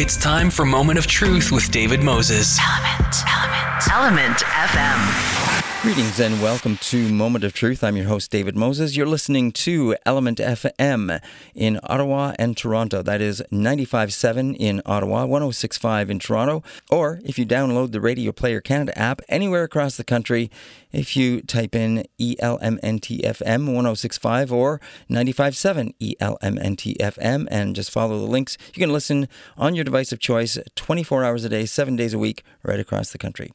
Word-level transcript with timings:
It's 0.00 0.16
time 0.16 0.48
for 0.48 0.64
Moment 0.64 0.98
of 0.98 1.06
Truth 1.06 1.52
with 1.52 1.70
David 1.70 2.02
Moses. 2.02 2.58
Element, 2.58 3.16
Element, 3.28 3.88
Element 3.92 4.38
FM. 4.38 5.39
Greetings 5.82 6.20
and 6.20 6.42
welcome 6.42 6.76
to 6.76 7.08
Moment 7.08 7.42
of 7.42 7.54
Truth. 7.54 7.82
I'm 7.82 7.96
your 7.96 8.04
host, 8.04 8.30
David 8.30 8.54
Moses. 8.54 8.98
You're 8.98 9.06
listening 9.06 9.50
to 9.52 9.96
Element 10.04 10.36
FM 10.36 11.22
in 11.54 11.80
Ottawa 11.84 12.34
and 12.38 12.54
Toronto. 12.54 13.00
That 13.00 13.22
is 13.22 13.42
95.7 13.50 14.56
in 14.58 14.82
Ottawa, 14.84 15.24
106.5 15.24 16.10
in 16.10 16.18
Toronto. 16.18 16.62
Or 16.90 17.20
if 17.24 17.38
you 17.38 17.46
download 17.46 17.92
the 17.92 18.00
Radio 18.02 18.30
Player 18.30 18.60
Canada 18.60 18.96
app 18.98 19.22
anywhere 19.30 19.64
across 19.64 19.96
the 19.96 20.04
country, 20.04 20.50
if 20.92 21.16
you 21.16 21.40
type 21.40 21.74
in 21.74 22.04
ELMNTFM 22.20 23.40
106.5 23.40 24.52
or 24.52 24.82
95.7 25.08 25.94
ELMNTFM 26.20 27.48
and 27.50 27.74
just 27.74 27.90
follow 27.90 28.18
the 28.18 28.26
links, 28.26 28.58
you 28.74 28.80
can 28.80 28.92
listen 28.92 29.28
on 29.56 29.74
your 29.74 29.84
device 29.84 30.12
of 30.12 30.18
choice 30.18 30.58
24 30.74 31.24
hours 31.24 31.46
a 31.46 31.48
day, 31.48 31.64
seven 31.64 31.96
days 31.96 32.12
a 32.12 32.18
week, 32.18 32.44
right 32.62 32.80
across 32.80 33.12
the 33.12 33.18
country. 33.18 33.50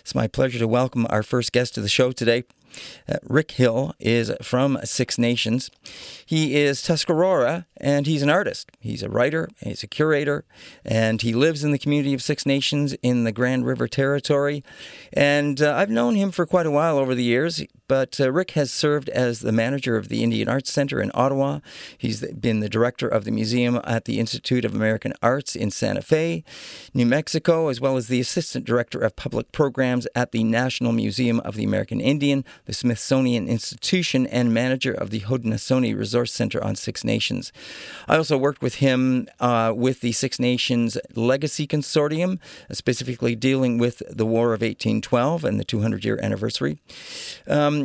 It's 0.00 0.14
my 0.14 0.26
pleasure 0.26 0.58
to 0.58 0.68
welcome 0.68 1.06
our 1.10 1.22
first 1.22 1.52
guest 1.52 1.74
to 1.74 1.80
the 1.80 1.88
show 1.88 2.12
today. 2.12 2.44
Uh, 3.08 3.16
Rick 3.22 3.52
Hill 3.52 3.94
is 3.98 4.32
from 4.42 4.78
Six 4.84 5.18
Nations. 5.18 5.70
He 6.24 6.56
is 6.56 6.82
Tuscarora 6.82 7.66
and 7.76 8.06
he's 8.06 8.22
an 8.22 8.30
artist. 8.30 8.70
He's 8.80 9.02
a 9.02 9.08
writer, 9.08 9.48
he's 9.60 9.82
a 9.82 9.86
curator, 9.86 10.44
and 10.84 11.22
he 11.22 11.32
lives 11.32 11.64
in 11.64 11.72
the 11.72 11.78
community 11.78 12.14
of 12.14 12.22
Six 12.22 12.44
Nations 12.44 12.94
in 13.02 13.24
the 13.24 13.32
Grand 13.32 13.66
River 13.66 13.88
Territory. 13.88 14.62
And 15.12 15.60
uh, 15.62 15.74
I've 15.74 15.90
known 15.90 16.14
him 16.14 16.30
for 16.30 16.46
quite 16.46 16.66
a 16.66 16.70
while 16.70 16.98
over 16.98 17.14
the 17.14 17.24
years, 17.24 17.62
but 17.88 18.20
uh, 18.20 18.30
Rick 18.30 18.52
has 18.52 18.70
served 18.70 19.08
as 19.08 19.40
the 19.40 19.52
manager 19.52 19.96
of 19.96 20.08
the 20.08 20.22
Indian 20.22 20.48
Arts 20.48 20.70
Center 20.70 21.00
in 21.00 21.10
Ottawa. 21.14 21.60
He's 21.96 22.20
been 22.32 22.60
the 22.60 22.68
director 22.68 23.08
of 23.08 23.24
the 23.24 23.30
museum 23.30 23.80
at 23.84 24.04
the 24.04 24.20
Institute 24.20 24.64
of 24.64 24.74
American 24.74 25.14
Arts 25.22 25.56
in 25.56 25.70
Santa 25.70 26.02
Fe, 26.02 26.44
New 26.92 27.06
Mexico, 27.06 27.68
as 27.68 27.80
well 27.80 27.96
as 27.96 28.08
the 28.08 28.20
assistant 28.20 28.66
director 28.66 29.00
of 29.00 29.16
public 29.16 29.50
programs 29.52 30.06
at 30.14 30.32
the 30.32 30.44
National 30.44 30.92
Museum 30.92 31.40
of 31.40 31.56
the 31.56 31.64
American 31.64 32.00
Indian, 32.00 32.44
the 32.66 32.74
Smithsonian 32.74 33.48
Institution, 33.48 34.26
and 34.26 34.52
manager 34.52 34.92
of 34.92 35.10
the 35.10 35.20
Haudenosaunee 35.20 35.98
Resource 35.98 36.32
Center 36.32 36.62
on 36.62 36.76
Six 36.76 37.04
Nations. 37.04 37.52
I 38.06 38.16
also 38.16 38.36
worked 38.36 38.60
with 38.60 38.76
him 38.76 39.28
uh, 39.40 39.72
with 39.74 40.00
the 40.00 40.12
Six 40.12 40.38
Nations 40.38 40.98
Legacy 41.14 41.66
Consortium, 41.66 42.38
specifically 42.70 43.34
dealing 43.34 43.78
with 43.78 44.02
the 44.10 44.26
War 44.26 44.48
of 44.48 44.60
1812 44.60 45.44
and 45.44 45.58
the 45.58 45.64
200 45.64 46.04
year 46.04 46.18
anniversary. 46.22 46.78
Um, 47.46 47.77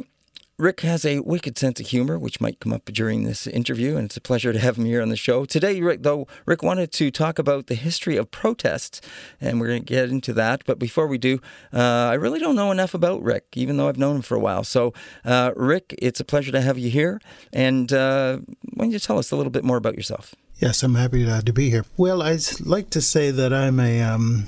Rick 0.63 0.79
has 0.79 1.03
a 1.03 1.19
wicked 1.19 1.57
sense 1.57 1.81
of 1.81 1.87
humor, 1.87 2.17
which 2.17 2.39
might 2.39 2.61
come 2.61 2.71
up 2.71 2.85
during 2.85 3.23
this 3.23 3.47
interview, 3.47 3.97
and 3.97 4.05
it's 4.05 4.15
a 4.15 4.21
pleasure 4.21 4.53
to 4.53 4.59
have 4.59 4.77
him 4.77 4.85
here 4.85 5.01
on 5.01 5.09
the 5.09 5.17
show. 5.17 5.43
Today, 5.43 5.81
Rick, 5.81 6.03
though, 6.03 6.25
Rick 6.45 6.63
wanted 6.63 6.93
to 6.93 7.11
talk 7.11 7.37
about 7.37 7.67
the 7.67 7.75
history 7.75 8.15
of 8.15 8.31
protests, 8.31 9.01
and 9.41 9.59
we're 9.59 9.67
going 9.67 9.83
to 9.83 9.85
get 9.85 10.09
into 10.09 10.31
that. 10.31 10.63
But 10.65 10.79
before 10.79 11.05
we 11.05 11.17
do, 11.17 11.41
uh, 11.73 12.07
I 12.11 12.13
really 12.13 12.39
don't 12.39 12.55
know 12.55 12.71
enough 12.71 12.93
about 12.93 13.21
Rick, 13.21 13.47
even 13.55 13.75
though 13.75 13.89
I've 13.89 13.97
known 13.97 14.15
him 14.15 14.21
for 14.21 14.35
a 14.35 14.39
while. 14.39 14.63
So, 14.63 14.93
uh, 15.25 15.51
Rick, 15.57 15.95
it's 15.97 16.21
a 16.21 16.25
pleasure 16.25 16.53
to 16.53 16.61
have 16.61 16.77
you 16.77 16.89
here. 16.89 17.19
And 17.51 17.91
uh, 17.91 18.37
why 18.73 18.85
don't 18.85 18.91
you 18.91 18.99
tell 18.99 19.17
us 19.17 19.31
a 19.31 19.35
little 19.35 19.51
bit 19.51 19.65
more 19.65 19.75
about 19.75 19.97
yourself? 19.97 20.33
Yes, 20.59 20.81
I'm 20.81 20.95
happy 20.95 21.25
to, 21.25 21.41
to 21.41 21.51
be 21.51 21.71
here. 21.71 21.83
Well, 21.97 22.21
I'd 22.21 22.61
like 22.61 22.89
to 22.91 23.01
say 23.01 23.31
that 23.31 23.51
I'm 23.51 23.81
a. 23.81 24.01
Um 24.01 24.47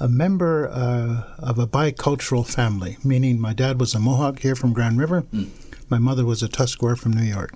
a 0.00 0.08
member 0.08 0.68
uh, 0.68 1.24
of 1.38 1.58
a 1.58 1.66
bicultural 1.66 2.46
family, 2.46 2.96
meaning 3.04 3.40
my 3.40 3.52
dad 3.52 3.80
was 3.80 3.94
a 3.94 3.98
Mohawk 3.98 4.40
here 4.40 4.54
from 4.54 4.72
Grand 4.72 4.98
River, 4.98 5.22
mm. 5.32 5.50
my 5.88 5.98
mother 5.98 6.24
was 6.24 6.42
a 6.42 6.48
Tuscarora 6.48 6.96
from 6.96 7.12
New 7.12 7.24
York. 7.24 7.54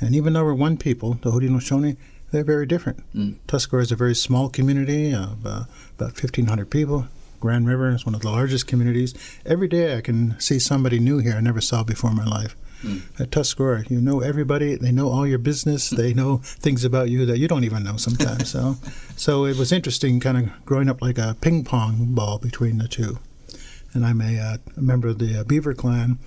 And 0.00 0.14
even 0.14 0.32
though 0.32 0.44
we're 0.44 0.54
one 0.54 0.76
people, 0.76 1.14
the 1.22 1.30
Haudenosaunee, 1.30 1.96
they're 2.32 2.44
very 2.44 2.66
different. 2.66 3.04
Mm. 3.14 3.36
Tuscarora 3.46 3.82
is 3.82 3.92
a 3.92 3.96
very 3.96 4.14
small 4.14 4.48
community 4.48 5.14
of 5.14 5.46
uh, 5.46 5.64
about 5.96 6.20
1,500 6.20 6.68
people. 6.68 7.06
Grand 7.38 7.68
River 7.68 7.90
is 7.90 8.04
one 8.06 8.14
of 8.14 8.22
the 8.22 8.30
largest 8.30 8.66
communities. 8.66 9.14
Every 9.44 9.68
day 9.68 9.96
I 9.96 10.00
can 10.00 10.38
see 10.40 10.58
somebody 10.58 10.98
new 10.98 11.18
here 11.18 11.34
I 11.34 11.40
never 11.40 11.60
saw 11.60 11.84
before 11.84 12.10
in 12.10 12.16
my 12.16 12.24
life. 12.24 12.56
Mm. 12.84 13.20
At 13.20 13.30
Tuscarora, 13.30 13.84
you 13.88 14.00
know 14.00 14.20
everybody. 14.20 14.76
They 14.76 14.92
know 14.92 15.08
all 15.08 15.26
your 15.26 15.38
business. 15.38 15.90
They 15.90 16.12
know 16.12 16.38
things 16.38 16.84
about 16.84 17.08
you 17.08 17.24
that 17.26 17.38
you 17.38 17.48
don't 17.48 17.64
even 17.64 17.82
know 17.82 17.96
sometimes. 17.96 18.50
so, 18.50 18.76
so 19.16 19.46
it 19.46 19.56
was 19.56 19.72
interesting, 19.72 20.20
kind 20.20 20.36
of 20.36 20.64
growing 20.66 20.90
up 20.90 21.00
like 21.00 21.18
a 21.18 21.36
ping 21.40 21.64
pong 21.64 22.14
ball 22.14 22.38
between 22.38 22.78
the 22.78 22.88
two. 22.88 23.18
And 23.94 24.04
I'm 24.04 24.20
a, 24.20 24.38
uh, 24.38 24.56
a 24.76 24.80
member 24.80 25.08
of 25.08 25.18
the 25.18 25.40
uh, 25.40 25.44
Beaver 25.44 25.72
Clan. 25.72 26.18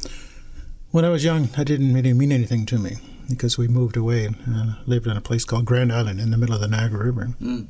When 0.91 1.05
I 1.05 1.09
was 1.09 1.23
young, 1.23 1.49
I 1.57 1.63
didn't 1.63 1.93
really 1.93 2.13
mean 2.13 2.31
anything 2.31 2.65
to 2.67 2.79
me 2.79 2.97
because 3.29 3.57
we 3.57 3.67
moved 3.67 3.97
away 3.97 4.25
and 4.25 4.37
uh, 4.49 4.73
lived 4.85 5.05
in 5.05 5.17
a 5.17 5.21
place 5.21 5.45
called 5.45 5.65
Grand 5.65 5.91
Island 5.91 6.19
in 6.19 6.31
the 6.31 6.37
middle 6.37 6.55
of 6.55 6.61
the 6.61 6.67
Niagara 6.67 7.05
River. 7.05 7.35
Mm. 7.41 7.67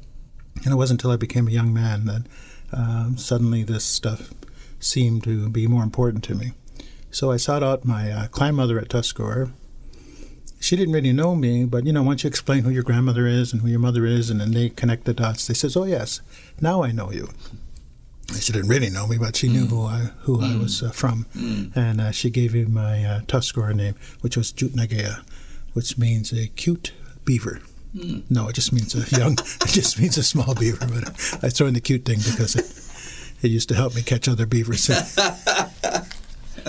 And 0.64 0.74
it 0.74 0.76
wasn't 0.76 1.02
until 1.02 1.12
I 1.12 1.18
became 1.18 1.48
a 1.48 1.52
young 1.52 1.74
man 1.74 2.06
that 2.06 2.24
um, 2.72 3.18
suddenly 3.18 3.64
this 3.64 3.84
stuff 3.84 4.32
seemed 4.80 5.24
to 5.24 5.50
be 5.50 5.68
more 5.68 5.84
important 5.84 6.24
to 6.26 6.36
me. 6.36 6.54
So 7.12 7.32
I 7.32 7.38
sought 7.38 7.64
out 7.64 7.86
my 7.86 8.12
uh, 8.12 8.28
grandmother 8.28 8.80
at 8.80 8.90
Tuscarora. 8.90 9.52
She 10.60 10.76
didn't 10.76 10.94
really 10.94 11.14
know 11.14 11.36
me, 11.36 11.66
but 11.66 11.86
you 11.86 11.94
know, 11.94 12.04
once 12.04 12.24
you 12.24 12.28
explain 12.28 12.64
who 12.64 12.70
your 12.70 12.84
grandmother 12.84 13.28
is 13.28 13.54
and 13.54 13.62
who 13.62 13.68
your 13.68 13.80
mother 13.80 14.06
is, 14.06 14.30
and 14.30 14.42
then 14.42 14.52
they 14.52 14.70
connect 14.70 15.06
the 15.06 15.14
dots, 15.14 15.48
they 15.48 15.54
says, 15.54 15.78
"Oh 15.78 15.86
yes, 15.86 16.22
now 16.60 16.84
I 16.84 16.92
know 16.92 17.12
you." 17.12 17.30
She 18.40 18.52
didn't 18.52 18.68
really 18.68 18.90
know 18.90 19.08
me, 19.08 19.18
but 19.18 19.36
she 19.36 19.48
knew 19.48 19.66
mm. 19.66 19.70
who 19.70 19.86
I 19.86 20.10
who 20.22 20.38
mm. 20.40 20.56
I 20.56 20.62
was 20.62 20.84
uh, 20.84 20.90
from, 20.92 21.26
mm. 21.36 21.76
and 21.76 22.02
uh, 22.02 22.12
she 22.12 22.30
gave 22.30 22.54
me 22.54 22.66
my 22.66 23.06
uh, 23.06 23.20
Tuscarora 23.22 23.76
name, 23.76 23.96
which 24.22 24.36
was 24.36 24.52
Jutnagea, 24.52 25.24
which 25.74 25.98
means 25.98 26.34
a 26.34 26.48
cute 26.48 26.92
beaver. 27.24 27.62
Mm. 27.96 28.24
No, 28.30 28.50
it 28.50 28.56
just 28.56 28.74
means 28.74 28.96
a 28.96 29.18
young. 29.18 29.34
it 29.62 29.70
just 29.70 30.00
means 30.00 30.18
a 30.18 30.24
small 30.24 30.56
beaver, 30.56 30.86
but 30.88 31.10
I 31.42 31.50
throw 31.50 31.68
in 31.68 31.76
the 31.76 31.82
cute 31.82 32.04
thing 32.04 32.18
because 32.18 32.56
it, 32.56 33.46
it 33.46 33.52
used 33.52 33.70
to 33.70 33.76
help 33.76 33.96
me 33.96 34.02
catch 34.02 34.28
other 34.28 34.46
beavers. 34.46 34.90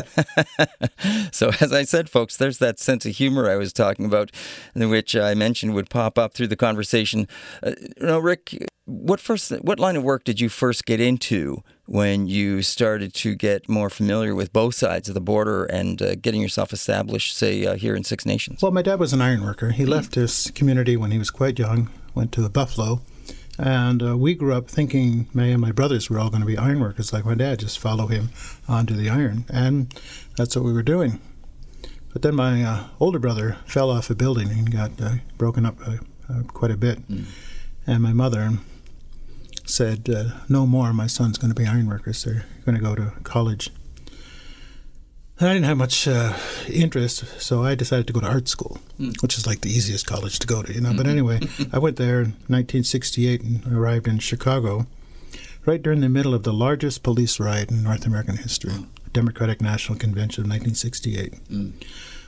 so, 1.32 1.50
as 1.60 1.72
I 1.72 1.84
said, 1.84 2.09
folks, 2.09 2.36
there's 2.36 2.59
that 2.59 2.78
sense 2.78 3.06
of 3.06 3.16
humor 3.16 3.50
I 3.50 3.56
was 3.56 3.72
talking 3.72 4.04
about, 4.04 4.31
which 4.75 5.16
I 5.16 5.34
mentioned 5.34 5.75
would 5.75 5.91
pop 5.91 6.19
up 6.19 6.34
through 6.34 6.48
the 6.48 6.56
conversation. 6.56 7.28
Uh, 7.62 8.20
Rick, 8.20 8.69
what 8.84 9.20
first, 9.20 9.50
what 9.62 9.78
line 9.78 9.97
of 9.97 10.03
work 10.03 10.25
did 10.25 10.41
you 10.41 10.48
first 10.48 10.87
get 10.87 11.00
into 11.00 11.62
when 11.87 12.26
you 12.26 12.62
started 12.62 13.14
to 13.14 13.34
get 13.34 13.69
more 13.69 13.91
familiar 13.91 14.34
with 14.34 14.53
both 14.53 14.75
sides 14.75 15.08
of 15.08 15.14
the 15.14 15.20
border 15.20 15.64
and 15.64 16.00
uh, 16.03 16.14
getting 16.16 16.41
yourself 16.41 16.72
established, 16.72 17.37
say, 17.37 17.66
uh, 17.66 17.76
here 17.76 17.94
in 17.94 18.04
Six 18.04 18.26
Nations? 18.26 18.62
Well, 18.62 18.72
my 18.72 18.82
dad 18.82 18.98
was 19.00 19.12
an 19.12 19.22
iron 19.22 19.42
worker. 19.42 19.70
He 19.70 19.87
left 19.87 20.14
his 20.14 20.50
community 20.54 20.97
when 20.97 21.10
he 21.10 21.19
was 21.19 21.31
quite 21.31 21.58
young, 21.58 21.91
went 22.14 22.32
to 22.32 22.42
the 22.42 22.50
Buffalo 22.50 23.03
and 23.58 24.02
uh, 24.02 24.16
we 24.16 24.34
grew 24.34 24.54
up 24.54 24.69
thinking 24.69 25.26
me 25.34 25.50
and 25.50 25.60
my 25.60 25.72
brothers 25.72 26.08
were 26.08 26.19
all 26.19 26.30
going 26.30 26.42
to 26.42 26.46
be 26.46 26.56
ironworkers 26.56 27.12
like 27.12 27.24
my 27.24 27.34
dad, 27.34 27.58
just 27.58 27.78
follow 27.78 28.06
him 28.06 28.30
onto 28.69 28.94
the 28.94 29.10
iron. 29.10 29.44
And 29.48 29.92
that's 30.36 30.54
what 30.54 30.64
we 30.64 30.72
were 30.72 30.82
doing. 30.82 31.20
But 32.12 32.22
then 32.22 32.36
my 32.36 32.62
uh, 32.62 32.84
older 33.00 33.19
brother 33.19 33.56
fell 33.66 33.91
off 33.91 34.10
a 34.10 34.14
building 34.14 34.50
and 34.50 34.70
got 34.70 34.92
uh, 35.00 35.16
broken 35.36 35.66
up 35.66 35.76
uh, 35.86 35.96
uh, 36.30 36.42
quite 36.44 36.70
a 36.70 36.76
bit. 36.76 37.06
Mm. 37.08 37.24
And 37.86 38.02
my 38.02 38.12
mother 38.12 38.52
said, 39.64 40.08
uh, 40.08 40.30
No 40.48 40.66
more, 40.66 40.92
my 40.92 41.06
son's 41.06 41.36
going 41.36 41.52
to 41.52 41.60
be 41.60 41.66
ironworkers. 41.66 42.22
They're 42.25 42.46
going 42.64 42.76
to 42.76 42.82
go 42.82 42.94
to 42.94 43.12
college. 43.25 43.70
And 45.41 45.49
I 45.49 45.53
didn't 45.53 45.66
have 45.66 45.76
much 45.76 46.09
uh, 46.09 46.37
interest, 46.69 47.41
so 47.41 47.62
I 47.62 47.76
decided 47.76 48.09
to 48.09 48.12
go 48.12 48.21
to 48.21 48.26
art 48.26 48.49
school, 48.49 48.78
mm. 48.99 49.21
which 49.22 49.38
is 49.38 49.47
like 49.47 49.60
the 49.60 49.71
easiest 49.71 50.04
college 50.04 50.41
to 50.41 50.47
go 50.49 50.62
to, 50.62 50.72
you 50.72 50.81
know. 50.81 50.93
But 50.97 51.06
anyway, 51.06 51.41
I 51.72 51.78
went 51.78 51.97
there 51.97 52.21
in 52.21 52.32
1968 52.49 53.43
and 53.43 53.72
arrived 53.72 54.09
in 54.09 54.19
Chicago 54.19 54.87
right 55.65 55.81
during 55.81 56.00
the 56.00 56.09
middle 56.09 56.34
of 56.34 56.43
the 56.43 56.53
largest 56.53 57.03
police 57.03 57.38
riot 57.38 57.71
in 57.71 57.84
North 57.84 58.04
American 58.04 58.38
history, 58.38 58.72
mm. 58.72 58.87
Democratic 59.12 59.60
National 59.60 59.97
Convention 59.97 60.43
of 60.43 60.50
1968. 60.50 61.34
Mm. 61.49 61.72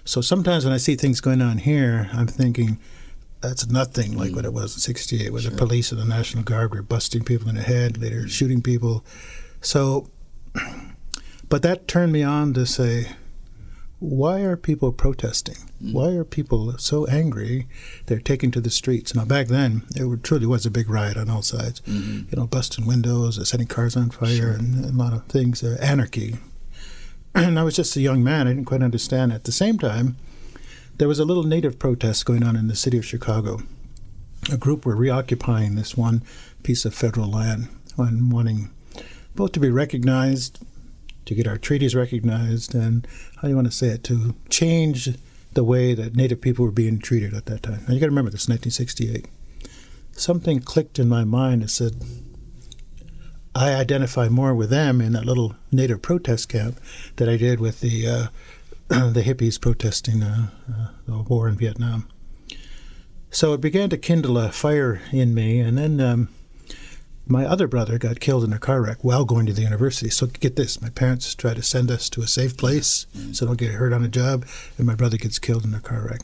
So 0.05 0.21
sometimes 0.21 0.65
when 0.65 0.73
I 0.73 0.77
see 0.77 0.95
things 0.95 1.21
going 1.21 1.43
on 1.43 1.59
here, 1.59 2.11
I'm 2.13 2.27
thinking, 2.27 2.79
that's 3.41 3.67
nothing 3.69 4.17
like 4.17 4.35
what 4.35 4.45
it 4.45 4.53
was 4.53 4.75
in 4.75 4.81
68, 4.81 5.33
where 5.33 5.43
sure. 5.43 5.51
the 5.51 5.57
police 5.57 5.91
and 5.91 6.01
the 6.01 6.05
National 6.05 6.45
Guard 6.45 6.75
were 6.75 6.83
busting 6.83 7.25
people 7.25 7.49
in 7.49 7.57
the 7.57 7.63
head, 7.63 7.99
later 7.99 8.29
shooting 8.29 8.63
people. 8.63 9.05
So 9.63 10.11
but 11.51 11.63
that 11.63 11.87
turned 11.87 12.13
me 12.13 12.23
on 12.23 12.55
to 12.55 12.65
say, 12.65 13.09
why 13.99 14.41
are 14.41 14.57
people 14.57 14.93
protesting? 14.93 15.57
Mm. 15.83 15.93
Why 15.93 16.13
are 16.13 16.25
people 16.25 16.79
so 16.79 17.07
angry? 17.07 17.67
They're 18.07 18.19
taking 18.19 18.51
to 18.53 18.61
the 18.61 18.71
streets. 18.71 19.15
Now, 19.15 19.27
back 19.27 19.49
then, 19.49 19.83
it 19.95 20.23
truly 20.23 20.47
was 20.47 20.65
a 20.65 20.71
big 20.71 20.89
riot 20.89 21.19
on 21.19 21.29
all 21.29 21.43
sides. 21.43 21.81
Mm-hmm. 21.83 22.31
You 22.31 22.37
know, 22.39 22.47
busting 22.47 22.87
windows, 22.87 23.47
setting 23.47 23.67
cars 23.67 23.97
on 23.97 24.09
fire, 24.11 24.37
sure. 24.37 24.51
and, 24.53 24.87
a 24.87 24.93
lot 24.93 25.13
of 25.13 25.27
things, 25.27 25.63
uh, 25.63 25.77
anarchy. 25.81 26.39
And 27.33 27.61
I 27.61 27.63
was 27.63 27.77
just 27.77 27.95
a 27.95 28.01
young 28.01 28.25
man. 28.25 28.49
I 28.49 28.51
didn't 28.51 28.65
quite 28.65 28.83
understand. 28.83 29.33
At 29.33 29.45
the 29.45 29.53
same 29.53 29.79
time, 29.79 30.17
there 30.97 31.07
was 31.07 31.21
a 31.21 31.25
little 31.25 31.45
native 31.45 31.79
protest 31.79 32.27
going 32.27 32.43
on 32.43 32.57
in 32.57 32.67
the 32.67 32.75
city 32.75 32.99
of 32.99 33.07
Chicago. 33.07 33.61
A 34.53 34.57
group 34.57 34.85
were 34.85 34.97
reoccupying 34.97 35.77
this 35.77 35.97
one 35.97 36.25
piece 36.65 36.85
of 36.85 36.93
federal 36.93 37.31
land 37.31 37.69
and 37.97 38.33
wanting 38.33 38.71
both 39.37 39.53
to 39.53 39.61
be 39.61 39.71
recognized 39.71 40.59
to 41.31 41.35
get 41.37 41.47
our 41.47 41.57
treaties 41.59 41.95
recognized, 41.95 42.75
and 42.75 43.07
how 43.41 43.49
you 43.49 43.55
want 43.55 43.69
to 43.69 43.73
say 43.73 43.87
it, 43.89 44.05
to 44.05 44.35
change 44.51 45.09
the 45.53 45.65
way 45.65 45.95
that 45.95 46.17
Native 46.17 46.41
people 46.41 46.65
were 46.65 46.73
being 46.73 46.99
treated 46.99 47.33
at 47.35 47.47
that 47.47 47.63
time. 47.63 47.85
Now 47.87 47.95
you 47.95 48.01
got 48.01 48.07
to 48.07 48.11
remember 48.11 48.33
this, 48.33 48.49
1968. 48.49 49.27
something 50.13 50.59
clicked 50.61 50.99
in 50.99 51.09
my 51.09 51.23
mind 51.25 51.63
and 51.63 51.71
said, 51.71 52.03
I 53.55 53.75
identify 53.75 54.29
more 54.29 54.55
with 54.55 54.71
them 54.71 55.01
in 55.01 55.13
that 55.13 55.25
little 55.25 55.55
native 55.71 56.03
protest 56.03 56.49
camp 56.49 56.81
that 57.17 57.29
I 57.29 57.37
did 57.37 57.61
with 57.61 57.81
the 57.81 58.07
uh, 58.09 58.27
the 58.89 59.23
hippies 59.23 59.61
protesting 59.61 60.23
uh, 60.23 60.49
uh, 60.69 60.89
the 61.07 61.23
war 61.23 61.49
in 61.49 61.55
Vietnam. 61.55 62.09
So 63.31 63.53
it 63.53 63.61
began 63.61 63.89
to 63.91 63.97
kindle 63.97 64.37
a 64.37 64.51
fire 64.51 65.01
in 65.13 65.33
me, 65.33 65.61
and 65.61 65.79
then 65.79 66.01
um, 66.01 66.29
my 67.31 67.47
other 67.47 67.69
brother 67.69 67.97
got 67.97 68.21
killed 68.21 68.45
in 68.45 68.53
a 68.53 68.59
car 68.59 68.83
wreck 68.83 69.03
while 69.03 69.25
going 69.25 69.47
to 69.47 69.53
the 69.53 69.63
university. 69.63 70.11
So 70.11 70.27
get 70.27 70.57
this: 70.57 70.83
my 70.83 70.91
parents 70.91 71.35
try 71.35 71.55
to 71.55 71.63
send 71.63 71.91
us 71.91 72.11
to 72.11 72.23
a 72.23 72.27
safe 72.27 72.57
place 72.57 73.07
mm-hmm. 73.17 73.33
so 73.33 73.47
don't 73.47 73.59
get 73.59 73.73
hurt 73.73 73.93
on 73.93 74.05
a 74.05 74.09
job, 74.09 74.47
and 74.77 74.87
my 74.87 74.95
brother 74.95 75.17
gets 75.17 75.39
killed 75.39 75.65
in 75.65 75.75
a 75.75 75.81
car 75.81 76.07
wreck. 76.09 76.21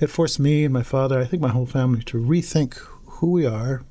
It 0.00 0.08
forced 0.08 0.40
me 0.40 0.64
and 0.64 0.72
my 0.72 0.82
father, 0.82 1.20
I 1.20 1.24
think 1.26 1.42
my 1.42 1.50
whole 1.50 1.66
family, 1.66 2.02
to 2.04 2.18
rethink 2.18 2.76
who 3.06 3.30
we 3.30 3.46
are, 3.46 3.82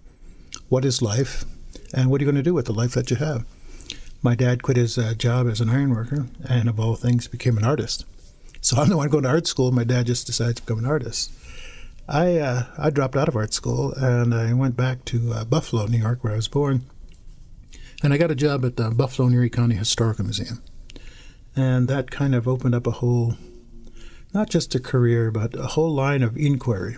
what 0.68 0.84
is 0.84 1.02
life, 1.02 1.46
and 1.94 2.10
what 2.10 2.20
are 2.20 2.26
you 2.26 2.32
going 2.32 2.44
to 2.44 2.50
do 2.50 2.54
with 2.54 2.66
the 2.66 2.74
life 2.74 2.94
that 2.94 3.10
you 3.10 3.18
have. 3.18 3.46
My 4.22 4.36
dad 4.36 4.62
quit 4.62 4.78
his 4.78 4.98
uh, 4.98 5.14
job 5.14 5.48
as 5.48 5.62
an 5.62 5.70
ironworker, 5.70 6.28
and 6.48 6.68
of 6.68 6.80
all 6.80 6.96
things, 6.96 7.28
became 7.28 7.58
an 7.58 7.64
artist. 7.64 8.06
So 8.60 8.78
I'm 8.78 8.90
the 8.90 8.98
one 8.98 9.10
going 9.10 9.24
to 9.24 9.30
art 9.30 9.48
school. 9.48 9.72
My 9.72 9.84
dad 9.84 10.08
just 10.08 10.28
decided 10.28 10.58
to 10.58 10.64
become 10.64 10.80
an 10.80 10.86
artist. 10.86 11.32
I 12.12 12.40
uh, 12.40 12.66
I 12.78 12.90
dropped 12.90 13.16
out 13.16 13.30
of 13.30 13.38
art 13.38 13.54
school 13.54 13.94
and 13.94 14.36
I 14.36 14.52
went 14.52 14.76
back 14.76 15.06
to 15.06 15.32
uh, 15.32 15.46
Buffalo, 15.46 15.86
New 15.86 15.98
York, 15.98 16.26
where 16.26 16.34
I 16.34 16.36
was 16.36 16.50
born, 16.50 16.84
and 18.04 18.14
I 18.14 18.18
got 18.18 18.30
a 18.30 18.36
job 18.36 18.66
at 18.66 18.76
the 18.76 18.92
Buffalo 18.92 19.28
and 19.28 19.36
Erie 19.36 19.50
County 19.50 19.76
Historical 19.76 20.26
Museum, 20.26 20.62
and 21.56 21.88
that 21.88 22.12
kind 22.12 22.36
of 22.36 22.50
opened 22.50 22.76
up 22.76 22.86
a 22.86 22.92
whole, 22.92 23.38
not 24.34 24.50
just 24.50 24.76
a 24.76 24.80
career, 24.82 25.32
but 25.32 25.58
a 25.58 25.68
whole 25.68 25.90
line 25.90 26.22
of 26.22 26.36
inquiry, 26.36 26.98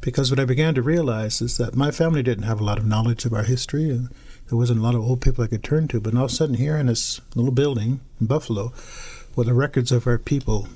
because 0.00 0.32
what 0.32 0.40
I 0.40 0.44
began 0.44 0.74
to 0.74 0.82
realize 0.82 1.40
is 1.40 1.56
that 1.58 1.76
my 1.76 1.92
family 1.92 2.24
didn't 2.24 2.42
have 2.42 2.60
a 2.60 2.64
lot 2.64 2.78
of 2.78 2.86
knowledge 2.86 3.24
of 3.24 3.32
our 3.32 3.44
history, 3.44 3.88
and 3.88 4.08
there 4.48 4.58
wasn't 4.58 4.80
a 4.80 4.82
lot 4.82 4.96
of 4.96 5.02
old 5.02 5.20
people 5.20 5.44
I 5.44 5.46
could 5.46 5.62
turn 5.62 5.86
to. 5.88 6.00
But 6.00 6.16
all 6.16 6.24
of 6.24 6.32
a 6.32 6.34
sudden, 6.34 6.56
here 6.56 6.76
in 6.76 6.86
this 6.86 7.20
little 7.36 7.52
building 7.52 8.00
in 8.20 8.26
Buffalo, 8.26 8.72
were 9.36 9.44
the 9.44 9.54
records 9.54 9.92
of 9.92 10.08
our 10.08 10.18
people 10.18 10.66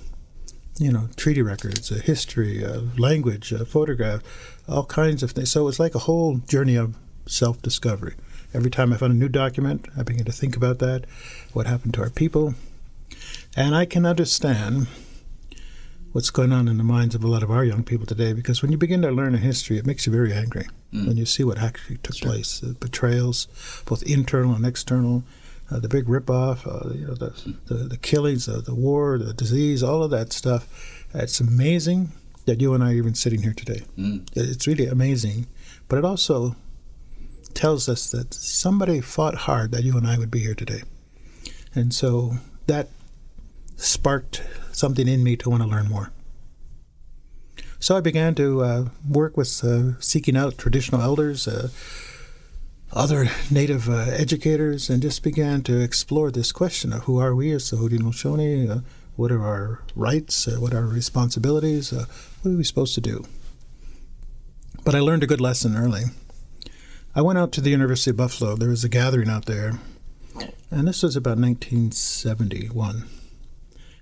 you 0.78 0.92
know, 0.92 1.08
treaty 1.16 1.42
records, 1.42 1.90
uh, 1.90 1.96
history, 1.96 2.64
uh, 2.64 2.82
language, 2.96 3.52
a 3.52 3.64
photograph, 3.64 4.22
all 4.68 4.84
kinds 4.84 5.22
of 5.22 5.32
things. 5.32 5.50
So 5.50 5.68
it's 5.68 5.80
like 5.80 5.94
a 5.94 6.00
whole 6.00 6.38
journey 6.38 6.76
of 6.76 6.96
self 7.26 7.60
discovery. 7.62 8.14
Every 8.54 8.70
time 8.70 8.92
I 8.92 8.96
found 8.96 9.12
a 9.12 9.16
new 9.16 9.28
document, 9.28 9.88
I 9.96 10.02
began 10.02 10.24
to 10.24 10.32
think 10.32 10.56
about 10.56 10.78
that, 10.78 11.04
what 11.52 11.66
happened 11.66 11.94
to 11.94 12.02
our 12.02 12.10
people. 12.10 12.54
And 13.56 13.74
I 13.74 13.84
can 13.84 14.06
understand 14.06 14.86
what's 16.12 16.30
going 16.30 16.52
on 16.52 16.68
in 16.68 16.78
the 16.78 16.84
minds 16.84 17.14
of 17.14 17.22
a 17.22 17.28
lot 17.28 17.42
of 17.42 17.50
our 17.50 17.64
young 17.64 17.82
people 17.82 18.06
today 18.06 18.32
because 18.32 18.62
when 18.62 18.72
you 18.72 18.78
begin 18.78 19.02
to 19.02 19.10
learn 19.10 19.34
a 19.34 19.38
history, 19.38 19.76
it 19.76 19.86
makes 19.86 20.06
you 20.06 20.12
very 20.12 20.32
angry 20.32 20.66
mm. 20.92 21.06
when 21.06 21.16
you 21.16 21.26
see 21.26 21.44
what 21.44 21.58
actually 21.58 21.98
took 21.98 22.16
sure. 22.16 22.30
place 22.30 22.60
the 22.60 22.72
betrayals, 22.74 23.46
both 23.84 24.02
internal 24.04 24.54
and 24.54 24.64
external, 24.64 25.22
uh, 25.70 25.78
the 25.78 25.88
big 25.88 26.06
ripoff, 26.06 26.66
uh, 26.66 26.94
you 26.94 27.06
know, 27.06 27.14
the, 27.14 27.54
the, 27.66 27.74
the 27.74 27.96
killings, 27.96 28.46
the, 28.46 28.60
the 28.60 28.74
war, 28.74 29.18
the 29.18 29.34
disease, 29.34 29.82
all 29.82 30.02
of 30.02 30.10
that 30.10 30.32
stuff. 30.32 31.04
It's 31.14 31.40
amazing 31.40 32.12
that 32.46 32.60
you 32.60 32.74
and 32.74 32.82
I 32.82 32.92
are 32.92 32.96
even 32.96 33.14
sitting 33.14 33.42
here 33.42 33.52
today. 33.52 33.82
Mm. 33.98 34.26
It's 34.34 34.66
really 34.66 34.86
amazing, 34.86 35.46
but 35.88 35.98
it 35.98 36.04
also 36.04 36.56
tells 37.54 37.88
us 37.88 38.10
that 38.10 38.32
somebody 38.34 39.00
fought 39.00 39.34
hard 39.34 39.72
that 39.72 39.84
you 39.84 39.96
and 39.96 40.06
I 40.06 40.18
would 40.18 40.30
be 40.30 40.40
here 40.40 40.54
today, 40.54 40.82
and 41.74 41.92
so 41.92 42.34
that 42.66 42.88
sparked 43.76 44.42
something 44.72 45.08
in 45.08 45.22
me 45.22 45.36
to 45.36 45.50
want 45.50 45.62
to 45.62 45.68
learn 45.68 45.88
more. 45.88 46.12
So 47.80 47.96
I 47.96 48.00
began 48.00 48.34
to 48.36 48.62
uh, 48.62 48.88
work 49.08 49.36
with 49.36 49.62
uh, 49.62 49.98
seeking 50.00 50.36
out 50.36 50.58
traditional 50.58 51.00
elders 51.00 51.46
uh, 51.46 51.68
other 52.92 53.28
Native 53.50 53.88
uh, 53.88 54.06
educators 54.10 54.88
and 54.88 55.02
just 55.02 55.22
began 55.22 55.62
to 55.62 55.80
explore 55.80 56.30
this 56.30 56.52
question 56.52 56.92
of 56.92 57.04
who 57.04 57.18
are 57.18 57.34
we 57.34 57.52
as 57.52 57.70
the 57.70 57.76
Haudenosaunee, 57.76 58.70
uh, 58.70 58.80
what 59.16 59.30
are 59.30 59.44
our 59.44 59.82
rights, 59.94 60.48
uh, 60.48 60.56
what 60.58 60.72
are 60.72 60.78
our 60.78 60.84
responsibilities, 60.84 61.92
uh, 61.92 62.06
what 62.42 62.52
are 62.52 62.56
we 62.56 62.64
supposed 62.64 62.94
to 62.94 63.00
do. 63.00 63.24
But 64.84 64.94
I 64.94 65.00
learned 65.00 65.22
a 65.22 65.26
good 65.26 65.40
lesson 65.40 65.76
early. 65.76 66.04
I 67.14 67.22
went 67.22 67.38
out 67.38 67.52
to 67.52 67.60
the 67.60 67.70
University 67.70 68.10
of 68.10 68.16
Buffalo. 68.16 68.54
There 68.54 68.68
was 68.68 68.84
a 68.84 68.88
gathering 68.88 69.28
out 69.28 69.46
there, 69.46 69.80
and 70.70 70.86
this 70.86 71.02
was 71.02 71.16
about 71.16 71.38
1971. 71.38 73.04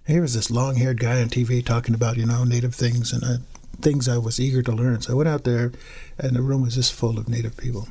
Here 0.07 0.23
was 0.23 0.35
this 0.35 0.51
long-haired 0.51 1.01
guy 1.01 1.21
on 1.21 1.29
TV 1.29 1.65
talking 1.65 1.95
about, 1.95 2.17
you 2.17 2.27
know, 2.27 2.45
Native 2.45 2.75
things 2.75 3.13
and 3.13 3.25
uh, 3.25 3.39
things 3.81 4.09
I 4.09 4.19
was 4.19 4.39
eager 4.39 4.63
to 4.63 4.73
learn. 4.73 5.01
So 5.01 5.13
I 5.13 5.17
went 5.17 5.29
out 5.29 5.45
there, 5.45 5.73
and 6.19 6.37
the 6.37 6.43
room 6.43 6.63
was 6.63 6.77
just 6.77 6.93
full 6.93 7.19
of 7.19 7.29
Native 7.29 7.57
people. 7.57 7.89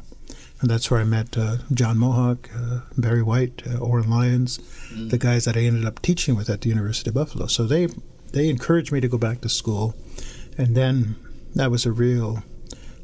And 0.62 0.70
that's 0.70 0.90
where 0.90 1.00
I 1.00 1.04
met 1.04 1.38
uh, 1.38 1.58
John 1.74 1.98
Mohawk, 1.98 2.50
uh, 2.56 2.80
Barry 2.98 3.22
White, 3.22 3.62
uh, 3.68 3.78
Oren 3.78 4.10
Lyons, 4.10 4.58
mm. 4.94 5.10
the 5.10 5.18
guys 5.18 5.46
that 5.46 5.58
I 5.58 5.62
ended 5.62 5.86
up 5.86 6.02
teaching 6.02 6.36
with 6.36 6.50
at 6.50 6.62
the 6.62 6.70
University 6.70 7.10
of 7.10 7.16
Buffalo. 7.16 7.48
So 7.48 7.66
they 7.66 7.88
they 8.32 8.50
encouraged 8.50 8.92
me 8.92 9.00
to 9.02 9.08
go 9.08 9.18
back 9.18 9.42
to 9.42 9.50
school, 9.50 9.96
and 10.58 10.76
then 10.76 11.16
that 11.56 11.72
was 11.72 11.86
a 11.86 11.92
real 11.92 12.44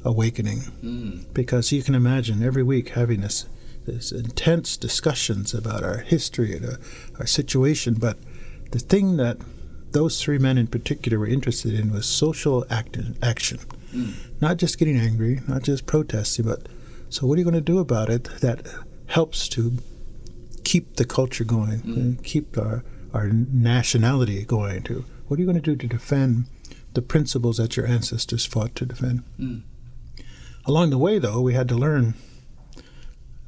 awakening 0.03 0.59
mm. 0.83 1.33
because 1.33 1.71
you 1.71 1.83
can 1.83 1.93
imagine 1.93 2.43
every 2.43 2.63
week 2.63 2.89
having 2.89 3.21
this 3.21 3.45
this 3.85 4.11
intense 4.11 4.77
discussions 4.77 5.53
about 5.53 5.83
our 5.83 5.97
history 5.97 6.55
and 6.55 6.65
our, 6.65 6.71
uh, 6.73 7.19
our 7.19 7.25
situation, 7.25 7.95
but 7.95 8.17
the 8.71 8.79
thing 8.79 9.17
that 9.17 9.37
those 9.91 10.21
three 10.21 10.37
men 10.37 10.57
in 10.57 10.67
particular 10.67 11.19
were 11.19 11.27
interested 11.27 11.73
in 11.73 11.91
was 11.91 12.05
social 12.05 12.65
act- 12.69 12.97
action, 13.21 13.57
mm. 13.93 14.13
not 14.39 14.57
just 14.57 14.77
getting 14.77 14.97
angry, 14.97 15.41
not 15.47 15.63
just 15.63 15.85
protesting, 15.85 16.45
but 16.45 16.67
so, 17.11 17.27
what 17.27 17.35
are 17.35 17.39
you 17.39 17.43
going 17.43 17.53
to 17.53 17.61
do 17.61 17.79
about 17.79 18.09
it 18.09 18.23
that 18.39 18.65
helps 19.07 19.49
to 19.49 19.73
keep 20.63 20.95
the 20.95 21.03
culture 21.03 21.43
going, 21.43 21.81
mm. 21.81 22.23
keep 22.23 22.57
our, 22.57 22.85
our 23.13 23.27
nationality 23.27 24.45
going? 24.45 24.83
To 24.83 25.03
what 25.27 25.37
are 25.37 25.41
you 25.41 25.45
going 25.45 25.61
to 25.61 25.61
do 25.61 25.75
to 25.75 25.87
defend 25.87 26.45
the 26.93 27.01
principles 27.01 27.57
that 27.57 27.75
your 27.75 27.85
ancestors 27.85 28.45
fought 28.45 28.75
to 28.75 28.85
defend? 28.85 29.23
Mm. 29.37 29.63
Along 30.65 30.89
the 30.89 30.97
way, 30.97 31.19
though, 31.19 31.41
we 31.41 31.53
had 31.53 31.67
to 31.67 31.75
learn 31.75 32.13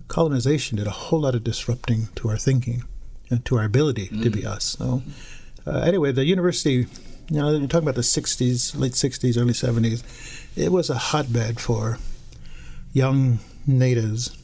colonization 0.09 0.77
did 0.77 0.86
a 0.86 0.92
whole 0.92 1.21
lot 1.21 1.33
of 1.33 1.44
disrupting 1.45 2.09
to 2.16 2.30
our 2.30 2.38
thinking 2.38 2.83
and 3.30 3.45
to 3.45 3.57
our 3.57 3.63
ability 3.63 4.09
mm. 4.09 4.21
to 4.24 4.30
be 4.30 4.42
mm. 4.42 4.48
us. 4.48 4.75
So, 4.77 5.01
uh, 5.66 5.80
anyway, 5.80 6.12
the 6.12 6.25
university, 6.25 6.86
you 7.30 7.42
know, 7.42 7.50
you're 7.51 7.68
talking 7.68 7.88
about 7.88 7.95
the 7.95 8.01
60s, 8.01 8.77
late 8.77 8.92
60s, 8.92 9.38
early 9.38 9.54
70s, 9.54 10.04
it 10.57 10.74
was 10.74 10.89
a 10.89 10.98
hotbed 10.98 11.62
for 11.62 11.98
young 12.92 13.39
natives 13.65 14.38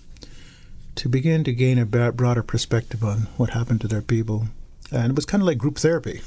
to 0.95 1.09
begin 1.09 1.43
to 1.43 1.53
gain 1.53 1.77
a 1.77 1.85
broader 1.85 2.43
perspective 2.43 3.03
on 3.03 3.27
what 3.37 3.51
happened 3.51 3.81
to 3.81 3.87
their 3.87 4.01
people. 4.01 4.47
And 4.91 5.11
it 5.11 5.15
was 5.15 5.25
kind 5.25 5.41
of 5.41 5.47
like 5.47 5.57
group 5.57 5.77
therapy, 5.77 6.21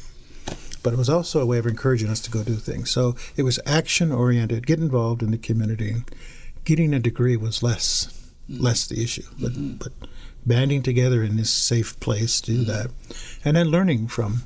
but 0.83 0.93
it 0.93 0.97
was 0.97 1.11
also 1.11 1.41
a 1.41 1.47
way 1.47 1.59
of 1.59 1.67
encouraging 1.67 2.09
us 2.09 2.21
to 2.21 2.31
go 2.31 2.43
do 2.43 2.55
things. 2.55 2.91
So 2.91 3.17
it 3.37 3.43
was 3.43 3.61
action 3.67 4.13
oriented, 4.13 4.67
get 4.67 4.79
involved 4.79 5.23
in 5.23 5.31
the 5.31 5.39
community. 5.39 5.97
Getting 6.65 6.95
a 6.95 7.01
degree 7.01 7.37
was 7.37 7.63
less 7.63 8.23
mm-hmm. 8.51 8.63
less 8.63 8.87
the 8.87 9.03
issue, 9.03 9.27
but 9.41 9.53
mm-hmm. 9.53 9.77
but 9.77 9.93
banding 10.45 10.83
together 10.83 11.23
in 11.23 11.37
this 11.37 11.51
safe 11.51 11.99
place 12.01 12.41
to 12.43 12.53
do 12.53 12.59
mm-hmm. 12.59 12.71
that, 12.71 12.91
and 13.45 13.57
then 13.57 13.69
learning 13.69 14.09
from 14.09 14.43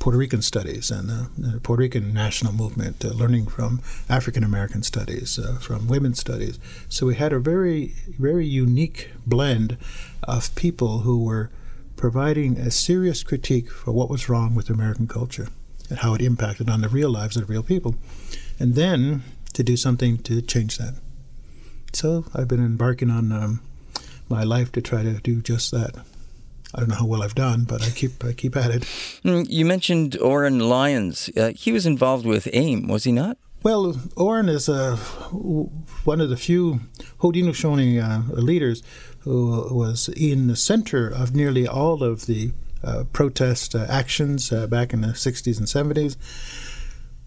Puerto 0.00 0.18
Rican 0.18 0.42
studies 0.42 0.90
and 0.90 1.10
uh, 1.10 1.24
the 1.36 1.60
Puerto 1.60 1.82
Rican 1.82 2.12
national 2.14 2.54
movement, 2.54 3.04
uh, 3.04 3.08
learning 3.08 3.46
from 3.46 3.82
African 4.08 4.42
American 4.42 4.82
studies, 4.82 5.38
uh, 5.38 5.58
from 5.60 5.86
women's 5.88 6.18
studies. 6.18 6.58
So 6.88 7.06
we 7.06 7.14
had 7.14 7.32
a 7.32 7.38
very, 7.38 7.94
very 8.18 8.46
unique 8.46 9.10
blend 9.26 9.76
of 10.24 10.54
people 10.54 11.00
who 11.00 11.22
were 11.22 11.50
providing 11.96 12.56
a 12.56 12.70
serious 12.70 13.22
critique 13.22 13.70
for 13.70 13.92
what 13.92 14.08
was 14.08 14.28
wrong 14.28 14.54
with 14.54 14.70
American 14.70 15.06
culture 15.06 15.48
and 15.90 15.98
how 15.98 16.14
it 16.14 16.22
impacted 16.22 16.70
on 16.70 16.80
the 16.80 16.88
real 16.88 17.10
lives 17.10 17.36
of 17.36 17.50
real 17.50 17.62
people, 17.62 17.94
and 18.58 18.74
then 18.74 19.22
to 19.52 19.62
do 19.62 19.76
something 19.76 20.16
to 20.16 20.40
change 20.40 20.78
that. 20.78 20.94
So 21.92 22.24
I've 22.34 22.48
been 22.48 22.64
embarking 22.64 23.10
on 23.10 23.32
um, 23.32 23.60
my 24.30 24.44
life 24.44 24.72
to 24.72 24.80
try 24.80 25.02
to 25.02 25.14
do 25.14 25.42
just 25.42 25.70
that. 25.72 25.94
I 26.74 26.80
don't 26.80 26.88
know 26.88 26.96
how 26.96 27.06
well 27.06 27.22
I've 27.22 27.34
done, 27.34 27.64
but 27.64 27.82
I 27.82 27.90
keep 27.90 28.24
I 28.24 28.32
keep 28.32 28.56
at 28.56 28.70
it. 28.70 28.82
Mm, 29.24 29.46
you 29.48 29.64
mentioned 29.64 30.16
Oren 30.18 30.60
Lyons. 30.60 31.30
Uh, 31.36 31.52
he 31.54 31.72
was 31.72 31.86
involved 31.86 32.26
with 32.26 32.48
AIM, 32.52 32.88
was 32.88 33.04
he 33.04 33.12
not? 33.12 33.36
Well, 33.62 34.00
Oren 34.16 34.48
is 34.48 34.68
uh, 34.68 34.96
one 36.04 36.20
of 36.20 36.30
the 36.30 36.36
few 36.36 36.80
Haudenosaunee 37.18 38.00
uh, 38.02 38.32
leaders 38.40 38.82
who 39.20 39.68
was 39.70 40.08
in 40.08 40.46
the 40.46 40.56
center 40.56 41.08
of 41.08 41.34
nearly 41.34 41.68
all 41.68 42.02
of 42.02 42.24
the 42.24 42.52
uh, 42.82 43.04
protest 43.12 43.74
uh, 43.74 43.86
actions 43.88 44.50
uh, 44.50 44.66
back 44.66 44.94
in 44.94 45.02
the 45.02 45.08
60s 45.08 45.58
and 45.58 45.66
70s. 45.66 46.16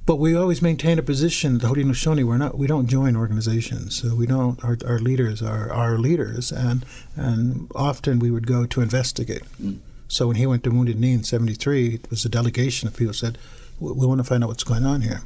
But 0.05 0.17
we 0.17 0.35
always 0.35 0.61
maintain 0.61 0.99
a 0.99 1.01
position. 1.01 1.59
The 1.59 1.67
Haudenosaunee, 1.67 2.25
we're 2.25 2.37
not. 2.37 2.57
We 2.57 2.67
don't 2.67 2.87
join 2.87 3.15
organizations. 3.15 4.01
So 4.01 4.15
we 4.15 4.27
don't. 4.27 4.61
Our, 4.63 4.77
our 4.85 4.99
leaders 4.99 5.41
are 5.41 5.71
our 5.71 5.97
leaders, 5.97 6.51
and 6.51 6.85
and 7.15 7.71
often 7.73 8.19
we 8.19 8.29
would 8.29 8.45
go 8.45 8.65
to 8.65 8.81
investigate. 8.81 9.43
Mm. 9.61 9.79
So 10.09 10.27
when 10.27 10.35
he 10.35 10.45
went 10.45 10.63
to 10.65 10.71
Wounded 10.71 10.99
Knee 10.99 11.13
in 11.13 11.23
'73, 11.23 11.95
it 11.95 12.09
was 12.09 12.25
a 12.25 12.29
delegation 12.29 12.87
of 12.87 12.97
people 12.97 13.13
said, 13.13 13.37
"We, 13.79 13.93
we 13.93 14.05
want 14.05 14.19
to 14.19 14.25
find 14.25 14.43
out 14.43 14.47
what's 14.47 14.65
going 14.65 14.85
on 14.85 15.01
here, 15.01 15.21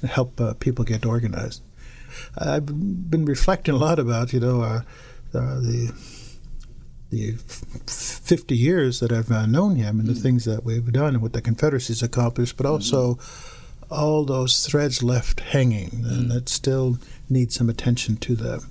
and 0.00 0.10
help 0.10 0.40
uh, 0.40 0.54
people 0.54 0.84
get 0.84 1.04
organized." 1.04 1.60
I've 2.38 2.66
been 3.10 3.24
reflecting 3.24 3.74
a 3.74 3.78
lot 3.78 3.98
about, 3.98 4.32
you 4.32 4.40
know, 4.40 4.62
uh, 4.62 4.82
uh, 5.34 5.60
the 5.60 5.92
the 7.10 7.32
50 7.86 8.56
years 8.56 8.98
that 8.98 9.12
I've 9.12 9.30
uh, 9.30 9.46
known 9.46 9.76
him 9.76 10.00
and 10.00 10.08
the 10.08 10.14
mm. 10.14 10.22
things 10.22 10.46
that 10.46 10.64
we've 10.64 10.92
done 10.92 11.14
and 11.14 11.22
what 11.22 11.32
the 11.32 11.40
Confederacy's 11.40 12.02
accomplished, 12.02 12.56
but 12.56 12.66
also 12.66 13.14
mm-hmm. 13.14 13.53
All 13.94 14.24
those 14.24 14.66
threads 14.66 15.02
left 15.02 15.40
hanging 15.40 15.90
mm. 15.90 16.10
and 16.10 16.30
that 16.30 16.48
still 16.48 16.98
need 17.28 17.52
some 17.52 17.68
attention 17.70 18.16
to 18.16 18.34
them. 18.34 18.70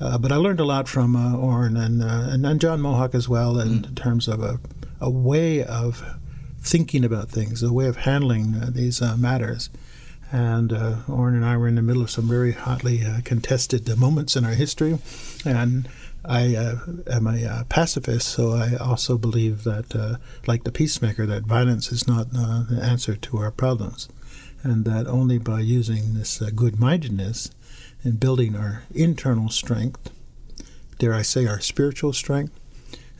Uh, 0.00 0.16
but 0.16 0.32
I 0.32 0.36
learned 0.36 0.60
a 0.60 0.64
lot 0.64 0.88
from 0.88 1.14
uh, 1.14 1.36
Oren 1.36 1.76
and, 1.76 2.02
uh, 2.02 2.28
and, 2.30 2.46
and 2.46 2.60
John 2.60 2.80
Mohawk 2.80 3.14
as 3.14 3.28
well 3.28 3.58
in 3.58 3.82
mm. 3.82 3.94
terms 3.96 4.28
of 4.28 4.42
a, 4.42 4.58
a 5.00 5.10
way 5.10 5.62
of 5.62 6.02
thinking 6.62 7.04
about 7.04 7.28
things, 7.28 7.62
a 7.62 7.72
way 7.72 7.86
of 7.86 7.96
handling 7.96 8.54
uh, 8.54 8.70
these 8.70 9.02
uh, 9.02 9.16
matters. 9.16 9.68
And 10.32 10.72
uh, 10.72 10.96
Oren 11.08 11.34
and 11.34 11.44
I 11.44 11.56
were 11.56 11.68
in 11.68 11.74
the 11.74 11.82
middle 11.82 12.02
of 12.02 12.10
some 12.10 12.28
very 12.28 12.52
hotly 12.52 13.04
contested 13.24 13.88
moments 13.98 14.36
in 14.36 14.44
our 14.44 14.52
history, 14.52 14.98
and 15.44 15.88
I 16.24 16.54
uh, 16.54 16.76
am 17.10 17.26
a 17.26 17.44
uh, 17.44 17.64
pacifist, 17.64 18.28
so 18.28 18.52
I 18.52 18.76
also 18.76 19.16
believe 19.16 19.64
that, 19.64 19.96
uh, 19.96 20.16
like 20.46 20.64
the 20.64 20.72
peacemaker, 20.72 21.26
that 21.26 21.44
violence 21.44 21.90
is 21.90 22.06
not 22.06 22.30
the 22.32 22.78
answer 22.82 23.16
to 23.16 23.38
our 23.38 23.50
problems, 23.50 24.08
and 24.62 24.84
that 24.84 25.06
only 25.06 25.38
by 25.38 25.60
using 25.60 26.14
this 26.14 26.38
good 26.54 26.78
mindedness 26.78 27.50
and 28.02 28.20
building 28.20 28.56
our 28.56 28.82
internal 28.94 29.48
strength, 29.48 30.10
dare 30.98 31.14
I 31.14 31.22
say, 31.22 31.46
our 31.46 31.60
spiritual 31.60 32.12
strength, 32.12 32.52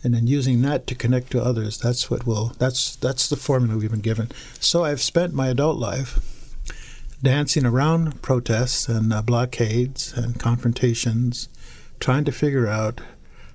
and 0.03 0.15
then 0.15 0.27
using 0.27 0.63
that 0.63 0.87
to 0.87 0.95
connect 0.95 1.31
to 1.33 1.43
others. 1.43 1.79
That's 1.79 2.11
what 2.11 2.27
will. 2.27 2.53
That's 2.59 2.97
that's 2.97 3.29
the 3.29 3.37
formula 3.37 3.79
we've 3.79 3.91
been 3.91 4.01
given. 4.01 4.31
So 4.59 4.85
I've 4.85 5.03
spent 5.03 5.35
my 5.35 5.49
adult 5.49 5.79
life 5.79 6.19
dancing 7.23 7.67
around 7.67 8.23
protests 8.23 8.89
and 8.89 9.13
uh, 9.13 9.21
blockades 9.21 10.15
and 10.15 10.41
confrontations, 10.41 11.49
trying 11.99 12.25
to 12.25 12.33
figure 12.33 12.67
out 12.67 13.03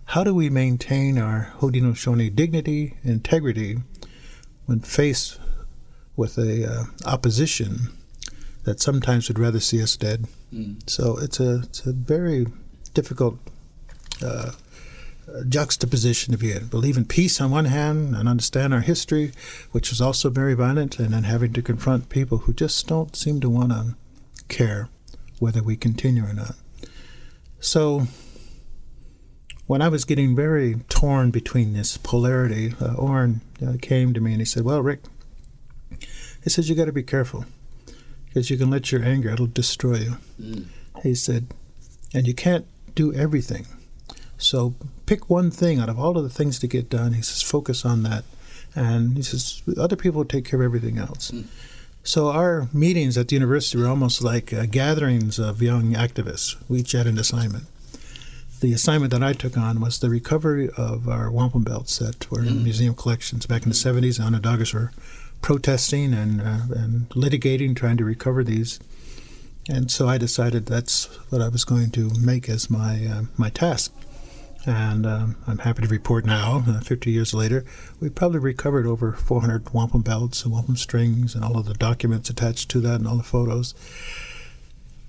how 0.09 0.23
do 0.23 0.35
we 0.35 0.49
maintain 0.51 1.17
our 1.17 1.51
Haudenosaunee 1.59 2.35
dignity, 2.35 2.97
and 3.01 3.13
integrity, 3.13 3.77
when 4.67 4.81
faced 4.81 5.39
with 6.15 6.37
a 6.37 6.65
uh, 6.65 6.83
opposition 7.05 7.89
that 8.63 8.79
sometimes 8.79 9.27
would 9.27 9.39
rather 9.39 9.59
see 9.59 9.81
us 9.81 9.95
dead. 9.95 10.25
Mm. 10.53 10.89
So 10.89 11.17
it's 11.17 11.39
a 11.39 11.61
it's 11.63 11.85
a 11.85 11.93
very 11.93 12.47
difficult 12.93 13.37
uh, 14.23 14.51
juxtaposition 15.47 16.31
to 16.31 16.37
be 16.37 16.51
in. 16.51 16.67
Believe 16.67 16.97
in 16.97 17.05
peace 17.05 17.41
on 17.41 17.51
one 17.51 17.65
hand 17.65 18.15
and 18.15 18.27
understand 18.27 18.73
our 18.73 18.81
history, 18.81 19.31
which 19.71 19.89
was 19.89 20.01
also 20.01 20.29
very 20.29 20.53
violent, 20.53 20.99
and 20.99 21.13
then 21.13 21.23
having 21.23 21.53
to 21.53 21.61
confront 21.61 22.09
people 22.09 22.39
who 22.39 22.53
just 22.53 22.87
don't 22.87 23.15
seem 23.15 23.39
to 23.41 23.49
want 23.49 23.71
to 23.71 23.95
care 24.47 24.89
whether 25.39 25.61
we 25.61 25.75
continue 25.75 26.23
or 26.23 26.33
not. 26.33 26.55
So 27.59 28.07
when 29.67 29.81
I 29.81 29.87
was 29.87 30.05
getting 30.05 30.35
very 30.35 30.75
torn 30.89 31.31
between 31.31 31.73
this 31.73 31.97
polarity, 31.97 32.73
uh, 32.79 32.93
Oren 32.93 33.41
uh, 33.65 33.73
came 33.81 34.13
to 34.13 34.21
me 34.21 34.31
and 34.31 34.41
he 34.41 34.45
said, 34.45 34.63
"Well, 34.63 34.81
Rick," 34.81 35.01
he 36.45 36.49
says, 36.49 36.69
"you 36.69 36.75
got 36.75 36.85
to 36.85 36.93
be 36.93 37.03
careful 37.03 37.43
because 38.27 38.49
you 38.49 38.57
can 38.57 38.69
let 38.69 38.93
your 38.93 39.03
anger 39.03 39.31
it'll 39.31 39.47
destroy 39.47 39.97
you." 39.97 40.17
Mm. 40.41 40.67
He 41.03 41.13
said, 41.13 41.47
"And 42.13 42.25
you 42.25 42.33
can't 42.33 42.65
do 42.95 43.13
everything." 43.13 43.65
So 44.37 44.75
pick 45.05 45.29
one 45.29 45.51
thing 45.51 45.79
out 45.79 45.89
of 45.89 45.99
all 45.99 46.17
of 46.17 46.23
the 46.23 46.29
things 46.29 46.59
to 46.59 46.67
get 46.67 46.89
done. 46.89 47.13
He 47.13 47.21
says, 47.21 47.41
focus 47.41 47.85
on 47.85 48.03
that. 48.03 48.23
And 48.75 49.15
he 49.15 49.23
says, 49.23 49.61
other 49.77 49.95
people 49.95 50.19
will 50.19 50.25
take 50.25 50.45
care 50.45 50.59
of 50.59 50.65
everything 50.65 50.97
else. 50.97 51.31
Mm. 51.31 51.45
So 52.03 52.29
our 52.29 52.67
meetings 52.73 53.17
at 53.17 53.29
the 53.29 53.35
university 53.35 53.81
were 53.81 53.87
almost 53.87 54.21
like 54.21 54.53
uh, 54.53 54.65
gatherings 54.65 55.39
of 55.39 55.61
young 55.61 55.93
activists. 55.93 56.55
We 56.69 56.79
each 56.79 56.91
had 56.91 57.07
an 57.07 57.17
assignment. 57.17 57.63
The 58.59 58.73
assignment 58.73 59.11
that 59.11 59.23
I 59.23 59.33
took 59.33 59.57
on 59.57 59.79
was 59.79 59.99
the 59.99 60.09
recovery 60.09 60.69
of 60.77 61.09
our 61.09 61.31
wampum 61.31 61.63
belts 61.63 61.97
that 61.99 62.29
were 62.29 62.41
mm. 62.41 62.47
in 62.47 62.63
museum 62.63 62.93
collections 62.93 63.45
back 63.45 63.63
in 63.63 63.69
the 63.69 63.75
70s. 63.75 64.17
The 64.17 64.23
Onondagas 64.23 64.73
were 64.73 64.91
protesting 65.41 66.13
and, 66.13 66.41
uh, 66.41 66.75
and 66.75 67.09
litigating, 67.09 67.75
trying 67.75 67.97
to 67.97 68.05
recover 68.05 68.43
these. 68.43 68.79
And 69.67 69.89
so 69.89 70.07
I 70.07 70.17
decided 70.17 70.65
that's 70.65 71.05
what 71.31 71.41
I 71.41 71.47
was 71.47 71.65
going 71.65 71.89
to 71.91 72.11
make 72.19 72.47
as 72.49 72.69
my 72.69 73.05
uh, 73.05 73.21
my 73.35 73.49
task. 73.49 73.91
And 74.67 75.05
um, 75.05 75.35
I'm 75.47 75.59
happy 75.59 75.83
to 75.83 75.87
report 75.87 76.25
now, 76.25 76.63
uh, 76.67 76.79
50 76.79 77.11
years 77.11 77.35
later, 77.35 77.63
we've 77.99 78.15
probably 78.15 78.39
recovered 78.39 78.87
over 78.87 79.13
400 79.13 79.71
wampum 79.73 80.01
belts 80.01 80.43
and 80.43 80.51
wampum 80.51 80.75
strings 80.75 81.35
and 81.35 81.43
all 81.43 81.57
of 81.57 81.67
the 81.67 81.75
documents 81.75 82.31
attached 82.31 82.69
to 82.71 82.79
that 82.81 82.95
and 82.95 83.07
all 83.07 83.17
the 83.17 83.23
photos. 83.23 83.75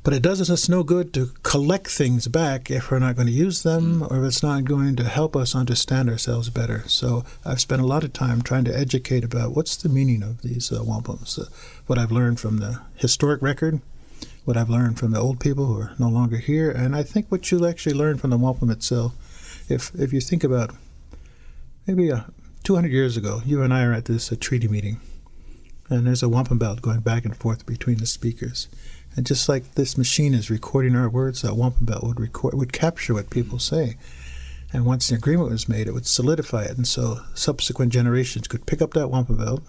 But 0.06 0.14
it 0.14 0.22
does 0.22 0.48
us 0.48 0.68
no 0.68 0.84
good 0.84 1.12
to 1.14 1.32
collect 1.42 1.88
things 1.88 2.28
back 2.28 2.70
if 2.70 2.92
we're 2.92 3.00
not 3.00 3.16
going 3.16 3.26
to 3.26 3.32
use 3.32 3.64
them 3.64 4.02
mm. 4.02 4.08
or 4.08 4.18
if 4.18 4.28
it's 4.28 4.40
not 4.40 4.64
going 4.64 4.94
to 4.94 5.02
help 5.02 5.34
us 5.34 5.52
understand 5.52 6.08
ourselves 6.08 6.48
better. 6.48 6.84
So 6.86 7.25
I've 7.44 7.60
spent 7.60 7.82
a 7.82 7.86
lot 7.86 8.04
of 8.04 8.12
time 8.12 8.40
trying 8.40 8.62
to 8.66 8.78
educate 8.78 9.25
about 9.25 9.56
what's 9.56 9.75
the 9.75 9.88
meaning 9.88 10.22
of 10.22 10.42
these 10.42 10.70
uh, 10.70 10.78
wampums, 10.78 11.40
uh, 11.40 11.46
what 11.88 11.98
I've 11.98 12.12
learned 12.12 12.38
from 12.38 12.58
the 12.58 12.82
historic 12.94 13.42
record, 13.42 13.80
what 14.44 14.56
I've 14.56 14.70
learned 14.70 14.96
from 14.96 15.10
the 15.10 15.18
old 15.18 15.40
people 15.40 15.66
who 15.66 15.80
are 15.80 15.94
no 15.98 16.08
longer 16.08 16.36
here, 16.36 16.70
and 16.70 16.94
I 16.94 17.02
think 17.02 17.26
what 17.28 17.50
you'll 17.50 17.66
actually 17.66 17.96
learn 17.96 18.16
from 18.16 18.30
the 18.30 18.38
wampum 18.38 18.70
itself 18.70 19.12
if 19.68 19.92
if 19.96 20.12
you 20.12 20.20
think 20.20 20.44
about 20.44 20.70
maybe 21.84 22.12
uh, 22.12 22.20
200 22.62 22.92
years 22.92 23.16
ago, 23.16 23.42
you 23.44 23.60
and 23.60 23.75
I 23.75 23.82
are 23.82 23.92
at 23.92 24.04
this 24.04 24.30
uh, 24.30 24.36
treaty 24.38 24.68
meeting, 24.68 25.00
and 25.90 26.06
there's 26.06 26.22
a 26.22 26.28
wampum 26.28 26.58
belt 26.58 26.80
going 26.80 27.00
back 27.00 27.25
and 27.25 27.36
forth 27.36 27.66
between 27.66 27.98
the 27.98 28.06
speakers. 28.06 28.68
And 29.16 29.26
just 29.26 29.49
like 29.49 29.75
this 29.75 29.96
machine 29.96 30.35
is 30.35 30.50
recording 30.50 30.94
our 30.94 31.08
words, 31.08 31.42
that 31.42 31.56
wampum 31.56 31.87
belt 31.87 32.04
would 32.04 32.20
record 32.20 32.54
would 32.54 32.73
capture 32.73 33.14
what 33.14 33.30
people 33.30 33.58
say. 33.58 33.96
And 34.73 34.85
once 34.85 35.08
the 35.08 35.14
agreement 35.14 35.50
was 35.50 35.68
made, 35.68 35.87
it 35.87 35.94
would 35.94 36.06
solidify 36.06 36.64
it, 36.64 36.76
and 36.76 36.87
so 36.87 37.20
subsequent 37.35 37.92
generations 37.92 38.49
could 38.49 38.66
pick 38.66 38.82
up 38.82 38.92
that 38.94 39.08
wampum 39.08 39.38
belt, 39.38 39.62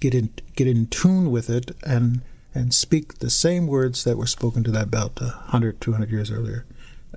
get 0.00 0.14
in 0.14 0.30
get 0.54 0.66
in 0.66 0.86
tune 0.86 1.30
with 1.30 1.50
it, 1.50 1.72
and 1.84 2.22
and 2.54 2.72
speak 2.72 3.18
the 3.18 3.28
same 3.28 3.66
words 3.66 4.04
that 4.04 4.16
were 4.16 4.26
spoken 4.26 4.64
to 4.64 4.70
that 4.70 4.90
belt 4.90 5.20
100, 5.20 5.80
200 5.80 6.10
years 6.10 6.30
earlier. 6.30 6.64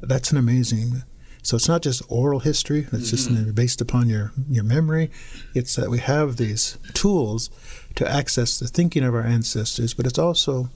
That's 0.02 0.32
an 0.32 0.38
amazing 0.38 1.04
so 1.42 1.56
it's 1.56 1.68
not 1.68 1.82
just 1.82 2.02
oral 2.10 2.40
history 2.40 2.88
it's 2.92 3.12
mm-hmm. 3.12 3.36
just 3.36 3.56
based 3.56 3.82
upon 3.82 4.10
your, 4.10 4.32
your 4.50 4.64
memory. 4.64 5.10
It's 5.56 5.76
that 5.76 5.90
we 5.90 6.00
have 6.00 6.38
these 6.38 6.78
tools 6.94 7.50
to 7.96 8.10
access 8.10 8.60
the 8.60 8.68
thinking 8.68 9.04
of 9.04 9.16
our 9.16 9.24
ancestors, 9.24 9.94
but 9.94 10.06
it's 10.06 10.20
also 10.20 10.70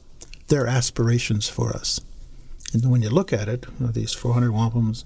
their 0.48 0.68
aspirations 0.68 1.48
for 1.50 1.72
us. 1.72 2.00
And 2.74 2.90
when 2.90 3.02
you 3.02 3.10
look 3.10 3.32
at 3.32 3.48
it, 3.48 3.66
these 3.80 4.14
400 4.14 4.52
wampums, 4.52 5.04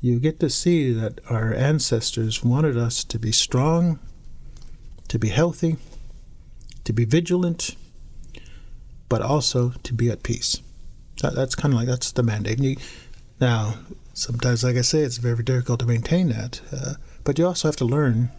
you 0.00 0.20
get 0.20 0.38
to 0.40 0.50
see 0.50 0.92
that 0.92 1.20
our 1.28 1.52
ancestors 1.52 2.44
wanted 2.44 2.76
us 2.76 3.02
to 3.04 3.18
be 3.18 3.32
strong, 3.32 3.98
to 5.08 5.18
be 5.18 5.28
healthy, 5.28 5.76
to 6.84 6.92
be 6.92 7.04
vigilant, 7.04 7.74
but 9.08 9.22
also 9.22 9.72
to 9.82 9.94
be 9.94 10.10
at 10.10 10.22
peace. 10.22 10.60
That, 11.22 11.34
that's 11.34 11.54
kind 11.54 11.74
of 11.74 11.80
like 11.80 11.88
that's 11.88 12.12
the 12.12 12.22
mandate. 12.22 12.60
You, 12.60 12.76
now, 13.40 13.74
sometimes, 14.14 14.62
like 14.62 14.76
I 14.76 14.82
say, 14.82 15.00
it's 15.00 15.16
very 15.16 15.42
difficult 15.42 15.80
to 15.80 15.86
maintain 15.86 16.28
that. 16.28 16.60
Uh, 16.72 16.94
but 17.24 17.38
you 17.38 17.46
also 17.46 17.68
have 17.68 17.76
to 17.76 17.84
learn 17.84 18.30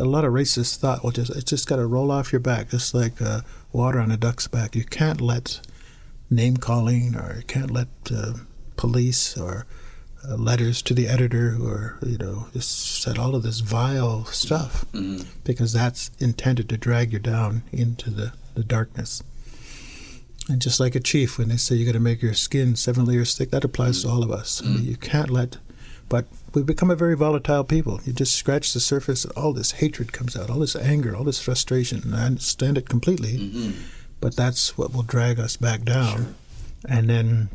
a 0.00 0.04
lot 0.04 0.24
of 0.24 0.32
racist 0.32 0.76
thought 0.76 1.04
will 1.04 1.10
just 1.10 1.30
it's 1.30 1.50
just 1.50 1.68
got 1.68 1.76
to 1.76 1.86
roll 1.86 2.10
off 2.10 2.32
your 2.32 2.40
back, 2.40 2.70
just 2.70 2.94
like 2.94 3.20
uh, 3.20 3.40
water 3.72 4.00
on 4.00 4.10
a 4.10 4.16
duck's 4.16 4.48
back. 4.48 4.74
You 4.74 4.84
can't 4.84 5.20
let 5.20 5.60
name 6.30 6.56
calling 6.56 7.16
or 7.16 7.36
you 7.36 7.42
can't 7.42 7.70
let 7.70 7.88
uh, 8.14 8.34
police 8.76 9.36
or 9.36 9.66
uh, 10.28 10.36
letters 10.36 10.82
to 10.82 10.94
the 10.94 11.08
editor 11.08 11.56
or 11.60 11.98
you 12.06 12.18
know 12.18 12.46
just 12.52 13.02
said 13.02 13.18
all 13.18 13.34
of 13.34 13.42
this 13.42 13.60
vile 13.60 14.24
stuff 14.26 14.84
mm-hmm. 14.92 15.28
because 15.44 15.72
that's 15.72 16.10
intended 16.18 16.68
to 16.68 16.76
drag 16.76 17.12
you 17.12 17.18
down 17.18 17.62
into 17.72 18.10
the, 18.10 18.32
the 18.54 18.64
darkness. 18.64 19.22
And 20.48 20.60
just 20.60 20.80
like 20.80 20.94
a 20.94 21.00
chief, 21.00 21.38
when 21.38 21.48
they 21.48 21.56
say 21.56 21.76
you 21.76 21.86
got 21.86 21.92
to 21.92 22.00
make 22.00 22.22
your 22.22 22.34
skin 22.34 22.74
seven 22.74 23.04
layers 23.04 23.36
thick, 23.36 23.50
that 23.50 23.62
applies 23.62 24.00
mm. 24.00 24.02
to 24.02 24.08
all 24.08 24.24
of 24.24 24.32
us. 24.32 24.60
Mm. 24.60 24.66
I 24.66 24.68
mean, 24.70 24.84
you 24.84 24.96
can't 24.96 25.30
let, 25.30 25.58
but 26.10 26.26
we 26.52 26.62
become 26.62 26.90
a 26.90 26.96
very 26.96 27.16
volatile 27.16 27.64
people. 27.64 28.00
You 28.04 28.12
just 28.12 28.34
scratch 28.34 28.74
the 28.74 28.80
surface, 28.80 29.24
and 29.24 29.32
all 29.34 29.54
this 29.54 29.70
hatred 29.70 30.12
comes 30.12 30.36
out, 30.36 30.50
all 30.50 30.58
this 30.58 30.76
anger, 30.76 31.16
all 31.16 31.24
this 31.24 31.40
frustration. 31.40 32.02
And 32.02 32.14
I 32.14 32.26
understand 32.26 32.76
it 32.76 32.88
completely, 32.88 33.38
mm-hmm. 33.38 33.80
but 34.20 34.36
that's 34.36 34.76
what 34.76 34.92
will 34.92 35.04
drag 35.04 35.38
us 35.40 35.56
back 35.56 35.84
down. 35.84 36.16
Sure. 36.16 36.26
And 36.88 37.08
then 37.08 37.48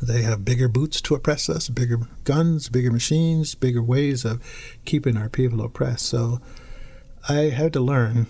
they 0.00 0.22
have 0.22 0.44
bigger 0.44 0.68
boots 0.68 1.00
to 1.02 1.14
oppress 1.16 1.50
us, 1.50 1.68
bigger 1.68 1.98
guns, 2.22 2.68
bigger 2.68 2.92
machines, 2.92 3.54
bigger 3.56 3.82
ways 3.82 4.24
of 4.24 4.40
keeping 4.84 5.16
our 5.16 5.28
people 5.28 5.60
oppressed. 5.60 6.06
So 6.06 6.40
I 7.28 7.50
had 7.50 7.72
to 7.72 7.80
learn 7.80 8.26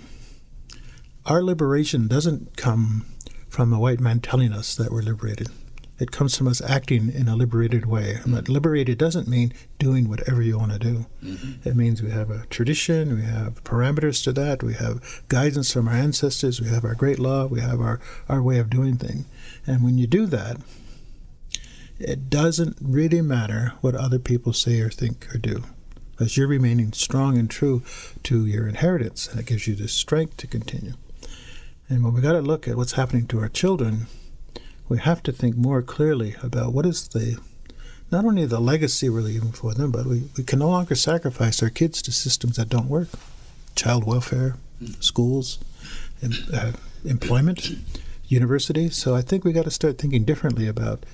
our 1.27 1.43
liberation 1.43 2.09
doesn't 2.09 2.57
come 2.57 3.07
from 3.49 3.73
a 3.73 3.79
white 3.79 4.01
man 4.01 4.21
telling 4.21 4.53
us 4.53 4.75
that 4.75 4.91
we're 4.91 5.03
liberated. 5.03 5.49
It 5.99 6.11
comes 6.11 6.37
from 6.37 6.49
us 6.49 6.61
acting 6.61 7.13
in 7.13 7.29
a 7.29 7.37
liberated 7.37 7.87
way. 7.87 8.19
But 8.27 8.45
mm-hmm. 8.45 8.53
liberated 8.53 8.99
doesn't 8.99 9.29
mean 9.29 9.53
doing 9.79 10.09
whatever 10.09 10.43
you 10.43 10.59
want 10.59 10.73
to 10.73 10.79
do. 10.79 11.07
Mm-hmm. 11.23 11.69
It 11.69 11.77
means 11.77 12.03
we 12.03 12.11
have 12.11 12.31
a 12.31 12.47
tradition, 12.47 13.15
we 13.15 13.23
have 13.23 13.63
parameters 13.63 14.23
to 14.25 14.33
that, 14.33 14.63
we 14.63 14.75
have 14.75 15.23
guidance 15.29 15.73
from 15.73 15.87
our 15.87 15.95
ancestors, 15.95 16.61
we 16.61 16.69
have 16.69 16.85
our 16.85 16.95
great 16.95 17.19
law, 17.19 17.47
we 17.47 17.61
have 17.61 17.81
our, 17.81 18.01
our 18.29 18.43
way 18.43 18.59
of 18.59 18.71
doing 18.71 18.97
things. 18.97 19.27
And 19.67 19.85
when 19.85 19.97
you 19.97 20.07
do 20.07 20.27
that, 20.27 20.57
it 21.99 22.29
doesn't 22.29 22.77
really 22.81 23.23
matter 23.23 23.73
what 23.81 23.95
other 23.95 24.19
people 24.19 24.53
say 24.53 24.81
or 24.81 24.91
think 24.91 25.33
or 25.33 25.39
do. 25.39 25.63
Because 26.11 26.37
you're 26.37 26.49
remaining 26.49 26.93
strong 26.93 27.39
and 27.39 27.49
true 27.49 27.83
to 28.25 28.47
your 28.47 28.69
inheritance, 28.69 29.29
and 29.29 29.41
it 29.41 29.47
gives 29.47 29.67
you 29.67 29.75
the 29.75 29.89
strength 29.89 30.37
to 30.39 30.47
continue. 30.47 30.95
And 31.89 32.03
when 32.03 32.15
we 32.15 32.21
got 32.21 32.33
to 32.33 32.41
look 32.41 32.67
at 32.67 32.77
what's 32.77 32.93
happening 32.93 33.27
to 33.29 33.41
our 33.41 33.49
children, 33.49 34.07
we 34.89 34.99
have 34.99 35.23
to 35.25 35.33
think 35.33 35.57
more 35.57 35.83
clearly 35.83 36.37
about 36.43 36.73
what 36.73 36.87
is 36.87 37.09
the 37.09 37.39
not 38.11 38.25
only 38.25 38.47
the 38.47 38.61
legacy 38.61 39.09
we're 39.09 39.21
leaving 39.21 39.53
for 39.53 39.75
them, 39.75 39.91
but 39.91 40.07
we, 40.07 40.29
we 40.37 40.45
can 40.45 40.59
no 40.61 40.69
longer 40.69 40.95
sacrifice 40.95 41.63
our 41.63 41.71
kids 41.71 42.01
to 42.03 42.13
systems 42.13 42.57
that 42.57 42.69
don't 42.69 42.89
work. 42.89 43.09
Child 43.75 44.05
welfare, 44.05 44.57
schools, 45.01 45.59
em, 46.23 46.33
uh, 46.53 46.73
employment, 47.05 47.71
universities. 48.29 48.97
So 48.97 49.15
I 49.15 49.23
think 49.23 49.45
we 49.45 49.53
got 49.53 49.65
to 49.65 49.71
start 49.71 49.99
thinking 49.99 50.25
differently 50.25 50.69
about 50.69 51.05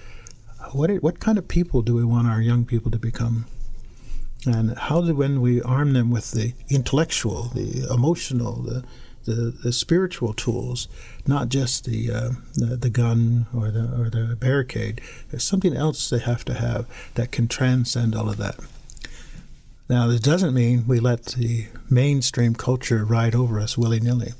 what 0.72 0.90
what 1.02 1.20
kind 1.20 1.38
of 1.38 1.48
people 1.48 1.82
do 1.82 1.94
we 1.94 2.04
want 2.04 2.28
our 2.28 2.40
young 2.40 2.64
people 2.64 2.90
to 2.90 2.98
become, 2.98 3.46
and 4.46 4.76
how 4.76 5.00
do 5.00 5.14
when 5.14 5.40
we 5.40 5.62
arm 5.62 5.94
them 5.94 6.10
with 6.10 6.32
the 6.32 6.52
intellectual, 6.68 7.44
the 7.54 7.86
emotional, 7.92 8.56
the 8.56 8.84
the, 9.24 9.54
the 9.62 9.72
spiritual 9.72 10.32
tools, 10.32 10.88
not 11.26 11.48
just 11.48 11.84
the, 11.84 12.10
uh, 12.10 12.30
the, 12.54 12.76
the 12.76 12.90
gun 12.90 13.46
or 13.54 13.70
the 13.70 13.84
or 14.00 14.10
the 14.10 14.36
barricade. 14.36 15.00
There's 15.30 15.44
something 15.44 15.76
else 15.76 16.08
they 16.08 16.18
have 16.18 16.44
to 16.46 16.54
have 16.54 16.86
that 17.14 17.32
can 17.32 17.48
transcend 17.48 18.14
all 18.14 18.28
of 18.28 18.36
that. 18.38 18.56
Now, 19.88 20.06
this 20.06 20.20
doesn't 20.20 20.54
mean 20.54 20.84
we 20.86 21.00
let 21.00 21.24
the 21.26 21.66
mainstream 21.88 22.54
culture 22.54 23.04
ride 23.04 23.34
over 23.34 23.58
us 23.58 23.76
willy 23.76 24.00
nilly. 24.00 24.32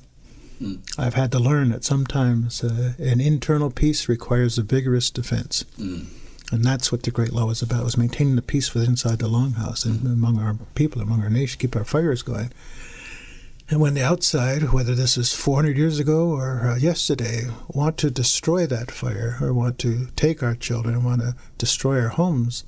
I've 0.99 1.15
had 1.15 1.33
to 1.33 1.39
learn 1.39 1.71
that 1.71 1.85
sometimes 1.85 2.63
uh, 2.63 2.93
an 2.99 3.21
internal 3.21 3.71
peace 3.71 4.09
requires 4.09 4.59
a 4.59 4.63
vigorous 4.63 5.11
defense. 5.11 5.65
And 6.53 6.65
that's 6.65 6.93
what 6.93 7.03
the 7.05 7.11
Great 7.11 7.33
Law 7.33 7.47
was 7.47 7.63
about, 7.63 7.85
was 7.85 7.97
maintaining 7.97 8.37
the 8.37 8.43
peace 8.43 8.75
within 8.75 8.91
inside 8.91 9.21
the 9.21 9.29
longhouse 9.29 9.85
and 9.87 10.05
among 10.05 10.39
our 10.39 10.57
people, 10.75 11.01
among 11.01 11.23
our 11.23 11.31
nation, 11.31 11.59
keep 11.59 11.77
our 11.77 11.85
fires 11.85 12.23
going. 12.23 12.53
And 13.71 13.81
when 13.81 13.95
the 13.95 14.03
outside, 14.03 14.73
whether 14.73 14.97
this 14.97 15.17
is 15.17 15.33
400 15.33 15.79
years 15.79 16.01
ago 16.01 16.31
or 16.31 16.67
uh, 16.67 16.77
yesterday, 16.77 17.43
want 17.69 17.97
to 17.99 18.11
destroy 18.11 18.67
that 18.67 18.91
fire 18.91 19.39
or 19.41 19.53
want 19.53 19.79
to 19.79 20.09
take 20.17 20.43
our 20.43 20.57
children 20.57 21.05
want 21.05 21.21
to 21.21 21.37
destroy 21.57 22.01
our 22.01 22.09
homes, 22.09 22.65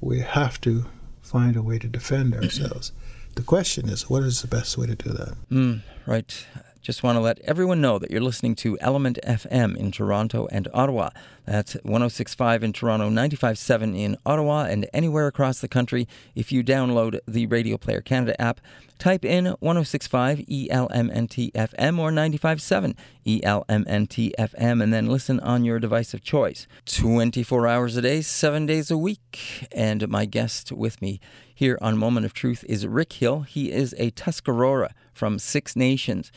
we 0.00 0.20
have 0.20 0.60
to 0.62 0.86
find 1.22 1.54
a 1.54 1.62
way 1.62 1.78
to 1.78 1.86
defend 1.86 2.34
ourselves. 2.42 2.90
The 3.36 3.42
question 3.42 3.90
is, 3.90 4.08
what 4.08 4.22
is 4.22 4.40
the 4.40 4.48
best 4.48 4.78
way 4.78 4.86
to 4.86 4.94
do 4.94 5.10
that? 5.10 5.34
Mm, 5.50 5.82
right. 6.06 6.46
Just 6.80 7.02
want 7.02 7.16
to 7.16 7.20
let 7.20 7.38
everyone 7.40 7.82
know 7.82 7.98
that 7.98 8.10
you're 8.10 8.20
listening 8.20 8.54
to 8.56 8.78
Element 8.80 9.18
FM 9.26 9.76
in 9.76 9.90
Toronto 9.90 10.48
and 10.50 10.68
Ottawa. 10.72 11.10
That's 11.44 11.74
1065 11.82 12.62
in 12.62 12.72
Toronto, 12.72 13.06
957 13.08 13.94
in 13.94 14.16
Ottawa, 14.24 14.64
and 14.64 14.88
anywhere 14.94 15.26
across 15.26 15.60
the 15.60 15.68
country. 15.68 16.08
If 16.34 16.50
you 16.50 16.64
download 16.64 17.18
the 17.26 17.46
Radio 17.46 17.76
Player 17.76 18.00
Canada 18.00 18.40
app, 18.40 18.60
type 18.98 19.24
in 19.24 19.46
1065 19.58 20.38
ELMNT 20.38 21.52
FM 21.52 21.98
or 21.98 22.10
957 22.10 22.94
ELMNT 23.26 24.32
FM, 24.38 24.82
and 24.82 24.94
then 24.94 25.08
listen 25.08 25.40
on 25.40 25.64
your 25.64 25.78
device 25.78 26.14
of 26.14 26.22
choice. 26.22 26.66
24 26.86 27.66
hours 27.66 27.96
a 27.96 28.02
day, 28.02 28.22
seven 28.22 28.64
days 28.64 28.90
a 28.90 28.96
week. 28.96 29.66
And 29.72 30.08
my 30.08 30.24
guest 30.24 30.72
with 30.72 31.02
me 31.02 31.20
here 31.56 31.78
on 31.80 31.96
Moment 31.96 32.26
of 32.26 32.34
Truth 32.34 32.66
is 32.68 32.86
Rick 32.86 33.14
Hill. 33.14 33.40
He 33.40 33.72
is 33.72 33.94
a 33.96 34.10
Tuscarora 34.10 34.90
from 35.14 35.38
Six 35.38 35.74
Nations. 35.74 36.30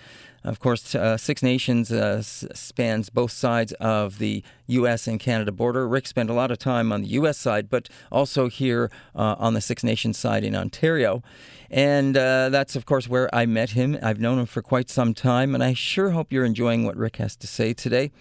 Of 0.45 0.59
course, 0.61 0.95
uh, 0.95 1.17
Six 1.17 1.43
Nations 1.43 1.91
uh, 1.91 2.21
spans 2.21 3.09
both 3.09 3.31
sides 3.31 3.73
of 3.73 4.17
the 4.17 4.41
U.S. 4.67 5.07
and 5.07 5.19
Canada 5.19 5.51
border. 5.51 5.85
Rick 5.89 6.07
spent 6.07 6.29
a 6.29 6.33
lot 6.33 6.51
of 6.51 6.57
time 6.57 6.93
on 6.93 7.01
the 7.01 7.09
U.S. 7.09 7.37
side, 7.37 7.69
but 7.69 7.89
also 8.09 8.47
here 8.47 8.89
uh, 9.13 9.35
on 9.37 9.55
the 9.55 9.61
Six 9.61 9.83
Nations 9.83 10.17
side 10.17 10.45
in 10.45 10.55
Ontario. 10.55 11.21
And 11.69 12.15
uh, 12.15 12.47
that's, 12.47 12.77
of 12.77 12.85
course, 12.85 13.09
where 13.09 13.29
I 13.35 13.45
met 13.45 13.71
him. 13.71 13.99
I've 14.01 14.21
known 14.21 14.39
him 14.39 14.45
for 14.45 14.61
quite 14.61 14.89
some 14.89 15.13
time, 15.13 15.53
and 15.53 15.61
I 15.61 15.73
sure 15.73 16.11
hope 16.11 16.31
you're 16.31 16.45
enjoying 16.45 16.85
what 16.85 16.95
Rick 16.95 17.17
has 17.17 17.35
to 17.35 17.45
say 17.45 17.73
today. 17.73 18.11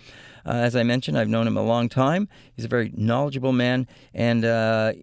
Uh, 0.48 0.52
as 0.52 0.74
I 0.74 0.82
mentioned, 0.82 1.18
I've 1.18 1.28
known 1.28 1.46
him 1.46 1.58
a 1.58 1.62
long 1.62 1.90
time. 1.90 2.26
He's 2.56 2.64
a 2.64 2.68
very 2.68 2.90
knowledgeable 2.96 3.52
man. 3.52 3.86
And 4.14 4.46
uh, 4.46 4.94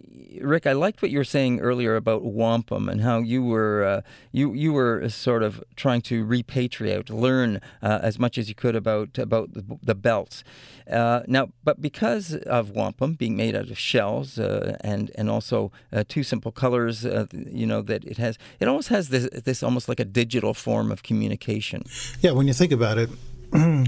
Rick, 0.41 0.65
I 0.65 0.71
liked 0.71 1.03
what 1.03 1.11
you 1.11 1.19
were 1.19 1.23
saying 1.23 1.59
earlier 1.59 1.95
about 1.95 2.23
wampum 2.23 2.89
and 2.89 3.01
how 3.01 3.19
you 3.19 3.43
were 3.43 3.83
uh, 3.83 4.01
you 4.31 4.53
you 4.53 4.73
were 4.73 5.07
sort 5.07 5.43
of 5.43 5.63
trying 5.75 6.01
to 6.01 6.25
repatriate, 6.25 7.11
learn 7.11 7.61
uh, 7.83 7.99
as 8.01 8.17
much 8.17 8.39
as 8.39 8.49
you 8.49 8.55
could 8.55 8.75
about 8.75 9.19
about 9.19 9.53
the, 9.53 9.63
the 9.83 9.93
belts. 9.93 10.43
Uh, 10.89 11.21
now, 11.27 11.49
but 11.63 11.79
because 11.79 12.35
of 12.35 12.71
wampum 12.71 13.13
being 13.13 13.37
made 13.37 13.55
out 13.55 13.69
of 13.69 13.77
shells 13.77 14.39
uh, 14.39 14.77
and 14.81 15.11
and 15.13 15.29
also 15.29 15.71
two 16.07 16.23
simple 16.23 16.51
colors, 16.51 17.03
you 17.03 17.67
know 17.67 17.83
that 17.83 18.03
it 18.03 18.17
has 18.17 18.39
it 18.59 18.67
almost 18.67 18.89
has 18.89 19.09
this 19.09 19.29
this 19.43 19.61
almost 19.61 19.87
like 19.87 19.99
a 19.99 20.05
digital 20.05 20.55
form 20.55 20.91
of 20.91 21.03
communication. 21.03 21.83
Yeah, 22.21 22.31
when 22.31 22.47
you 22.47 22.53
think 22.53 22.71
about 22.71 22.97
it, 22.97 23.09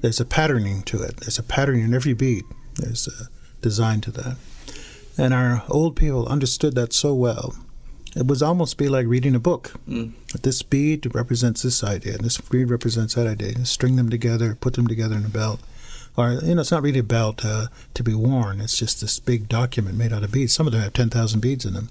there's 0.00 0.20
a 0.20 0.24
patterning 0.24 0.82
to 0.82 1.02
it. 1.02 1.18
There's 1.18 1.38
a 1.38 1.42
pattern 1.42 1.80
in 1.80 1.94
every 1.94 2.14
bead. 2.14 2.44
There's 2.76 3.06
a 3.08 3.28
design 3.62 4.00
to 4.02 4.10
that. 4.12 4.36
And 5.18 5.34
our 5.34 5.62
old 5.68 5.96
people 5.96 6.26
understood 6.28 6.74
that 6.76 6.92
so 6.92 7.14
well. 7.14 7.54
It 8.16 8.26
would 8.26 8.42
almost 8.42 8.76
be 8.76 8.88
like 8.88 9.06
reading 9.06 9.34
a 9.34 9.40
book. 9.40 9.72
That 10.32 10.42
This 10.42 10.62
bead 10.62 11.14
represents 11.14 11.62
this 11.62 11.84
idea, 11.84 12.14
and 12.14 12.24
this 12.24 12.38
bead 12.38 12.70
represents 12.70 13.14
that 13.14 13.26
idea. 13.26 13.52
You 13.52 13.64
string 13.64 13.96
them 13.96 14.08
together, 14.08 14.56
put 14.56 14.74
them 14.74 14.86
together 14.88 15.16
in 15.16 15.24
a 15.24 15.28
belt. 15.28 15.60
Or, 16.16 16.32
you 16.32 16.54
know, 16.56 16.60
it's 16.62 16.72
not 16.72 16.82
really 16.82 16.98
a 16.98 17.04
belt 17.04 17.44
uh, 17.44 17.66
to 17.94 18.02
be 18.02 18.14
worn. 18.14 18.60
It's 18.60 18.76
just 18.76 19.00
this 19.00 19.20
big 19.20 19.48
document 19.48 19.96
made 19.96 20.12
out 20.12 20.24
of 20.24 20.32
beads. 20.32 20.52
Some 20.52 20.66
of 20.66 20.72
them 20.72 20.82
have 20.82 20.92
10,000 20.92 21.40
beads 21.40 21.64
in 21.64 21.74
them. 21.74 21.90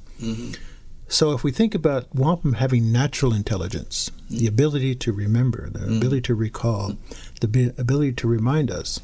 So 1.10 1.32
if 1.32 1.44
we 1.44 1.52
think 1.52 1.74
about 1.74 2.14
wampum 2.14 2.54
having 2.54 2.92
natural 2.92 3.34
intelligence, 3.34 4.12
the 4.30 4.46
mm. 4.46 4.50
ability 4.50 4.96
to 4.96 5.12
remember, 5.12 5.70
the 5.70 5.80
mm. 5.80 5.98
ability 5.98 6.22
to 6.22 6.36
recall, 6.36 6.98
the 7.42 7.48
bi- 7.48 7.74
ability 7.78 8.14
to 8.14 8.28
remind 8.28 8.70
us, 8.70 9.00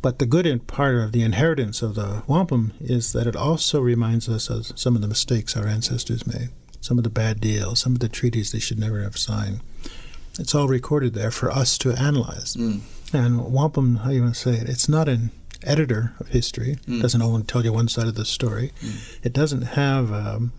but 0.00 0.18
the 0.18 0.26
good 0.26 0.66
part 0.66 0.96
of 0.96 1.12
the 1.12 1.22
inheritance 1.22 1.82
of 1.82 1.94
the 1.94 2.22
wampum 2.26 2.72
is 2.80 3.12
that 3.12 3.26
it 3.26 3.36
also 3.36 3.80
reminds 3.80 4.28
us 4.28 4.48
of 4.48 4.78
some 4.78 4.96
of 4.96 5.02
the 5.02 5.08
mistakes 5.08 5.56
our 5.56 5.66
ancestors 5.66 6.26
made, 6.26 6.48
some 6.80 6.98
of 6.98 7.04
the 7.04 7.10
bad 7.10 7.38
deals, 7.38 7.80
some 7.80 7.92
of 7.92 8.00
the 8.00 8.08
treaties 8.08 8.52
they 8.52 8.58
should 8.58 8.78
never 8.78 9.02
have 9.02 9.18
signed. 9.18 9.60
It's 10.38 10.54
all 10.54 10.68
recorded 10.68 11.14
there 11.14 11.30
for 11.30 11.50
us 11.50 11.76
to 11.78 11.92
analyze. 11.92 12.56
Mm. 12.56 12.80
And 13.12 13.52
wampum, 13.52 13.96
how 13.96 14.10
you 14.10 14.22
want 14.22 14.34
to 14.34 14.40
say 14.40 14.54
it, 14.54 14.68
it's 14.68 14.88
not 14.88 15.08
an 15.08 15.30
editor 15.62 16.14
of 16.18 16.28
history. 16.28 16.78
It 16.88 17.02
doesn't 17.02 17.22
only 17.22 17.42
tell 17.42 17.64
you 17.64 17.72
one 17.72 17.88
side 17.88 18.06
of 18.06 18.14
the 18.14 18.24
story. 18.24 18.72
It 19.22 19.32
doesn't 19.32 19.62
have 19.62 20.12
um, 20.12 20.52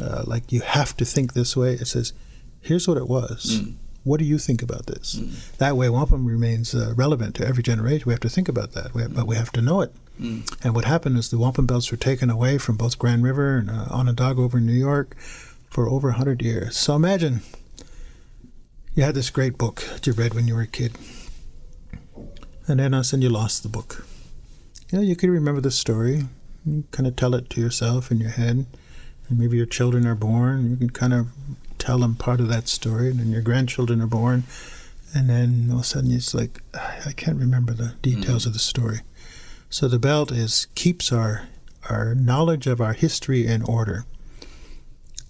uh, 0.00 0.22
like 0.26 0.52
you 0.52 0.60
have 0.60 0.96
to 0.98 1.04
think 1.04 1.32
this 1.32 1.56
way. 1.56 1.74
It 1.74 1.86
says, 1.86 2.12
here's 2.60 2.86
what 2.88 2.96
it 2.96 3.08
was. 3.08 3.62
What 4.04 4.18
do 4.20 4.24
you 4.24 4.38
think 4.38 4.62
about 4.62 4.86
this? 4.86 5.14
That 5.58 5.76
way, 5.76 5.88
wampum 5.90 6.24
remains 6.24 6.74
uh, 6.74 6.94
relevant 6.96 7.34
to 7.36 7.46
every 7.46 7.62
generation. 7.62 8.04
We 8.06 8.12
have 8.14 8.20
to 8.20 8.28
think 8.28 8.48
about 8.48 8.72
that, 8.72 8.94
we 8.94 9.02
have, 9.02 9.14
but 9.14 9.26
we 9.26 9.36
have 9.36 9.52
to 9.52 9.60
know 9.60 9.80
it. 9.82 9.92
And 10.64 10.74
what 10.74 10.84
happened 10.84 11.16
is 11.18 11.28
the 11.30 11.38
wampum 11.38 11.66
belts 11.66 11.90
were 11.90 11.96
taken 11.96 12.28
away 12.30 12.58
from 12.58 12.76
both 12.76 12.98
Grand 12.98 13.22
River 13.22 13.56
and 13.58 13.70
uh, 13.70 13.86
Onondaga 13.90 14.40
over 14.40 14.58
in 14.58 14.66
New 14.66 14.72
York 14.72 15.16
for 15.70 15.88
over 15.88 16.08
100 16.08 16.42
years. 16.42 16.76
So 16.76 16.96
imagine 16.96 17.42
you 18.94 19.04
had 19.04 19.14
this 19.14 19.30
great 19.30 19.56
book 19.58 19.82
that 19.92 20.06
you 20.06 20.12
read 20.12 20.34
when 20.34 20.48
you 20.48 20.54
were 20.56 20.62
a 20.62 20.66
kid, 20.66 20.96
and 22.66 22.80
then 22.80 22.94
all 22.94 23.00
of 23.00 23.02
a 23.02 23.04
sudden 23.04 23.22
you 23.22 23.28
lost 23.28 23.62
the 23.62 23.68
book. 23.68 24.06
You 24.90 24.98
know, 24.98 25.04
you 25.04 25.14
could 25.16 25.30
remember 25.30 25.60
the 25.60 25.70
story, 25.70 26.24
you 26.66 26.84
kind 26.90 27.06
of 27.06 27.14
tell 27.14 27.34
it 27.34 27.48
to 27.50 27.60
yourself 27.60 28.10
in 28.10 28.18
your 28.18 28.30
head, 28.30 28.56
and 28.56 28.66
maybe 29.30 29.56
your 29.56 29.66
children 29.66 30.06
are 30.06 30.14
born, 30.14 30.70
you 30.70 30.76
can 30.76 30.90
kind 30.90 31.12
of 31.12 31.28
tell 31.78 31.98
them 31.98 32.14
part 32.14 32.40
of 32.40 32.48
that 32.48 32.68
story, 32.68 33.10
and 33.10 33.20
then 33.20 33.30
your 33.30 33.42
grandchildren 33.42 34.00
are 34.00 34.06
born, 34.06 34.44
and 35.14 35.28
then 35.30 35.68
all 35.70 35.76
of 35.76 35.82
a 35.82 35.86
sudden 35.86 36.10
it's 36.12 36.34
like, 36.34 36.60
I 36.74 37.12
can't 37.16 37.38
remember 37.38 37.72
the 37.72 37.94
details 38.02 38.46
of 38.46 38.52
the 38.52 38.58
story. 38.58 39.00
So 39.70 39.86
the 39.88 39.98
belt 39.98 40.32
is 40.32 40.66
keeps 40.74 41.12
our 41.12 41.48
our 41.90 42.14
knowledge 42.14 42.66
of 42.66 42.80
our 42.80 42.92
history 42.92 43.46
in 43.46 43.62
order. 43.62 44.04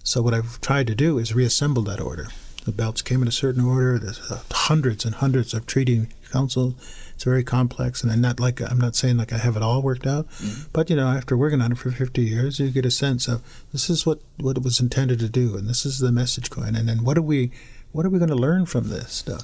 So 0.03 0.21
what 0.21 0.33
I've 0.33 0.59
tried 0.61 0.87
to 0.87 0.95
do 0.95 1.17
is 1.17 1.33
reassemble 1.35 1.83
that 1.83 2.01
order. 2.01 2.27
The 2.65 2.71
belts 2.71 3.01
came 3.01 3.21
in 3.21 3.27
a 3.27 3.31
certain 3.31 3.63
order. 3.63 3.97
There's 3.97 4.19
uh, 4.31 4.41
hundreds 4.51 5.05
and 5.05 5.15
hundreds 5.15 5.53
of 5.53 5.65
treaty 5.65 6.07
councils. 6.31 6.73
It's 7.19 7.25
very 7.25 7.43
complex, 7.43 8.01
and 8.01 8.09
I'm 8.09 8.21
not 8.21 8.39
like 8.39 8.61
I'm 8.61 8.77
not 8.77 8.95
saying 8.95 9.17
like 9.17 9.33
I 9.33 9.39
have 9.39 9.57
it 9.57 9.61
all 9.61 9.81
worked 9.81 10.07
out, 10.07 10.25
but 10.71 10.89
you 10.89 10.95
know, 10.95 11.09
after 11.09 11.35
working 11.35 11.61
on 11.61 11.73
it 11.73 11.77
for 11.77 11.91
50 11.91 12.21
years, 12.21 12.61
you 12.61 12.69
get 12.69 12.85
a 12.85 12.91
sense 12.91 13.27
of 13.27 13.41
this 13.73 13.89
is 13.89 14.05
what 14.05 14.21
what 14.37 14.55
it 14.55 14.63
was 14.63 14.79
intended 14.79 15.19
to 15.19 15.27
do, 15.27 15.57
and 15.57 15.67
this 15.67 15.85
is 15.85 15.99
the 15.99 16.13
message 16.13 16.49
going, 16.49 16.77
and 16.77 16.87
then 16.87 17.03
what 17.03 17.17
are 17.17 17.21
we 17.21 17.51
what 17.91 18.05
are 18.05 18.09
we 18.09 18.19
going 18.19 18.29
to 18.29 18.35
learn 18.35 18.65
from 18.65 18.87
this 18.87 19.11
stuff? 19.11 19.43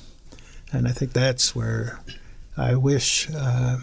And 0.71 0.88
I 0.88 0.91
think 0.91 1.11
that's 1.11 1.53
where 1.53 1.99
I 2.55 2.75
wish. 2.75 3.29
Uh, 3.35 3.79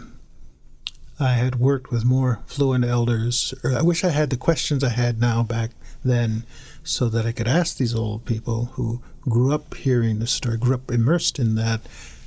I 1.21 1.35
had 1.35 1.57
worked 1.61 1.93
with 1.93 2.05
more 2.05 2.41
fluent 2.47 2.87
elders. 2.87 3.53
Or 3.63 3.77
I 3.77 3.83
wish 3.83 4.03
I 4.05 4.09
had 4.09 4.31
the 4.31 4.37
questions 4.39 4.83
I 4.83 4.89
had 4.89 5.21
now 5.21 5.43
back 5.43 5.71
then 6.03 6.45
so 6.83 7.11
that 7.11 7.27
I 7.27 7.33
could 7.33 7.47
ask 7.47 7.77
these 7.77 7.95
old 7.95 8.25
people 8.25 8.71
who 8.73 9.03
grew 9.21 9.53
up 9.53 9.75
hearing 9.75 10.19
the 10.19 10.27
story, 10.27 10.57
grew 10.57 10.75
up 10.75 10.91
immersed 10.91 11.39
in 11.39 11.55
that 11.57 11.83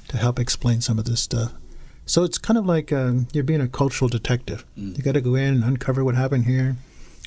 to 0.08 0.18
help 0.18 0.40
explain 0.40 0.82
some 0.82 1.00
of 1.00 1.06
this 1.06 1.22
stuff. 1.22 1.54
So 2.06 2.24
it's 2.24 2.38
kind 2.38 2.58
of 2.58 2.66
like 2.66 2.94
um, 2.94 3.28
you're 3.34 3.44
being 3.44 3.62
a 3.62 3.68
cultural 3.68 4.10
detective. 4.10 4.64
Mm. 4.78 4.98
You 4.98 5.04
got 5.04 5.14
to 5.14 5.22
go 5.22 5.36
in 5.36 5.56
and 5.56 5.64
uncover 5.64 6.04
what 6.04 6.16
happened 6.16 6.46
here, 6.46 6.78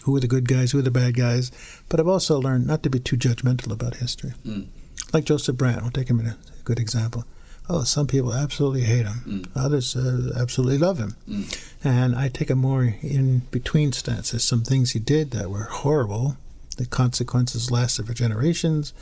who 0.05 0.15
are 0.17 0.21
the 0.21 0.29
good 0.29 0.49
guys, 0.49 0.71
who 0.71 0.79
are 0.79 0.83
the 0.83 0.91
bad 0.91 1.17
guys. 1.17 1.51
But 1.89 1.99
I've 1.99 2.09
also 2.09 2.39
learned 2.41 2.67
not 2.67 2.83
to 2.85 2.91
be 2.91 3.01
too 3.01 3.17
judgmental 3.17 3.73
about 3.73 3.97
history. 3.97 4.35
Mm. 4.47 4.67
Like 5.13 5.25
Joseph 5.25 5.57
Brant, 5.57 5.83
we'll 5.83 5.91
take 5.91 6.09
him 6.09 6.21
as 6.21 6.33
a 6.33 6.63
good 6.65 6.79
example. 6.79 7.25
Oh, 7.71 7.85
some 7.85 8.07
people 8.07 8.33
absolutely 8.33 8.83
hate 8.83 9.05
him. 9.05 9.23
Mm. 9.27 9.49
Others 9.55 9.97
uh, 9.97 10.33
absolutely 10.41 10.79
love 10.79 10.99
him. 10.99 11.17
Mm. 11.29 11.71
And 11.85 12.17
I 12.17 12.29
take 12.29 12.49
a 12.51 12.55
more 12.55 12.95
in 13.03 13.41
between 13.51 13.93
stance. 13.93 14.31
There's 14.31 14.45
some 14.45 14.63
things 14.63 14.93
he 14.93 15.01
did 15.01 15.33
that 15.33 15.51
were 15.51 15.65
horrible. 15.65 16.37
The 16.77 16.87
consequences 16.87 17.71
lasted 17.71 18.07
for 18.07 18.15
generations. 18.15 18.95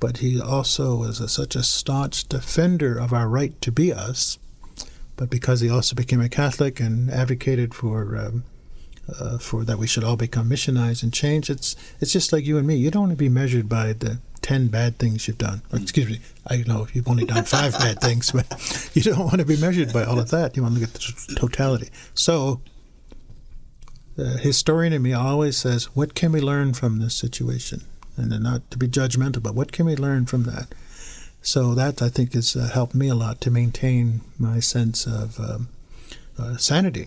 But 0.00 0.18
he 0.18 0.40
also 0.40 0.96
was 0.96 1.20
a, 1.20 1.28
such 1.28 1.56
a 1.56 1.62
staunch 1.62 2.28
defender 2.28 2.96
of 2.98 3.12
our 3.12 3.28
right 3.28 3.60
to 3.62 3.72
be 3.72 3.92
us. 3.92 4.38
But 5.16 5.30
because 5.30 5.60
he 5.60 5.68
also 5.68 5.96
became 5.96 6.20
a 6.20 6.28
Catholic 6.28 6.78
and 6.78 7.10
advocated 7.10 7.74
for 7.74 8.16
um, 8.16 8.44
uh, 9.18 9.38
for 9.38 9.64
that 9.64 9.78
we 9.78 9.86
should 9.86 10.04
all 10.04 10.16
become 10.16 10.48
missionized 10.48 11.02
and 11.02 11.12
change. 11.12 11.50
It's 11.50 11.76
it's 12.00 12.12
just 12.12 12.32
like 12.32 12.44
you 12.44 12.58
and 12.58 12.66
me. 12.66 12.76
You 12.76 12.90
don't 12.90 13.02
want 13.02 13.12
to 13.12 13.16
be 13.16 13.28
measured 13.28 13.68
by 13.68 13.92
the 13.92 14.18
ten 14.42 14.68
bad 14.68 14.98
things 14.98 15.26
you've 15.26 15.38
done. 15.38 15.62
Or, 15.72 15.78
excuse 15.78 16.08
me, 16.08 16.20
I 16.46 16.62
know 16.66 16.86
you've 16.92 17.08
only 17.08 17.24
done 17.24 17.44
five 17.44 17.72
bad 17.78 18.00
things, 18.02 18.32
but 18.32 18.90
you 18.94 19.02
don't 19.02 19.18
want 19.18 19.38
to 19.38 19.44
be 19.44 19.56
measured 19.56 19.92
by 19.92 20.04
all 20.04 20.18
of 20.18 20.30
that. 20.30 20.56
You 20.56 20.62
want 20.62 20.74
to 20.74 20.80
look 20.80 20.90
at 20.90 20.94
the 20.94 21.34
totality. 21.36 21.90
So, 22.14 22.60
the 24.16 24.28
historian 24.38 24.92
in 24.92 25.02
me 25.02 25.12
always 25.12 25.56
says, 25.56 25.86
"What 25.96 26.14
can 26.14 26.32
we 26.32 26.40
learn 26.40 26.74
from 26.74 26.98
this 26.98 27.14
situation?" 27.14 27.84
And 28.18 28.42
not 28.42 28.70
to 28.70 28.78
be 28.78 28.88
judgmental, 28.88 29.42
but 29.42 29.54
what 29.54 29.72
can 29.72 29.86
we 29.86 29.96
learn 29.96 30.26
from 30.26 30.42
that? 30.44 30.74
So 31.40 31.74
that 31.74 32.02
I 32.02 32.08
think 32.08 32.34
has 32.34 32.56
uh, 32.56 32.68
helped 32.68 32.94
me 32.94 33.08
a 33.08 33.14
lot 33.14 33.40
to 33.42 33.50
maintain 33.50 34.22
my 34.38 34.58
sense 34.60 35.06
of 35.06 35.38
um, 35.38 35.68
uh, 36.38 36.56
sanity 36.56 37.06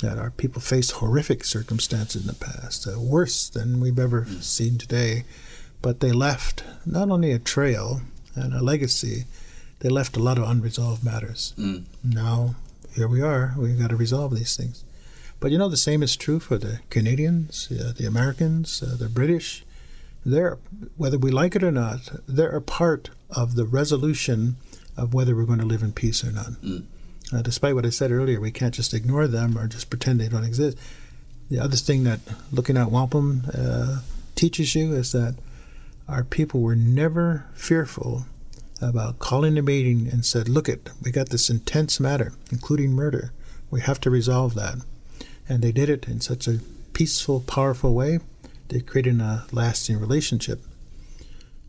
that 0.00 0.18
our 0.18 0.30
people 0.30 0.60
faced 0.60 0.92
horrific 0.92 1.44
circumstances 1.44 2.22
in 2.22 2.26
the 2.28 2.34
past, 2.34 2.86
uh, 2.86 3.00
worse 3.00 3.48
than 3.48 3.80
we've 3.80 3.98
ever 3.98 4.26
seen 4.40 4.76
today. 4.76 5.24
But 5.80 6.00
they 6.00 6.12
left 6.12 6.62
not 6.84 7.10
only 7.10 7.32
a 7.32 7.38
trail 7.38 8.02
and 8.34 8.52
a 8.52 8.62
legacy, 8.62 9.24
they 9.80 9.88
left 9.88 10.16
a 10.16 10.22
lot 10.22 10.38
of 10.38 10.48
unresolved 10.48 11.04
matters. 11.04 11.54
Mm. 11.58 11.84
Now, 12.02 12.54
here 12.94 13.08
we 13.08 13.20
are. 13.20 13.54
We've 13.56 13.78
got 13.78 13.90
to 13.90 13.96
resolve 13.96 14.34
these 14.34 14.56
things. 14.56 14.84
But 15.40 15.50
you 15.50 15.58
know, 15.58 15.68
the 15.68 15.76
same 15.76 16.02
is 16.02 16.16
true 16.16 16.40
for 16.40 16.58
the 16.58 16.80
Canadians, 16.90 17.68
uh, 17.70 17.92
the 17.96 18.06
Americans, 18.06 18.82
uh, 18.82 18.96
the 18.96 19.08
British. 19.08 19.64
They're, 20.24 20.58
whether 20.96 21.18
we 21.18 21.30
like 21.30 21.54
it 21.54 21.62
or 21.62 21.70
not, 21.70 22.10
they're 22.26 22.56
a 22.56 22.62
part 22.62 23.10
of 23.30 23.56
the 23.56 23.64
resolution 23.64 24.56
of 24.96 25.12
whether 25.12 25.34
we're 25.34 25.44
going 25.44 25.58
to 25.58 25.66
live 25.66 25.82
in 25.82 25.92
peace 25.92 26.24
or 26.24 26.32
not. 26.32 26.52
Mm. 26.62 26.84
Uh, 27.32 27.42
despite 27.42 27.74
what 27.74 27.86
I 27.86 27.90
said 27.90 28.10
earlier, 28.10 28.40
we 28.40 28.50
can't 28.50 28.74
just 28.74 28.94
ignore 28.94 29.26
them 29.26 29.58
or 29.58 29.66
just 29.66 29.90
pretend 29.90 30.20
they 30.20 30.28
don't 30.28 30.44
exist. 30.44 30.78
The 31.50 31.58
other 31.58 31.76
thing 31.76 32.04
that 32.04 32.20
looking 32.52 32.76
at 32.76 32.90
wampum 32.90 33.44
uh, 33.52 34.00
teaches 34.34 34.74
you 34.74 34.94
is 34.94 35.12
that 35.12 35.36
our 36.08 36.24
people 36.24 36.60
were 36.60 36.76
never 36.76 37.46
fearful 37.54 38.26
about 38.80 39.18
calling 39.18 39.56
a 39.56 39.62
meeting 39.62 40.08
and 40.10 40.24
said, 40.24 40.48
"Look, 40.48 40.68
it, 40.68 40.90
we 41.02 41.10
got 41.10 41.30
this 41.30 41.48
intense 41.48 41.98
matter, 42.00 42.32
including 42.50 42.92
murder. 42.92 43.32
We 43.70 43.80
have 43.80 44.00
to 44.00 44.10
resolve 44.10 44.54
that." 44.54 44.78
And 45.48 45.62
they 45.62 45.72
did 45.72 45.88
it 45.88 46.06
in 46.08 46.20
such 46.20 46.46
a 46.46 46.60
peaceful, 46.92 47.40
powerful 47.40 47.94
way. 47.94 48.20
They 48.68 48.80
created 48.80 49.20
a 49.20 49.46
lasting 49.52 50.00
relationship. 50.00 50.62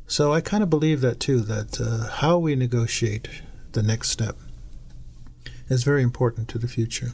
So 0.08 0.34
I 0.34 0.42
kind 0.42 0.64
of 0.64 0.70
believe 0.70 1.02
that 1.02 1.20
too. 1.20 1.40
That 1.42 1.82
uh, 1.82 2.10
how 2.10 2.38
we 2.38 2.56
negotiate 2.56 3.28
the 3.72 3.84
next 3.84 4.10
step 4.10 4.38
is 5.68 5.84
very 5.84 6.04
important 6.04 6.48
to 6.50 6.58
the 6.58 6.68
future. 6.68 7.14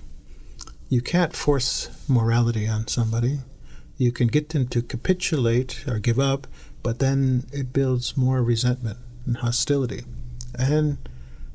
You 0.90 1.02
can't 1.02 1.36
force 1.36 1.90
morality 2.08 2.68
on 2.68 2.88
somebody. 2.88 3.40
You 3.98 4.12
can 4.12 4.28
get 4.28 4.50
them 4.50 4.68
to 4.68 4.82
capitulate 4.82 5.88
or 5.88 6.00
give 6.00 6.20
up, 6.20 6.48
but 6.84 7.00
then 7.00 7.46
it 7.54 7.72
builds 7.72 8.18
more 8.18 8.44
resentment 8.44 8.98
and 9.26 9.38
hostility. 9.38 10.04
And 10.58 10.98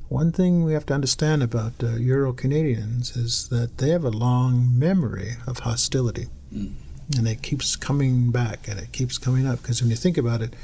one 0.09 0.33
thing 0.33 0.65
we 0.65 0.73
have 0.73 0.87
to 0.87 0.95
understand 0.95 1.43
about 1.43 1.73
uh, 1.83 1.97
Euro 1.97 2.33
Canadians 2.33 3.17
is 3.17 3.49
that 3.49 3.79
they 3.79 3.91
have 3.91 4.05
a 4.05 4.11
long 4.11 4.79
memory 4.79 5.33
of 5.47 5.61
hostility. 5.61 6.29
Mm. 6.55 6.75
And 7.17 7.29
it 7.29 7.43
keeps 7.43 7.77
coming 7.77 8.31
back 8.31 8.67
and 8.69 8.81
it 8.81 8.93
keeps 8.93 9.19
coming 9.19 9.47
up. 9.47 9.63
Because 9.63 9.81
when 9.81 9.91
you 9.91 9.97
think 9.97 10.19
about 10.19 10.43
it, 10.43 10.55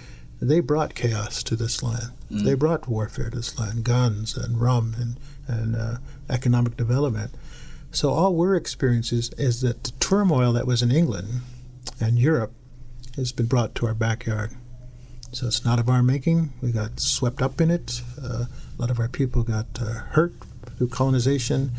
they 0.40 0.58
brought 0.58 0.94
chaos 0.94 1.42
to 1.44 1.54
this 1.54 1.82
land. 1.82 2.10
Mm. 2.30 2.44
They 2.44 2.54
brought 2.54 2.88
warfare 2.88 3.30
to 3.30 3.36
this 3.36 3.58
land, 3.58 3.84
guns 3.84 4.36
and 4.36 4.60
rum 4.60 4.94
and 4.98 5.16
and 5.46 5.76
uh, 5.76 5.96
economic 6.30 6.76
development. 6.76 7.32
So 7.90 8.10
all 8.10 8.34
we're 8.34 8.56
experiencing 8.56 9.18
is, 9.18 9.30
is 9.34 9.60
that 9.60 9.84
the 9.84 9.92
turmoil 10.00 10.52
that 10.54 10.66
was 10.66 10.82
in 10.82 10.90
England 10.90 11.42
and 12.00 12.18
Europe 12.18 12.52
has 13.16 13.32
been 13.32 13.46
brought 13.46 13.74
to 13.76 13.86
our 13.86 13.94
backyard. 13.94 14.52
So 15.32 15.46
it's 15.46 15.64
not 15.64 15.78
of 15.78 15.88
our 15.88 16.02
making. 16.02 16.52
We 16.62 16.72
got 16.72 17.00
swept 17.00 17.42
up 17.42 17.60
in 17.60 17.70
it. 17.70 18.02
Uh, 18.22 18.44
a 18.44 18.48
lot 18.78 18.90
of 18.90 18.98
our 18.98 19.08
people 19.08 19.42
got 19.42 19.66
uh, 19.80 19.84
hurt 19.84 20.32
through 20.76 20.88
colonization. 20.88 21.72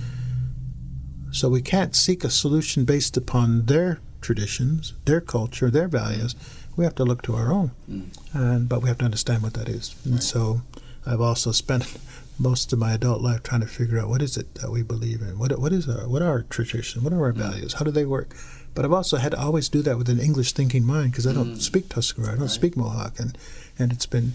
So 1.32 1.50
we 1.50 1.62
can't 1.62 1.96
seek 1.96 2.24
a 2.24 2.30
solution 2.30 2.86
based 2.86 3.18
upon 3.18 3.66
their 3.66 4.00
traditions, 4.24 4.94
their 5.06 5.22
culture, 5.22 5.70
their 5.70 5.88
values. 5.88 6.36
We 6.76 6.86
have 6.86 6.96
to 6.96 7.06
look 7.06 7.22
to 7.24 7.36
our 7.36 7.52
own, 7.52 7.72
mm. 7.90 8.08
and 8.34 8.68
but 8.68 8.82
we 8.82 8.90
have 8.90 8.98
to 9.00 9.06
understand 9.06 9.44
what 9.44 9.54
that 9.54 9.70
is. 9.70 9.96
And 10.06 10.16
right. 10.16 10.24
so, 10.24 10.62
I've 11.06 11.22
also 11.22 11.52
spent 11.52 11.98
most 12.40 12.74
of 12.74 12.80
my 12.80 12.94
adult 12.94 13.22
life 13.22 13.44
trying 13.44 13.62
to 13.62 13.68
figure 13.68 14.00
out 14.00 14.10
what 14.10 14.24
is 14.24 14.38
it 14.38 14.56
that 14.56 14.72
we 14.72 14.82
believe 14.82 15.22
in, 15.22 15.38
what 15.38 15.58
what 15.60 15.72
is 15.72 15.88
our 15.88 16.08
what 16.08 16.24
are 16.24 16.30
our 16.30 16.42
traditions, 16.44 17.04
what 17.04 17.14
are 17.14 17.24
our 17.24 17.34
mm. 17.34 17.38
values, 17.38 17.74
how 17.74 17.86
do 17.86 17.92
they 17.92 18.06
work. 18.06 18.36
But 18.74 18.86
I've 18.86 18.94
also 18.94 19.18
had 19.18 19.34
to 19.34 19.40
always 19.40 19.70
do 19.70 19.84
that 19.84 20.00
with 20.00 20.10
an 20.10 20.20
English 20.20 20.54
thinking 20.54 20.84
mind 20.84 21.12
because 21.12 21.28
I 21.28 21.34
don't 21.34 21.56
mm. 21.56 21.62
speak 21.62 21.90
Tuscarora, 21.90 22.30
I 22.30 22.32
don't 22.32 22.42
right. 22.42 22.50
speak 22.50 22.76
Mohawk, 22.76 23.20
and 23.20 23.38
and 23.78 23.92
it's 23.92 24.08
been 24.08 24.34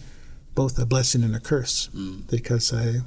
both 0.54 0.78
a 0.78 0.86
blessing 0.86 1.24
and 1.24 1.34
a 1.34 1.40
curse 1.40 1.88
mm. 1.94 2.28
because 2.30 2.72
I 2.72 3.00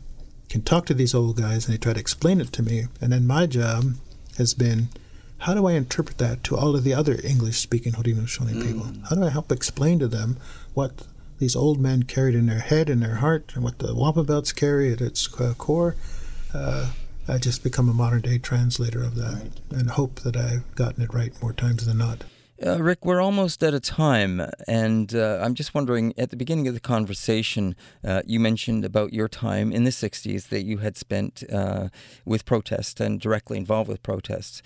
can 0.49 0.61
talk 0.61 0.85
to 0.87 0.93
these 0.93 1.15
old 1.15 1.37
guys 1.37 1.65
and 1.65 1.73
they 1.73 1.77
try 1.77 1.93
to 1.93 1.99
explain 1.99 2.41
it 2.41 2.51
to 2.53 2.63
me, 2.63 2.87
and 2.99 3.13
then 3.13 3.25
my 3.25 3.45
job 3.45 3.95
has 4.37 4.53
been 4.53 4.89
how 5.41 5.53
do 5.53 5.67
I 5.67 5.73
interpret 5.73 6.17
that 6.19 6.43
to 6.45 6.57
all 6.57 6.75
of 6.75 6.83
the 6.83 6.93
other 6.93 7.19
English 7.23 7.57
speaking 7.59 7.93
Haudenosaunee 7.93 8.53
mm. 8.53 8.65
people? 8.65 8.87
How 9.09 9.15
do 9.15 9.23
I 9.23 9.29
help 9.29 9.51
explain 9.51 9.99
to 9.99 10.07
them 10.07 10.37
what 10.73 11.03
these 11.41 11.55
old 11.55 11.79
men 11.79 12.03
carried 12.03 12.35
in 12.35 12.45
their 12.45 12.59
head 12.59 12.87
and 12.87 13.01
their 13.01 13.15
heart, 13.15 13.51
and 13.55 13.63
what 13.63 13.79
the 13.79 13.95
wampum 13.95 14.27
belts 14.27 14.53
carry 14.53 14.93
at 14.93 15.01
its 15.01 15.27
uh, 15.41 15.55
core. 15.57 15.95
Uh, 16.53 16.91
I 17.27 17.39
just 17.39 17.63
become 17.63 17.89
a 17.89 17.93
modern 17.93 18.21
day 18.21 18.37
translator 18.37 19.01
of 19.01 19.15
that 19.15 19.33
right. 19.33 19.61
and 19.71 19.89
hope 19.89 20.19
that 20.19 20.37
I've 20.37 20.75
gotten 20.75 21.03
it 21.03 21.11
right 21.13 21.33
more 21.41 21.51
times 21.51 21.87
than 21.87 21.97
not. 21.97 22.25
Uh, 22.63 22.77
Rick, 22.79 23.05
we're 23.05 23.21
almost 23.21 23.63
at 23.63 23.73
a 23.73 23.79
time, 23.79 24.39
and 24.67 25.15
uh, 25.15 25.39
I'm 25.41 25.55
just 25.55 25.73
wondering 25.73 26.13
at 26.15 26.29
the 26.29 26.35
beginning 26.35 26.67
of 26.67 26.75
the 26.75 26.79
conversation, 26.79 27.75
uh, 28.05 28.21
you 28.27 28.39
mentioned 28.39 28.85
about 28.85 29.11
your 29.11 29.27
time 29.27 29.71
in 29.71 29.83
the 29.83 29.89
60s 29.89 30.49
that 30.49 30.61
you 30.61 30.77
had 30.77 30.95
spent 30.95 31.43
uh, 31.51 31.87
with 32.23 32.45
protests 32.45 33.01
and 33.01 33.19
directly 33.19 33.57
involved 33.57 33.89
with 33.89 34.03
protests. 34.03 34.61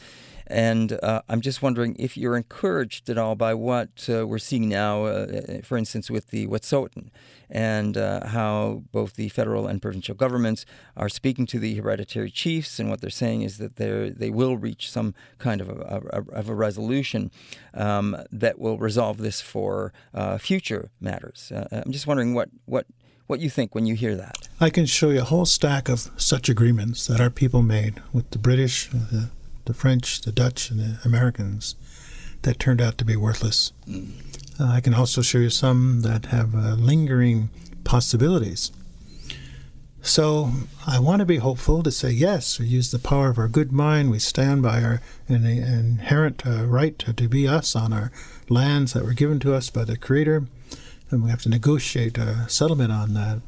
And 0.48 1.00
uh, 1.02 1.22
I'm 1.28 1.42
just 1.42 1.62
wondering 1.62 1.96
if 1.98 2.16
you're 2.18 2.38
encouraged 2.38 3.10
at 3.10 3.18
all 3.18 3.36
by 3.36 3.54
what 3.54 4.08
uh, 4.10 4.28
we're 4.28 4.38
seeing 4.38 4.70
now, 4.70 5.06
uh, 5.06 5.62
for 5.64 5.78
instance, 5.78 6.10
with 6.10 6.28
the 6.28 6.46
Wet'suwet'en, 6.48 7.10
and 7.50 7.98
uh, 7.98 8.28
how 8.28 8.84
both 8.92 9.16
the 9.16 9.30
federal 9.30 9.68
and 9.68 9.82
provincial 9.82 10.16
governments 10.16 10.66
are 10.96 11.10
speaking 11.10 11.46
to 11.48 11.60
the 11.60 11.76
hereditary 11.76 12.30
chiefs, 12.30 12.80
and 12.80 12.90
what 12.90 13.02
they're 13.02 13.10
saying 13.10 13.42
is 13.42 13.58
that 13.58 13.78
they 13.78 14.10
they 14.10 14.30
will 14.30 14.58
reach 14.58 14.92
some 14.92 15.14
kind 15.38 15.62
of 15.62 15.70
a, 15.70 16.02
a 16.14 16.36
of 16.36 16.50
a 16.50 16.56
resolution 16.56 17.32
um, 17.74 18.16
that 18.32 18.60
will 18.60 18.78
resolve 18.78 19.18
this 19.18 19.42
for 19.42 19.94
uh, 20.14 20.38
future 20.38 20.92
matters. 21.00 21.52
Uh, 21.52 21.68
I'm 21.72 21.92
just 21.92 22.08
wondering 22.08 22.34
what 22.34 22.50
what 22.66 22.86
what 23.28 23.40
you 23.40 23.50
think 23.50 23.74
when 23.74 23.86
you 23.86 23.96
hear 23.96 24.16
that. 24.16 24.48
I 24.60 24.70
can 24.70 24.86
show 24.86 25.10
you 25.10 25.22
a 25.22 25.24
whole 25.24 25.46
stack 25.46 25.90
of 25.90 26.12
such 26.18 26.50
agreements 26.50 27.08
that 27.08 27.20
our 27.20 27.30
people 27.30 27.62
made 27.62 28.02
with 28.14 28.30
the 28.30 28.38
British, 28.38 28.90
the 28.90 29.30
the 29.66 29.74
French, 29.74 30.22
the 30.22 30.32
Dutch, 30.32 30.70
and 30.70 30.80
the 30.80 31.00
Americans 31.06 31.76
that 32.44 32.60
turned 32.60 32.82
out 32.82 32.98
to 32.98 33.06
be 33.06 33.16
worthless. 33.16 33.72
Mm. 33.88 34.12
Uh, 34.60 34.72
I 34.72 34.80
can 34.80 34.94
also 34.94 35.22
show 35.22 35.40
you 35.40 35.50
some 35.50 36.02
that 36.02 36.28
have 36.28 36.56
uh, 36.56 36.76
lingering 36.76 37.50
possibilities. 37.84 38.72
So 40.02 40.52
I 40.86 41.00
want 41.00 41.22
to 41.22 41.26
be 41.26 41.38
hopeful 41.38 41.82
to 41.82 41.92
say 41.92 42.12
yes, 42.12 42.60
we 42.60 42.68
use 42.68 42.92
the 42.92 43.00
power 43.00 43.30
of 43.32 43.40
our 43.40 43.48
good 43.48 43.72
mind, 43.72 44.12
we 44.12 44.20
stand 44.20 44.62
by 44.62 44.84
our 44.84 45.02
inherent 45.28 46.46
uh, 46.46 46.66
right 46.66 46.98
to, 47.00 47.12
to 47.12 47.28
be 47.28 47.48
us 47.48 47.76
on 47.76 47.92
our 47.92 48.12
lands 48.48 48.94
that 48.94 49.04
were 49.04 49.14
given 49.14 49.40
to 49.40 49.56
us 49.56 49.72
by 49.72 49.84
the 49.84 49.98
Creator, 49.98 50.44
and 51.10 51.24
we 51.24 51.32
have 51.32 51.42
to 51.42 51.50
negotiate 51.50 52.20
a 52.20 52.48
settlement 52.48 52.92
on 52.92 53.16
that. 53.16 53.42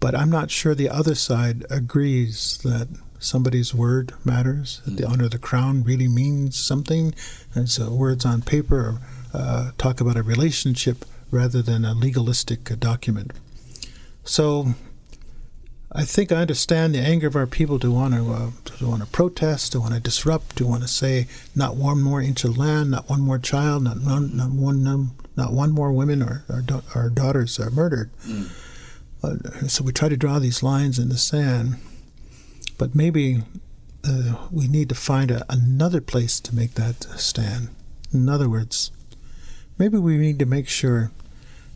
But 0.00 0.14
I'm 0.14 0.30
not 0.30 0.50
sure 0.50 0.74
the 0.74 0.88
other 0.88 1.14
side 1.14 1.66
agrees 1.68 2.58
that 2.64 2.88
somebody's 3.20 3.72
word 3.72 4.12
matters. 4.24 4.82
That 4.84 4.96
the 4.96 5.06
honor 5.06 5.24
of 5.24 5.30
the 5.30 5.38
crown 5.38 5.84
really 5.84 6.08
means 6.08 6.58
something. 6.58 7.14
And 7.54 7.68
so 7.68 7.92
words 7.92 8.24
on 8.24 8.42
paper 8.42 8.98
uh, 9.32 9.70
talk 9.78 10.00
about 10.00 10.16
a 10.16 10.22
relationship 10.22 11.04
rather 11.30 11.62
than 11.62 11.84
a 11.84 11.94
legalistic 11.94 12.64
document. 12.80 13.32
So 14.24 14.74
I 15.92 16.04
think 16.04 16.30
I 16.32 16.36
understand 16.36 16.94
the 16.94 17.00
anger 17.00 17.26
of 17.26 17.36
our 17.36 17.46
people 17.46 17.78
to 17.80 17.90
want 17.90 18.14
to, 18.14 18.32
uh, 18.32 18.50
to 18.78 18.88
want 18.88 19.02
to 19.02 19.08
protest, 19.08 19.72
to 19.72 19.80
want 19.80 19.94
to 19.94 20.00
disrupt, 20.00 20.56
to 20.56 20.66
want 20.66 20.82
to 20.82 20.88
say 20.88 21.26
not 21.54 21.76
one 21.76 22.02
more 22.02 22.20
inch 22.20 22.44
of 22.44 22.56
land, 22.56 22.90
not 22.90 23.08
one 23.08 23.20
more 23.20 23.38
child, 23.38 23.84
not 23.84 24.00
one, 24.00 24.36
not 24.36 24.50
one, 24.50 25.10
not 25.36 25.52
one 25.52 25.70
more 25.70 25.92
women 25.92 26.22
or 26.22 26.44
our, 26.48 26.62
our 26.94 27.10
daughters 27.10 27.58
are 27.58 27.70
murdered. 27.70 28.10
Mm. 28.26 28.50
Uh, 29.22 29.68
so 29.68 29.84
we 29.84 29.92
try 29.92 30.08
to 30.08 30.16
draw 30.16 30.38
these 30.38 30.62
lines 30.62 30.98
in 30.98 31.08
the 31.08 31.18
sand, 31.18 31.76
but 32.80 32.94
maybe 32.94 33.42
uh, 34.08 34.46
we 34.50 34.66
need 34.66 34.88
to 34.88 34.94
find 34.94 35.30
a, 35.30 35.44
another 35.50 36.00
place 36.00 36.40
to 36.40 36.54
make 36.54 36.76
that 36.76 37.02
stand. 37.20 37.68
In 38.10 38.26
other 38.26 38.48
words, 38.48 38.90
maybe 39.76 39.98
we 39.98 40.16
need 40.16 40.38
to 40.38 40.46
make 40.46 40.66
sure 40.66 41.10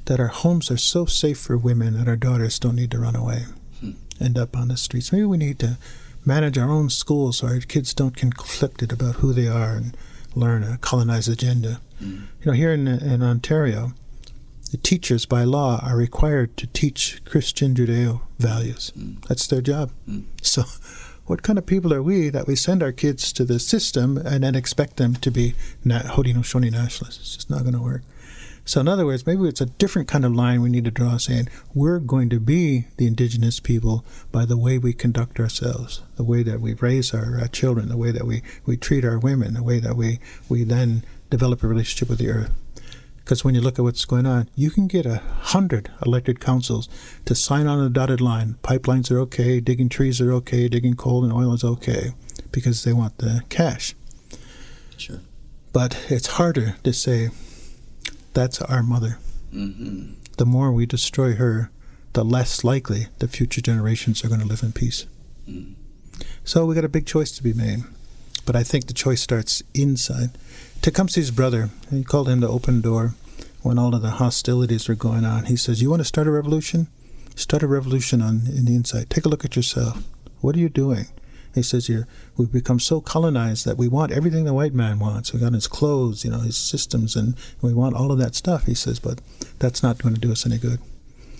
that 0.06 0.18
our 0.18 0.28
homes 0.28 0.70
are 0.70 0.78
so 0.78 1.04
safe 1.04 1.38
for 1.38 1.58
women 1.58 1.98
that 1.98 2.08
our 2.08 2.16
daughters 2.16 2.58
don't 2.58 2.76
need 2.76 2.90
to 2.90 2.98
run 2.98 3.14
away, 3.14 3.44
hmm. 3.80 3.90
end 4.18 4.38
up 4.38 4.56
on 4.56 4.68
the 4.68 4.78
streets. 4.78 5.12
Maybe 5.12 5.26
we 5.26 5.36
need 5.36 5.58
to 5.58 5.76
manage 6.24 6.56
our 6.56 6.70
own 6.70 6.88
schools 6.88 7.36
so 7.38 7.48
our 7.48 7.60
kids 7.60 7.92
don't 7.92 8.16
get 8.16 8.34
conflicted 8.38 8.90
about 8.90 9.16
who 9.16 9.34
they 9.34 9.46
are 9.46 9.76
and 9.76 9.94
learn 10.34 10.62
a 10.62 10.78
colonized 10.78 11.28
agenda. 11.28 11.82
Hmm. 11.98 12.22
You 12.40 12.46
know, 12.46 12.52
here 12.52 12.72
in, 12.72 12.88
in 12.88 13.22
Ontario, 13.22 13.92
the 14.74 14.78
teachers 14.78 15.24
by 15.24 15.44
law 15.44 15.78
are 15.84 15.96
required 15.96 16.56
to 16.56 16.66
teach 16.66 17.24
Christian 17.24 17.76
Judeo 17.76 18.22
values. 18.40 18.92
Mm. 18.98 19.24
That's 19.28 19.46
their 19.46 19.60
job. 19.60 19.92
Mm. 20.10 20.24
So, 20.42 20.64
what 21.26 21.44
kind 21.44 21.60
of 21.60 21.64
people 21.64 21.94
are 21.94 22.02
we 22.02 22.28
that 22.30 22.48
we 22.48 22.56
send 22.56 22.82
our 22.82 22.90
kids 22.90 23.32
to 23.34 23.44
the 23.44 23.60
system 23.60 24.16
and 24.16 24.42
then 24.42 24.56
expect 24.56 24.96
them 24.96 25.14
to 25.14 25.30
be 25.30 25.54
Haudenosaunee 25.86 26.72
nationalists? 26.72 27.20
It's 27.20 27.36
just 27.36 27.50
not 27.50 27.60
going 27.60 27.74
to 27.74 27.80
work. 27.80 28.02
So, 28.64 28.80
in 28.80 28.88
other 28.88 29.06
words, 29.06 29.24
maybe 29.28 29.46
it's 29.46 29.60
a 29.60 29.66
different 29.66 30.08
kind 30.08 30.24
of 30.24 30.34
line 30.34 30.60
we 30.60 30.70
need 30.70 30.86
to 30.86 30.90
draw 30.90 31.18
saying 31.18 31.50
we're 31.72 32.00
going 32.00 32.28
to 32.30 32.40
be 32.40 32.86
the 32.96 33.06
indigenous 33.06 33.60
people 33.60 34.04
by 34.32 34.44
the 34.44 34.58
way 34.58 34.76
we 34.76 34.92
conduct 34.92 35.38
ourselves, 35.38 36.02
the 36.16 36.24
way 36.24 36.42
that 36.42 36.60
we 36.60 36.74
raise 36.74 37.14
our 37.14 37.38
uh, 37.38 37.46
children, 37.46 37.88
the 37.88 37.96
way 37.96 38.10
that 38.10 38.26
we, 38.26 38.42
we 38.66 38.76
treat 38.76 39.04
our 39.04 39.20
women, 39.20 39.54
the 39.54 39.62
way 39.62 39.78
that 39.78 39.94
we, 39.94 40.18
we 40.48 40.64
then 40.64 41.04
develop 41.30 41.62
a 41.62 41.68
relationship 41.68 42.08
with 42.08 42.18
the 42.18 42.28
earth. 42.28 42.50
Because 43.24 43.42
when 43.42 43.54
you 43.54 43.62
look 43.62 43.78
at 43.78 43.82
what's 43.82 44.04
going 44.04 44.26
on, 44.26 44.50
you 44.54 44.70
can 44.70 44.86
get 44.86 45.06
a 45.06 45.22
hundred 45.40 45.90
elected 46.04 46.40
councils 46.40 46.88
to 47.24 47.34
sign 47.34 47.66
on 47.66 47.80
a 47.80 47.88
dotted 47.88 48.20
line. 48.20 48.56
Pipelines 48.62 49.10
are 49.10 49.18
okay, 49.20 49.60
digging 49.60 49.88
trees 49.88 50.20
are 50.20 50.30
okay, 50.32 50.68
digging 50.68 50.94
coal 50.94 51.24
and 51.24 51.32
oil 51.32 51.54
is 51.54 51.64
okay, 51.64 52.12
because 52.52 52.84
they 52.84 52.92
want 52.92 53.16
the 53.18 53.42
cash. 53.48 53.94
Sure. 54.98 55.20
But 55.72 56.06
it's 56.10 56.26
harder 56.26 56.76
to 56.84 56.92
say, 56.92 57.30
that's 58.34 58.60
our 58.60 58.82
mother. 58.82 59.18
Mm-hmm. 59.54 60.14
The 60.36 60.46
more 60.46 60.70
we 60.70 60.84
destroy 60.84 61.34
her, 61.34 61.70
the 62.12 62.24
less 62.24 62.62
likely 62.62 63.06
the 63.20 63.28
future 63.28 63.60
generations 63.60 64.24
are 64.24 64.28
going 64.28 64.40
to 64.40 64.46
live 64.46 64.62
in 64.62 64.72
peace. 64.72 65.06
Mm. 65.48 65.74
So 66.44 66.66
we 66.66 66.74
got 66.74 66.84
a 66.84 66.88
big 66.88 67.06
choice 67.06 67.32
to 67.32 67.42
be 67.42 67.52
made. 67.52 67.84
But 68.46 68.54
I 68.54 68.62
think 68.62 68.86
the 68.86 68.92
choice 68.92 69.22
starts 69.22 69.62
inside. 69.72 70.30
Tecumseh's 70.84 71.30
brother, 71.30 71.70
he 71.90 72.04
called 72.04 72.28
him 72.28 72.40
the 72.40 72.48
open 72.48 72.82
door 72.82 73.14
when 73.62 73.78
all 73.78 73.94
of 73.94 74.02
the 74.02 74.10
hostilities 74.10 74.86
were 74.86 74.94
going 74.94 75.24
on. 75.24 75.46
He 75.46 75.56
says, 75.56 75.80
You 75.80 75.88
want 75.88 76.00
to 76.00 76.04
start 76.04 76.26
a 76.26 76.30
revolution? 76.30 76.88
Start 77.34 77.62
a 77.62 77.66
revolution 77.66 78.20
on 78.20 78.42
in 78.48 78.66
the 78.66 78.74
inside. 78.74 79.08
Take 79.08 79.24
a 79.24 79.30
look 79.30 79.46
at 79.46 79.56
yourself. 79.56 80.04
What 80.42 80.54
are 80.54 80.58
you 80.58 80.68
doing? 80.68 81.06
He 81.54 81.62
says, 81.62 81.88
You're, 81.88 82.06
We've 82.36 82.52
become 82.52 82.80
so 82.80 83.00
colonized 83.00 83.64
that 83.64 83.78
we 83.78 83.88
want 83.88 84.12
everything 84.12 84.44
the 84.44 84.52
white 84.52 84.74
man 84.74 84.98
wants. 84.98 85.32
We 85.32 85.40
got 85.40 85.54
his 85.54 85.66
clothes, 85.66 86.22
you 86.22 86.30
know, 86.30 86.40
his 86.40 86.58
systems, 86.58 87.16
and 87.16 87.34
we 87.62 87.72
want 87.72 87.96
all 87.96 88.12
of 88.12 88.18
that 88.18 88.34
stuff. 88.34 88.66
He 88.66 88.74
says, 88.74 89.00
But 89.00 89.22
that's 89.58 89.82
not 89.82 90.02
going 90.02 90.14
to 90.14 90.20
do 90.20 90.32
us 90.32 90.44
any 90.44 90.58
good. 90.58 90.80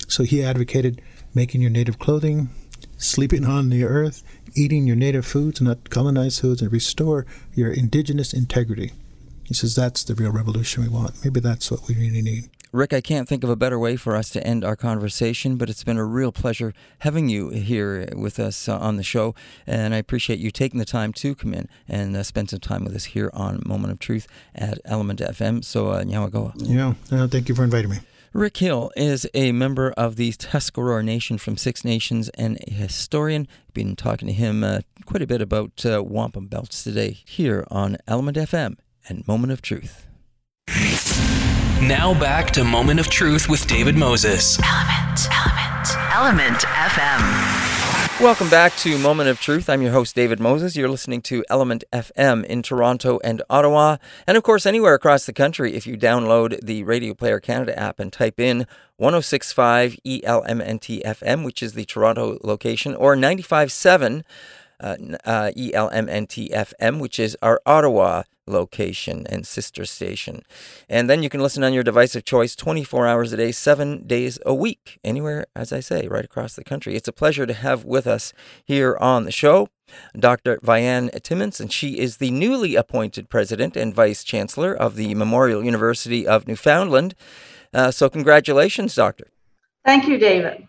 So 0.09 0.24
he 0.24 0.42
advocated 0.42 1.02
making 1.35 1.61
your 1.61 1.70
native 1.70 1.98
clothing, 1.98 2.48
sleeping 2.96 3.44
on 3.44 3.68
the 3.68 3.85
earth, 3.85 4.22
eating 4.54 4.87
your 4.87 4.96
native 4.96 5.26
foods, 5.26 5.61
not 5.61 5.90
colonized 5.90 6.40
foods, 6.40 6.62
and 6.62 6.72
restore 6.72 7.26
your 7.54 7.70
indigenous 7.70 8.33
integrity. 8.33 8.92
He 9.44 9.54
says 9.54 9.74
that's 9.74 10.04
the 10.04 10.14
real 10.14 10.33
revolution 10.33 10.83
we 10.83 10.88
want. 10.88 11.22
Maybe 11.22 11.40
that's 11.40 11.70
what 11.70 11.87
we 11.88 11.94
really 11.94 12.22
need. 12.22 12.48
Rick, 12.72 12.92
I 12.92 13.00
can't 13.00 13.28
think 13.28 13.44
of 13.44 13.50
a 13.50 13.54
better 13.54 13.78
way 13.78 13.94
for 13.94 14.16
us 14.16 14.30
to 14.30 14.44
end 14.44 14.64
our 14.64 14.74
conversation, 14.74 15.57
but 15.57 15.70
it's 15.70 15.85
been 15.85 15.96
a 15.96 16.04
real 16.04 16.33
pleasure 16.33 16.74
having 16.98 17.28
you 17.28 17.50
here 17.50 18.09
with 18.16 18.40
us 18.40 18.68
uh, 18.68 18.76
on 18.76 18.96
the 18.96 19.04
show. 19.04 19.33
And 19.64 19.94
I 19.94 19.98
appreciate 19.98 20.40
you 20.40 20.50
taking 20.50 20.80
the 20.80 20.85
time 20.85 21.12
to 21.12 21.37
come 21.37 21.54
in 21.54 21.68
and 21.87 22.16
uh, 22.16 22.24
spend 22.24 22.50
some 22.50 22.59
time 22.59 22.83
with 22.83 22.96
us 22.96 23.04
here 23.04 23.30
on 23.33 23.62
Moment 23.64 23.92
of 23.92 24.00
Truth 24.00 24.26
at 24.57 24.80
Element 24.85 25.20
FM. 25.20 25.64
So, 25.64 25.90
uh, 25.90 26.02
Nyawagoa. 26.02 26.54
Yeah, 26.57 26.94
uh, 27.12 27.28
thank 27.28 27.48
you 27.48 27.54
for 27.54 27.62
inviting 27.62 27.90
me. 27.90 27.98
Rick 28.33 28.57
Hill 28.57 28.90
is 28.96 29.28
a 29.35 29.52
member 29.52 29.92
of 29.92 30.16
the 30.16 30.33
Tuscarora 30.33 31.04
Nation 31.04 31.38
from 31.38 31.57
Six 31.57 31.85
Nations 31.85 32.28
and 32.30 32.59
a 32.66 32.72
historian. 32.72 33.46
Been 33.72 33.94
talking 33.94 34.26
to 34.26 34.35
him 34.35 34.64
uh, 34.64 34.80
quite 35.07 35.22
a 35.22 35.28
bit 35.28 35.40
about 35.40 35.87
uh, 35.87 36.02
wampum 36.02 36.48
belts 36.48 36.83
today 36.83 37.20
here 37.24 37.64
on 37.70 37.98
Element 38.09 38.37
FM 38.37 38.78
and 39.09 39.27
Moment 39.27 39.53
of 39.53 39.62
Truth. 39.62 40.07
Now 41.81 42.19
back 42.19 42.51
to 42.53 42.64
Moment 42.64 43.01
of 43.01 43.09
Truth 43.09 43.49
with 43.49 43.67
David 43.67 43.97
Moses. 43.97 44.59
Element, 44.62 45.29
Element, 45.31 45.88
Element 46.12 46.62
FM. 46.62 48.21
Welcome 48.21 48.49
back 48.49 48.75
to 48.77 48.97
Moment 48.97 49.29
of 49.29 49.40
Truth. 49.40 49.69
I'm 49.69 49.83
your 49.83 49.93
host, 49.93 50.14
David 50.14 50.40
Moses. 50.40 50.77
You're 50.77 50.88
listening 50.88 51.21
to 51.23 51.45
Element 51.51 51.85
FM 51.93 52.45
in 52.45 52.62
Toronto 52.62 53.19
and 53.25 53.43
Ottawa, 53.51 53.97
and 54.27 54.37
of 54.37 54.43
course, 54.43 54.67
anywhere 54.67 54.95
across 54.95 55.27
the 55.27 55.33
country 55.33 55.75
if 55.75 55.87
you 55.87 55.99
download 55.99 56.59
the 56.64 56.85
Radio 56.85 57.12
Player 57.12 57.40
Canada 57.40 57.79
app 57.79 57.99
and 57.99 58.12
type 58.12 58.38
in 58.38 58.67
1065 58.97 59.99
ELMNT 60.07 61.03
FM, 61.03 61.45
which 61.45 61.62
is 61.62 61.73
the 61.75 61.85
Toronto 61.85 62.38
location, 62.43 62.95
or 62.95 63.17
957 63.17 64.25
uh, 64.85 64.97
uh, 65.25 65.51
ELMNT 65.57 66.51
FM, 66.53 67.01
which 67.01 67.18
is 67.18 67.37
our 67.40 67.61
Ottawa 67.64 68.25
location 68.47 69.27
and 69.29 69.47
sister 69.47 69.87
station. 69.87 70.42
And 70.88 71.09
then 71.09 71.23
you 71.23 71.31
can 71.31 71.40
listen 71.40 71.64
on 71.64 71.73
your 71.73 71.83
device 71.83 72.14
of 72.14 72.25
choice 72.25 72.55
24 72.55 73.07
hours 73.07 73.33
a 73.33 73.38
day, 73.38 73.53
seven 73.53 74.07
days 74.07 74.38
a 74.44 74.53
week, 74.55 74.99
anywhere, 75.03 75.47
as 75.57 75.73
I 75.73 75.81
say, 75.81 76.07
right 76.07 76.25
across 76.25 76.55
the 76.55 76.64
country. 76.64 76.94
It's 76.94 77.09
a 77.09 77.12
pleasure 77.12 77.47
to 77.47 77.55
have 77.55 77.85
with 77.87 78.07
us 78.07 78.35
here 78.64 78.97
on 79.01 79.25
the 79.25 79.33
show 79.33 79.68
Dr. 80.18 80.59
Vianne 80.59 81.11
Timmins, 81.23 81.61
and 81.61 81.73
she 81.73 81.99
is 81.99 82.16
the 82.16 82.31
newly 82.31 82.75
appointed 82.75 83.29
president 83.29 83.77
and 83.77 83.94
vice 83.94 84.25
chancellor 84.25 84.75
of 84.75 84.97
the 84.97 85.14
Memorial 85.14 85.64
University 85.64 86.27
of 86.27 86.47
Newfoundland. 86.49 87.14
Uh, 87.73 87.90
so, 87.90 88.09
congratulations, 88.09 88.94
Doctor. 88.94 89.29
Thank 89.85 90.09
you, 90.09 90.18
David. 90.18 90.66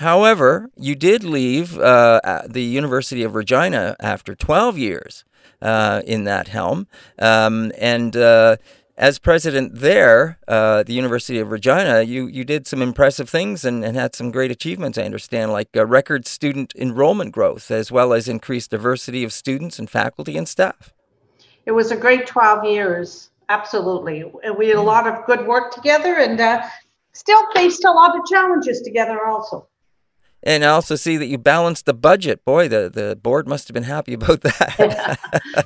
However, 0.00 0.70
you 0.78 0.94
did 0.94 1.24
leave 1.24 1.78
uh, 1.78 2.42
the 2.48 2.62
University 2.62 3.22
of 3.22 3.34
Regina 3.34 3.96
after 4.00 4.34
12 4.34 4.78
years 4.78 5.24
uh, 5.60 6.00
in 6.06 6.24
that 6.24 6.48
helm. 6.48 6.86
Um, 7.18 7.70
and 7.78 8.16
uh, 8.16 8.56
as 8.96 9.18
president 9.18 9.74
there, 9.74 10.38
uh, 10.48 10.84
the 10.84 10.94
University 10.94 11.38
of 11.38 11.50
Regina, 11.50 12.00
you, 12.00 12.28
you 12.28 12.44
did 12.44 12.66
some 12.66 12.80
impressive 12.80 13.28
things 13.28 13.62
and, 13.62 13.84
and 13.84 13.94
had 13.94 14.14
some 14.14 14.30
great 14.30 14.50
achievements, 14.50 14.96
I 14.96 15.02
understand, 15.02 15.52
like 15.52 15.68
record 15.74 16.26
student 16.26 16.72
enrollment 16.74 17.32
growth, 17.32 17.70
as 17.70 17.92
well 17.92 18.14
as 18.14 18.26
increased 18.26 18.70
diversity 18.70 19.22
of 19.22 19.34
students 19.34 19.78
and 19.78 19.90
faculty 19.90 20.38
and 20.38 20.48
staff. 20.48 20.94
It 21.66 21.72
was 21.72 21.90
a 21.90 21.96
great 21.96 22.26
12 22.26 22.64
years, 22.64 23.28
absolutely. 23.50 24.24
We 24.56 24.64
did 24.64 24.76
a 24.76 24.80
lot 24.82 25.06
of 25.06 25.26
good 25.26 25.46
work 25.46 25.74
together 25.74 26.16
and 26.16 26.40
uh, 26.40 26.66
still 27.12 27.44
faced 27.52 27.84
a 27.84 27.92
lot 27.92 28.18
of 28.18 28.24
challenges 28.24 28.80
together 28.80 29.26
also. 29.26 29.66
And 30.42 30.64
I 30.64 30.68
also 30.68 30.96
see 30.96 31.16
that 31.18 31.26
you 31.26 31.36
balanced 31.36 31.86
the 31.86 31.92
budget. 31.92 32.44
Boy, 32.44 32.68
the, 32.68 32.90
the 32.92 33.16
board 33.16 33.46
must 33.46 33.68
have 33.68 33.74
been 33.74 33.82
happy 33.82 34.14
about 34.14 34.40
that. 34.42 35.18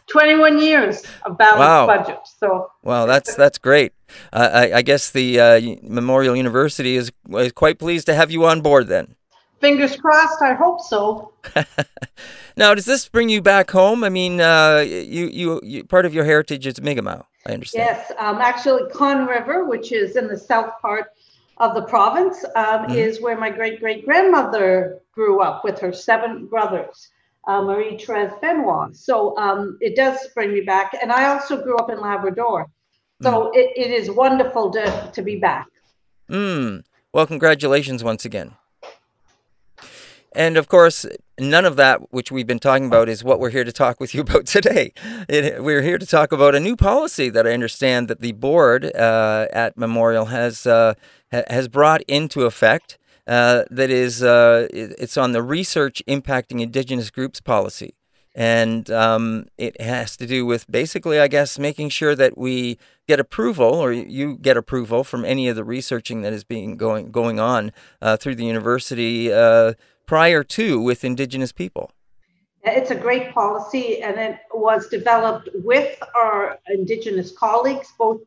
21 0.08 0.60
years 0.60 1.02
of 1.24 1.38
balanced 1.38 1.60
wow. 1.60 1.87
budget. 1.87 2.18
So 2.38 2.70
well, 2.82 3.06
that's 3.06 3.34
that's 3.34 3.58
great. 3.58 3.92
Uh, 4.32 4.50
I, 4.52 4.72
I, 4.78 4.82
guess 4.82 5.10
the 5.10 5.40
uh, 5.40 5.60
Memorial 5.82 6.37
University 6.37 6.96
is, 6.96 7.10
is 7.30 7.52
quite 7.52 7.78
pleased 7.78 8.06
to 8.06 8.14
have 8.14 8.30
you 8.30 8.44
on 8.44 8.60
board 8.60 8.87
then. 8.87 9.16
Fingers 9.60 9.96
crossed. 9.96 10.42
I 10.42 10.54
hope 10.54 10.80
so. 10.82 11.32
now, 12.56 12.74
does 12.74 12.84
this 12.84 13.08
bring 13.08 13.28
you 13.28 13.40
back 13.40 13.70
home? 13.70 14.04
I 14.04 14.10
mean, 14.10 14.40
uh, 14.40 14.84
you, 14.87 15.26
you, 15.28 15.60
you 15.64 15.84
part 15.84 16.04
of 16.04 16.14
your 16.14 16.24
heritage 16.24 16.66
is 16.66 16.80
Mi'kmaq. 16.80 17.24
I 17.46 17.52
understand. 17.52 17.87
Yes, 17.87 18.12
um, 18.18 18.38
actually, 18.38 18.90
Conne 18.90 19.26
River, 19.26 19.64
which 19.64 19.92
is 19.92 20.16
in 20.16 20.28
the 20.28 20.38
south 20.38 20.72
part 20.80 21.12
of 21.58 21.74
the 21.74 21.82
province 21.82 22.44
um, 22.56 22.86
mm-hmm. 22.86 22.92
is 22.92 23.20
where 23.20 23.36
my 23.36 23.50
great 23.50 23.80
great 23.80 24.04
grandmother 24.04 25.00
grew 25.12 25.40
up 25.40 25.64
with 25.64 25.78
her 25.78 25.92
seven 25.92 26.46
brothers, 26.46 27.08
uh, 27.46 27.62
Marie 27.62 27.96
Therese 27.96 28.32
Benoit. 28.40 28.94
So 28.96 29.36
um, 29.36 29.78
it 29.80 29.94
does 29.96 30.18
bring 30.34 30.52
me 30.52 30.62
back. 30.62 30.94
And 31.00 31.12
I 31.12 31.26
also 31.32 31.62
grew 31.62 31.76
up 31.76 31.90
in 31.90 32.00
Labrador. 32.00 32.66
So 33.22 33.30
mm. 33.30 33.56
it, 33.56 33.72
it 33.76 33.90
is 33.90 34.10
wonderful 34.10 34.72
to, 34.72 35.10
to 35.12 35.22
be 35.22 35.36
back. 35.38 35.68
Mm. 36.28 36.82
Well, 37.12 37.26
congratulations 37.26 38.02
once 38.02 38.24
again. 38.24 38.56
And 40.35 40.57
of 40.57 40.68
course, 40.68 41.07
none 41.38 41.64
of 41.64 41.77
that 41.77 42.12
which 42.12 42.33
we've 42.33 42.47
been 42.47 42.59
talking 42.59 42.87
about 42.87 43.09
is 43.09 43.23
what 43.23 43.38
we're 43.38 43.51
here 43.51 43.64
to 43.64 43.73
talk 43.73 44.01
with 44.01 44.14
you 44.14 44.23
about 44.23 44.47
today. 44.57 44.92
It, 45.29 45.62
we're 45.62 45.83
here 45.83 45.99
to 45.99 46.07
talk 46.07 46.33
about 46.33 46.55
a 46.55 46.61
new 46.61 46.77
policy 46.77 47.31
that 47.31 47.47
I 47.47 47.53
understand 47.53 48.09
that 48.09 48.20
the 48.20 48.33
board 48.33 48.85
uh, 48.97 49.47
at 49.53 49.77
Memorial 49.77 50.27
has 50.27 50.66
uh, 50.66 50.94
has 51.31 51.68
brought 51.68 52.03
into 52.03 52.42
effect. 52.42 52.99
Uh, 53.27 53.64
that 53.70 53.88
is, 53.88 54.23
uh, 54.23 54.68
it's 54.70 55.16
on 55.16 55.33
the 55.33 55.42
research 55.42 56.03
impacting 56.07 56.61
Indigenous 56.61 57.11
groups 57.11 57.40
policy, 57.40 57.94
and 58.35 58.90
um, 58.90 59.47
it 59.57 59.81
has 59.81 60.14
to 60.18 60.27
do 60.27 60.44
with 60.44 60.70
basically, 60.70 61.18
I 61.18 61.27
guess, 61.29 61.59
making 61.59 61.88
sure 61.88 62.14
that 62.16 62.37
we 62.37 62.79
get 63.09 63.18
approval 63.18 63.75
or 63.75 63.92
you 63.92 64.37
get 64.37 64.59
approval 64.59 65.05
from 65.05 65.25
any 65.25 65.49
of 65.49 65.57
the 65.57 65.64
researching 65.64 66.20
that 66.20 66.35
is 66.35 66.44
being 66.44 66.77
going 66.77 67.11
going 67.11 67.40
on 67.40 67.73
uh, 68.03 68.18
through 68.18 68.35
the 68.35 68.44
university 68.44 69.33
uh, 69.33 69.73
prior 70.06 70.44
to 70.44 70.80
with 70.80 71.04
Indigenous 71.04 71.52
people. 71.52 71.90
It's 72.62 72.90
a 72.90 72.94
great 72.94 73.32
policy, 73.32 74.00
and 74.02 74.18
it 74.18 74.38
was 74.52 74.88
developed 74.88 75.50
with 75.54 75.98
our 76.14 76.58
Indigenous 76.68 77.30
colleagues, 77.32 77.92
both 77.98 78.20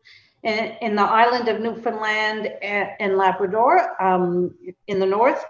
in, 0.43 0.75
in 0.81 0.95
the 0.95 1.01
island 1.01 1.47
of 1.47 1.59
Newfoundland 1.59 2.47
and, 2.61 3.17
Labrador 3.17 4.01
um, 4.01 4.53
in 4.87 4.99
the 4.99 5.05
north. 5.05 5.43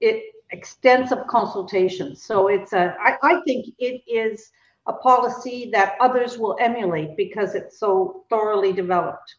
It 0.00 0.22
extensive 0.52 1.26
consultations. 1.26 2.22
So 2.22 2.48
it's 2.48 2.72
a. 2.72 2.94
I, 3.00 3.16
I 3.22 3.40
think 3.44 3.66
it 3.78 4.02
is 4.06 4.50
a 4.86 4.92
policy 4.92 5.70
that 5.72 5.96
others 6.00 6.38
will 6.38 6.56
emulate 6.60 7.16
because 7.16 7.54
it's 7.54 7.78
so 7.78 8.24
thoroughly 8.30 8.72
developed. 8.72 9.36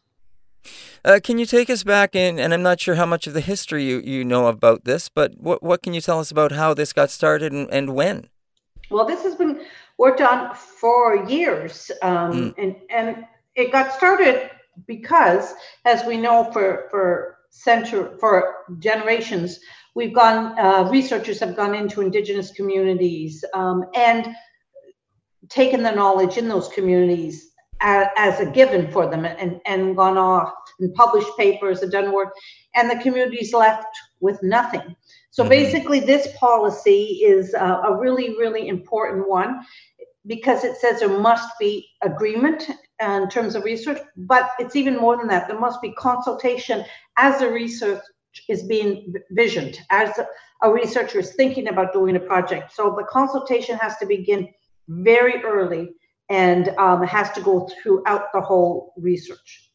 Uh, 1.04 1.20
can 1.22 1.38
you 1.38 1.46
take 1.46 1.68
us 1.70 1.82
back 1.82 2.14
in, 2.14 2.38
and 2.38 2.54
I'm 2.54 2.62
not 2.62 2.80
sure 2.80 2.94
how 2.94 3.06
much 3.06 3.26
of 3.26 3.34
the 3.34 3.40
history 3.40 3.84
you, 3.84 4.00
you 4.00 4.24
know 4.24 4.46
about 4.46 4.84
this, 4.84 5.08
but 5.08 5.38
what, 5.38 5.62
what 5.62 5.82
can 5.82 5.94
you 5.94 6.00
tell 6.00 6.20
us 6.20 6.30
about 6.30 6.52
how 6.52 6.74
this 6.74 6.92
got 6.92 7.10
started 7.10 7.52
and, 7.52 7.68
and 7.70 7.94
when? 7.94 8.28
Well, 8.90 9.06
this 9.06 9.22
has 9.22 9.34
been 9.34 9.64
worked 9.98 10.20
on 10.20 10.54
for 10.54 11.26
years, 11.26 11.90
um, 12.02 12.32
mm. 12.32 12.54
and, 12.58 12.76
and 12.90 13.26
it 13.54 13.72
got 13.72 13.92
started 13.92 14.50
because, 14.86 15.54
as 15.84 16.04
we 16.04 16.16
know, 16.16 16.50
for, 16.52 16.88
for, 16.90 17.38
century, 17.54 18.10
for 18.18 18.56
generations, 18.80 19.60
we've 19.94 20.14
gone, 20.14 20.58
uh, 20.58 20.88
researchers 20.90 21.38
have 21.38 21.54
gone 21.54 21.74
into 21.74 22.00
indigenous 22.00 22.50
communities 22.50 23.44
um, 23.54 23.84
and 23.94 24.34
taken 25.48 25.82
the 25.82 25.92
knowledge 25.92 26.36
in 26.36 26.48
those 26.48 26.68
communities 26.68 27.50
as, 27.84 28.08
as, 28.16 28.40
a 28.40 28.46
given 28.46 28.90
for 28.90 29.08
them 29.08 29.24
and, 29.24 29.60
and 29.66 29.94
gone 29.94 30.16
off 30.16 30.52
and 30.80 30.92
published 30.94 31.28
papers 31.36 31.82
and 31.82 31.92
done 31.92 32.12
work, 32.12 32.32
and 32.74 32.90
the 32.90 32.96
community's 32.96 33.52
left 33.52 33.86
with 34.20 34.42
nothing. 34.42 34.96
So 35.30 35.42
mm-hmm. 35.42 35.50
basically, 35.50 36.00
this 36.00 36.28
policy 36.38 37.20
is 37.22 37.54
a, 37.54 37.64
a 37.64 37.96
really, 37.96 38.30
really 38.30 38.68
important 38.68 39.28
one 39.28 39.60
because 40.26 40.64
it 40.64 40.76
says 40.78 41.00
there 41.00 41.08
must 41.20 41.48
be 41.60 41.86
agreement 42.02 42.70
in 43.00 43.28
terms 43.28 43.54
of 43.54 43.64
research, 43.64 44.00
but 44.16 44.50
it's 44.58 44.76
even 44.76 44.96
more 44.96 45.18
than 45.18 45.28
that. 45.28 45.46
There 45.46 45.60
must 45.60 45.82
be 45.82 45.92
consultation 45.92 46.84
as 47.18 47.38
the 47.38 47.50
research 47.50 48.00
is 48.48 48.62
being 48.62 49.12
visioned, 49.32 49.78
as 49.90 50.18
a 50.62 50.72
researcher 50.72 51.18
is 51.18 51.34
thinking 51.34 51.68
about 51.68 51.92
doing 51.92 52.16
a 52.16 52.20
project. 52.20 52.72
So 52.72 52.94
the 52.96 53.04
consultation 53.04 53.76
has 53.76 53.98
to 53.98 54.06
begin 54.06 54.48
very 54.88 55.42
early 55.44 55.90
and 56.28 56.68
um, 56.78 57.02
has 57.02 57.30
to 57.32 57.40
go 57.40 57.68
throughout 57.82 58.32
the 58.32 58.40
whole 58.40 58.92
research. 58.96 59.70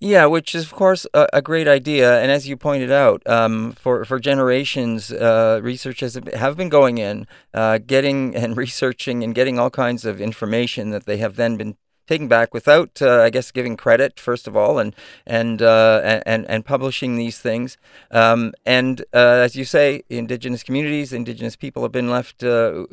Yeah, 0.00 0.26
which 0.26 0.54
is 0.54 0.64
of 0.64 0.72
course 0.72 1.06
a, 1.14 1.28
a 1.32 1.42
great 1.42 1.68
idea, 1.68 2.20
and 2.20 2.30
as 2.30 2.48
you 2.48 2.56
pointed 2.56 2.90
out, 2.90 3.22
um, 3.28 3.72
for 3.72 4.04
for 4.04 4.18
generations, 4.18 5.12
uh, 5.12 5.60
researchers 5.62 6.18
have 6.34 6.56
been 6.56 6.68
going 6.68 6.98
in, 6.98 7.26
uh, 7.54 7.78
getting 7.78 8.34
and 8.34 8.56
researching 8.64 9.22
and 9.22 9.34
getting 9.34 9.58
all 9.58 9.70
kinds 9.70 10.04
of 10.04 10.20
information 10.20 10.90
that 10.90 11.06
they 11.06 11.18
have 11.18 11.36
then 11.36 11.56
been 11.56 11.76
taking 12.12 12.28
back 12.28 12.52
without, 12.52 13.00
uh, 13.00 13.22
I 13.26 13.30
guess, 13.30 13.50
giving 13.50 13.76
credit 13.76 14.20
first 14.20 14.46
of 14.46 14.54
all, 14.56 14.78
and 14.78 14.94
and 15.26 15.62
uh, 15.62 16.20
and 16.26 16.44
and 16.52 16.60
publishing 16.64 17.16
these 17.16 17.38
things. 17.38 17.78
Um, 18.10 18.52
and 18.66 19.00
uh, 19.14 19.46
as 19.46 19.56
you 19.56 19.64
say, 19.64 20.02
indigenous 20.08 20.62
communities, 20.62 21.12
indigenous 21.12 21.56
people 21.56 21.82
have 21.82 21.92
been 21.92 22.10
left 22.10 22.44
uh, 22.44 22.84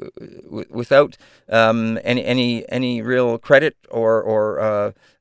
w- 0.55 0.71
without 0.81 1.17
um, 1.49 1.99
any 2.03 2.23
any 2.23 2.51
any 2.69 3.01
real 3.01 3.37
credit 3.37 3.75
or 3.89 4.21
or 4.21 4.43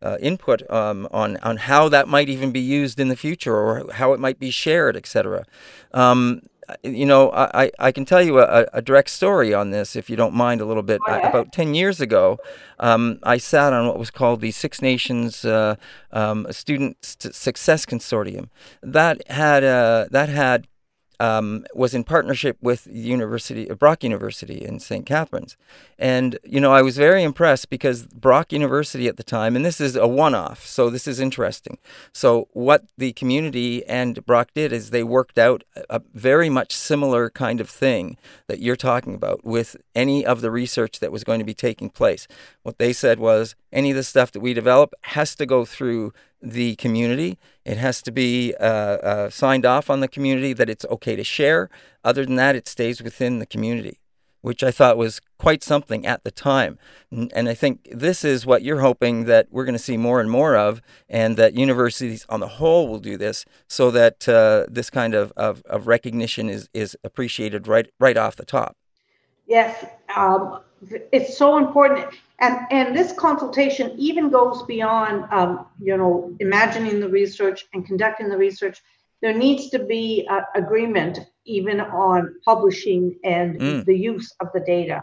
uh, 0.02 0.16
input 0.20 0.60
um, 0.70 1.08
on 1.10 1.36
on 1.38 1.56
how 1.70 1.88
that 1.88 2.06
might 2.06 2.28
even 2.28 2.50
be 2.52 2.60
used 2.80 3.00
in 3.00 3.08
the 3.08 3.16
future 3.16 3.56
or 3.56 3.92
how 4.00 4.12
it 4.14 4.20
might 4.20 4.38
be 4.38 4.50
shared, 4.50 4.96
etc. 4.96 5.44
Um, 5.92 6.42
you 6.82 7.06
know, 7.06 7.30
I, 7.32 7.70
I 7.78 7.92
can 7.92 8.04
tell 8.04 8.22
you 8.22 8.40
a, 8.40 8.66
a, 8.72 8.82
direct 8.82 9.10
story 9.10 9.54
on 9.54 9.70
this, 9.70 9.96
if 9.96 10.10
you 10.10 10.16
don't 10.16 10.34
mind 10.34 10.60
a 10.60 10.64
little 10.64 10.82
bit. 10.82 11.00
I, 11.06 11.20
about 11.20 11.52
10 11.52 11.74
years 11.74 12.00
ago, 12.00 12.38
um, 12.78 13.18
I 13.22 13.38
sat 13.38 13.72
on 13.72 13.86
what 13.86 13.98
was 13.98 14.10
called 14.10 14.40
the 14.40 14.50
Six 14.50 14.82
Nations 14.82 15.44
uh, 15.44 15.76
um, 16.12 16.46
Student 16.50 16.96
Success 17.02 17.86
Consortium. 17.86 18.48
That 18.82 19.26
had, 19.30 19.64
uh, 19.64 20.08
that 20.10 20.28
had 20.28 20.66
um, 21.20 21.64
was 21.74 21.94
in 21.94 22.04
partnership 22.04 22.56
with 22.60 22.84
the 22.84 22.92
University, 22.92 23.68
of 23.68 23.78
Brock 23.78 24.04
University 24.04 24.64
in 24.64 24.78
St. 24.78 25.04
Catharines. 25.04 25.56
And, 25.98 26.38
you 26.44 26.60
know, 26.60 26.72
I 26.72 26.82
was 26.82 26.96
very 26.96 27.22
impressed 27.22 27.70
because 27.70 28.06
Brock 28.06 28.52
University 28.52 29.08
at 29.08 29.16
the 29.16 29.22
time, 29.22 29.56
and 29.56 29.64
this 29.64 29.80
is 29.80 29.96
a 29.96 30.06
one 30.06 30.34
off, 30.34 30.64
so 30.64 30.90
this 30.90 31.08
is 31.08 31.18
interesting. 31.18 31.78
So, 32.12 32.48
what 32.52 32.84
the 32.96 33.12
community 33.12 33.84
and 33.86 34.24
Brock 34.24 34.50
did 34.54 34.72
is 34.72 34.90
they 34.90 35.02
worked 35.02 35.38
out 35.38 35.64
a 35.90 36.00
very 36.14 36.48
much 36.48 36.72
similar 36.72 37.30
kind 37.30 37.60
of 37.60 37.68
thing 37.68 38.16
that 38.46 38.60
you're 38.60 38.76
talking 38.76 39.14
about 39.14 39.44
with 39.44 39.76
any 39.94 40.24
of 40.24 40.40
the 40.40 40.50
research 40.50 41.00
that 41.00 41.12
was 41.12 41.24
going 41.24 41.40
to 41.40 41.44
be 41.44 41.54
taking 41.54 41.90
place. 41.90 42.28
What 42.62 42.78
they 42.78 42.92
said 42.92 43.18
was 43.18 43.56
any 43.72 43.90
of 43.90 43.96
the 43.96 44.04
stuff 44.04 44.30
that 44.32 44.40
we 44.40 44.54
develop 44.54 44.94
has 45.02 45.34
to 45.36 45.46
go 45.46 45.64
through 45.64 46.12
the 46.40 46.76
community. 46.76 47.38
It 47.64 47.78
has 47.78 48.02
to 48.02 48.12
be 48.12 48.54
uh, 48.60 48.64
uh, 48.64 49.30
signed 49.30 49.66
off 49.66 49.90
on 49.90 50.00
the 50.00 50.08
community 50.08 50.52
that 50.52 50.70
it's 50.70 50.84
okay 50.86 51.16
to 51.16 51.24
share. 51.24 51.68
Other 52.04 52.24
than 52.24 52.36
that, 52.36 52.56
it 52.56 52.68
stays 52.68 53.02
within 53.02 53.38
the 53.38 53.46
community, 53.46 53.98
which 54.40 54.62
I 54.62 54.70
thought 54.70 54.96
was 54.96 55.20
quite 55.36 55.62
something 55.62 56.06
at 56.06 56.24
the 56.24 56.30
time. 56.30 56.78
And 57.10 57.48
I 57.48 57.54
think 57.54 57.88
this 57.90 58.24
is 58.24 58.46
what 58.46 58.62
you're 58.62 58.80
hoping 58.80 59.24
that 59.24 59.48
we're 59.50 59.64
going 59.64 59.74
to 59.74 59.78
see 59.78 59.96
more 59.96 60.20
and 60.20 60.30
more 60.30 60.56
of, 60.56 60.80
and 61.08 61.36
that 61.36 61.54
universities 61.54 62.24
on 62.28 62.40
the 62.40 62.48
whole 62.48 62.88
will 62.88 63.00
do 63.00 63.16
this 63.16 63.44
so 63.66 63.90
that 63.90 64.28
uh, 64.28 64.66
this 64.68 64.90
kind 64.90 65.14
of, 65.14 65.32
of, 65.36 65.62
of, 65.66 65.86
recognition 65.86 66.48
is, 66.48 66.68
is 66.72 66.96
appreciated 67.02 67.66
right, 67.66 67.90
right 67.98 68.16
off 68.16 68.36
the 68.36 68.44
top. 68.44 68.76
Yes, 69.46 69.86
um, 70.14 70.60
it's 71.12 71.36
so 71.36 71.56
important 71.56 72.14
and 72.40 72.58
and 72.70 72.96
this 72.96 73.12
consultation 73.12 73.92
even 73.98 74.30
goes 74.30 74.62
beyond 74.62 75.24
um, 75.32 75.66
you 75.80 75.96
know 75.96 76.34
imagining 76.40 77.00
the 77.00 77.08
research 77.08 77.66
and 77.72 77.86
conducting 77.86 78.28
the 78.28 78.36
research 78.36 78.80
there 79.20 79.36
needs 79.36 79.68
to 79.70 79.80
be 79.80 80.26
a, 80.30 80.58
agreement 80.58 81.18
even 81.44 81.80
on 81.80 82.34
publishing 82.44 83.18
and 83.24 83.58
mm. 83.58 83.84
the 83.84 83.96
use 83.96 84.32
of 84.40 84.48
the 84.54 84.60
data 84.60 85.02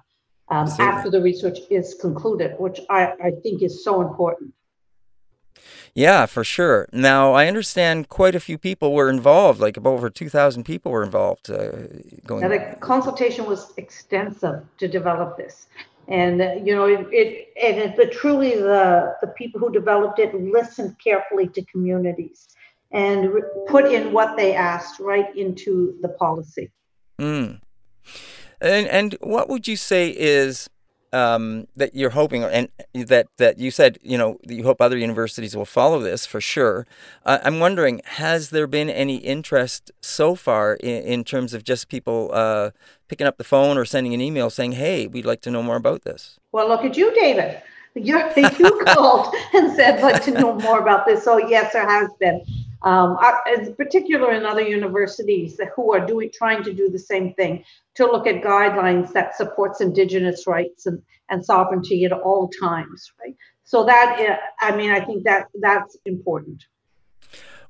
um, 0.50 0.70
after 0.80 1.10
the 1.10 1.22
research 1.22 1.60
is 1.70 1.96
concluded 2.00 2.54
which 2.58 2.80
I, 2.90 3.14
I 3.24 3.32
think 3.44 3.62
is 3.62 3.84
so 3.84 4.02
important 4.02 4.54
yeah, 5.98 6.26
for 6.26 6.44
sure. 6.44 6.90
Now, 6.92 7.32
I 7.32 7.48
understand 7.48 8.10
quite 8.10 8.36
a 8.36 8.40
few 8.42 8.58
people 8.58 8.94
were 8.94 9.10
involved, 9.10 9.62
like 9.62 9.78
over 9.78 10.10
2,000 10.10 10.66
people 10.66 10.92
were 10.92 11.04
involved. 11.04 11.50
Uh, 11.50 11.88
going. 12.26 12.42
Now, 12.42 12.50
the 12.50 12.76
consultation 12.82 13.46
was 13.46 13.72
extensive 13.78 14.66
to 14.78 14.88
develop 14.90 15.38
this 15.38 15.68
and 16.08 16.42
uh, 16.42 16.54
you 16.64 16.76
know 16.76 16.86
it, 16.86 17.08
it, 17.12 17.50
and 17.62 17.78
it 17.78 17.96
but 17.96 18.12
truly 18.12 18.56
the 18.56 19.16
the 19.22 19.28
people 19.28 19.60
who 19.60 19.72
developed 19.72 20.20
it 20.20 20.34
listened 20.34 20.96
carefully 21.04 21.48
to 21.48 21.64
communities 21.66 22.48
and 22.92 23.32
re- 23.32 23.42
put 23.68 23.86
in 23.86 24.14
what 24.14 24.38
they 24.38 24.54
asked 24.54 25.00
right 25.00 25.36
into 25.36 25.98
the 26.02 26.10
policy 26.10 26.72
mm. 27.20 27.60
and 28.62 28.88
and 28.88 29.18
what 29.22 29.50
would 29.50 29.68
you 29.68 29.76
say 29.76 30.10
is 30.10 30.70
um, 31.14 31.68
that 31.76 31.96
you're 31.96 32.12
hoping, 32.12 32.44
and 32.44 32.70
that 32.94 33.28
that 33.38 33.60
you 33.60 33.72
said, 33.72 33.98
you 34.02 34.18
know, 34.18 34.38
you 34.48 34.64
hope 34.64 34.82
other 34.82 34.98
universities 34.98 35.56
will 35.56 35.66
follow 35.66 36.00
this 36.00 36.26
for 36.26 36.42
sure. 36.42 36.86
Uh, 37.26 37.40
I'm 37.44 37.60
wondering, 37.60 38.02
has 38.06 38.50
there 38.50 38.68
been 38.68 38.90
any 38.90 39.18
interest 39.18 39.92
so 40.02 40.36
far 40.36 40.76
in, 40.76 41.04
in 41.04 41.24
terms 41.24 41.54
of 41.54 41.64
just 41.64 41.90
people 41.90 42.32
uh, 42.34 42.72
picking 43.08 43.28
up 43.28 43.38
the 43.38 43.44
phone 43.44 43.78
or 43.78 43.86
sending 43.86 44.14
an 44.14 44.22
email 44.22 44.50
saying, 44.50 44.74
"Hey, 44.74 45.08
we'd 45.08 45.26
like 45.26 45.42
to 45.42 45.52
know 45.52 45.64
more 45.64 45.78
about 45.78 46.04
this"? 46.04 46.40
Well, 46.52 46.68
look 46.68 46.84
at 46.84 46.98
you, 46.98 47.14
David. 47.14 47.62
You're, 47.94 48.30
you 48.60 48.84
called 48.86 49.34
and 49.54 49.76
said, 49.76 50.02
"Like 50.02 50.24
to 50.24 50.32
know 50.32 50.56
more 50.56 50.80
about 50.80 51.06
this." 51.06 51.24
So 51.24 51.38
yes, 51.38 51.74
there 51.74 51.88
has 51.88 52.10
been 52.20 52.44
um, 52.86 53.18
in 53.54 53.76
particular 53.76 54.32
in 54.32 54.46
other 54.46 54.62
universities 54.62 55.60
who 55.76 55.94
are 55.94 56.06
doing 56.06 56.30
trying 56.34 56.64
to 56.64 56.74
do 56.74 56.90
the 56.90 57.00
same 57.00 57.34
thing 57.34 57.64
to 57.96 58.06
look 58.06 58.28
at 58.28 58.42
guidelines 58.42 59.12
that 59.14 59.36
supports 59.36 59.82
indigenous 59.82 60.48
rights 60.48 60.86
and, 60.86 61.02
and 61.30 61.44
sovereignty 61.44 62.06
at 62.06 62.12
all 62.12 62.50
times 62.60 63.12
right 63.22 63.36
so 63.64 63.84
that 63.84 64.40
i 64.62 64.76
mean 64.76 64.92
i 64.92 65.00
think 65.00 65.24
that 65.24 65.48
that's 65.62 65.98
important 66.06 66.66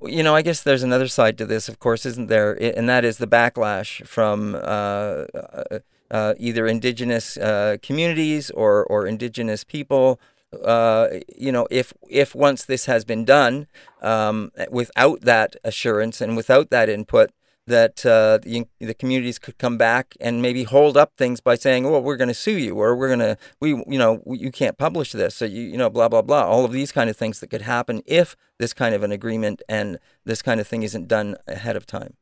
you 0.01 0.23
know, 0.23 0.35
I 0.35 0.41
guess 0.41 0.63
there's 0.63 0.83
another 0.83 1.07
side 1.07 1.37
to 1.37 1.45
this, 1.45 1.69
of 1.69 1.79
course, 1.79 2.05
isn't 2.05 2.27
there? 2.27 2.53
And 2.53 2.87
that 2.89 3.05
is 3.05 3.17
the 3.17 3.27
backlash 3.27 4.05
from 4.05 4.55
uh, 4.55 4.57
uh, 4.57 5.79
uh, 6.11 6.33
either 6.37 6.67
indigenous 6.67 7.37
uh, 7.37 7.77
communities 7.81 8.51
or, 8.51 8.85
or 8.85 9.07
indigenous 9.07 9.63
people. 9.63 10.19
Uh, 10.63 11.19
you 11.35 11.51
know, 11.51 11.67
if 11.71 11.93
if 12.09 12.35
once 12.35 12.65
this 12.65 12.85
has 12.85 13.05
been 13.05 13.25
done 13.25 13.67
um, 14.01 14.51
without 14.69 15.21
that 15.21 15.55
assurance 15.63 16.21
and 16.21 16.35
without 16.35 16.69
that 16.69 16.89
input, 16.89 17.31
that 17.67 18.05
uh, 18.05 18.37
the, 18.43 18.67
the 18.79 18.93
communities 18.93 19.39
could 19.39 19.57
come 19.57 19.77
back 19.77 20.15
and 20.19 20.41
maybe 20.41 20.63
hold 20.63 20.95
up 20.95 21.13
things 21.17 21.41
by 21.41 21.55
saying, 21.55 21.83
"Well, 21.83 22.01
we're 22.01 22.17
going 22.17 22.27
to 22.27 22.33
sue 22.33 22.57
you," 22.57 22.75
or 22.75 22.95
"We're 22.95 23.07
going 23.07 23.19
to 23.19 23.37
we 23.59 23.69
you 23.69 23.97
know 23.97 24.21
you 24.27 24.51
can't 24.51 24.77
publish 24.77 25.11
this," 25.11 25.35
so 25.35 25.45
you 25.45 25.63
you 25.63 25.77
know 25.77 25.89
blah 25.89 26.09
blah 26.09 26.21
blah. 26.21 26.45
All 26.45 26.65
of 26.65 26.71
these 26.71 26.91
kind 26.91 27.09
of 27.09 27.17
things 27.17 27.39
that 27.39 27.49
could 27.49 27.63
happen 27.63 28.01
if 28.05 28.35
this 28.59 28.73
kind 28.73 28.95
of 28.95 29.03
an 29.03 29.11
agreement 29.11 29.61
and 29.67 29.99
this 30.23 30.41
kind 30.41 30.59
of 30.59 30.67
thing 30.67 30.83
isn't 30.83 31.07
done 31.07 31.35
ahead 31.47 31.75
of 31.75 31.85
time. 31.85 32.15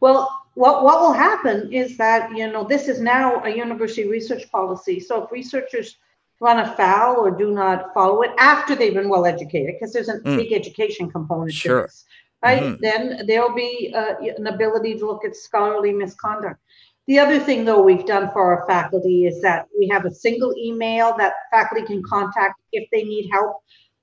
Well, 0.00 0.30
what, 0.54 0.82
what 0.84 1.00
will 1.00 1.12
happen 1.12 1.72
is 1.72 1.96
that, 1.98 2.36
you 2.36 2.50
know, 2.50 2.64
this 2.64 2.88
is 2.88 3.00
now 3.00 3.42
a 3.44 3.50
university 3.50 4.08
research 4.08 4.50
policy. 4.50 5.00
So 5.00 5.24
if 5.24 5.32
researchers 5.32 5.96
run 6.40 6.60
afoul 6.60 7.16
or 7.16 7.30
do 7.30 7.50
not 7.52 7.92
follow 7.94 8.22
it 8.22 8.30
after 8.38 8.74
they've 8.74 8.94
been 8.94 9.08
well 9.08 9.26
educated, 9.26 9.74
because 9.74 9.92
there's 9.92 10.08
a 10.08 10.20
Mm. 10.20 10.36
big 10.36 10.52
education 10.52 11.10
component 11.10 11.52
Sure. 11.52 11.82
to 11.82 11.86
this, 11.86 12.04
right? 12.42 12.62
Mhm. 12.62 12.80
Then 12.80 13.26
there'll 13.26 13.54
be 13.54 13.92
uh, 13.94 14.14
an 14.36 14.46
ability 14.46 14.98
to 14.98 15.06
look 15.06 15.24
at 15.24 15.34
scholarly 15.34 15.92
misconduct. 15.92 16.60
The 17.08 17.18
other 17.18 17.38
thing, 17.38 17.64
though, 17.64 17.82
we've 17.82 18.04
done 18.06 18.30
for 18.32 18.42
our 18.54 18.66
faculty 18.66 19.26
is 19.26 19.40
that 19.40 19.66
we 19.78 19.88
have 19.88 20.04
a 20.04 20.10
single 20.10 20.54
email 20.56 21.16
that 21.16 21.32
faculty 21.50 21.84
can 21.86 22.02
contact 22.02 22.60
if 22.72 22.88
they 22.92 23.02
need 23.02 23.30
help. 23.32 23.56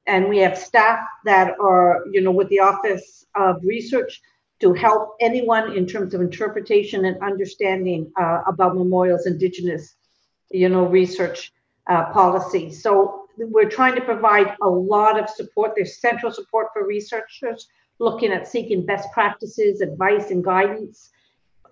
And 0.08 0.28
we 0.28 0.40
have 0.40 0.58
staff 0.58 1.00
that 1.24 1.56
are, 1.60 2.04
you 2.12 2.22
know, 2.22 2.32
with 2.32 2.50
the 2.50 2.60
Office 2.60 3.26
of 3.36 3.64
Research 3.64 4.22
to 4.60 4.74
help 4.74 5.16
anyone 5.20 5.74
in 5.76 5.86
terms 5.86 6.14
of 6.14 6.22
interpretation 6.22 7.06
and 7.06 7.22
understanding 7.22 8.12
uh, 8.20 8.42
about 8.48 8.76
Memorial's 8.76 9.26
Indigenous, 9.26 9.96
you 10.50 10.70
know, 10.70 10.86
research 10.86 11.52
uh, 11.88 12.12
policy. 12.12 12.72
So 12.72 13.28
we're 13.38 13.70
trying 13.70 13.96
to 13.96 14.02
provide 14.02 14.56
a 14.62 14.70
lot 14.70 15.20
of 15.20 15.30
support. 15.30 15.74
There's 15.76 16.00
central 16.00 16.32
support 16.32 16.68
for 16.74 16.86
researchers 16.86 17.68
looking 18.00 18.32
at 18.32 18.48
seeking 18.48 18.86
best 18.86 19.12
practices, 19.12 19.82
advice, 19.82 20.32
and 20.32 20.44
guidance 20.44 21.12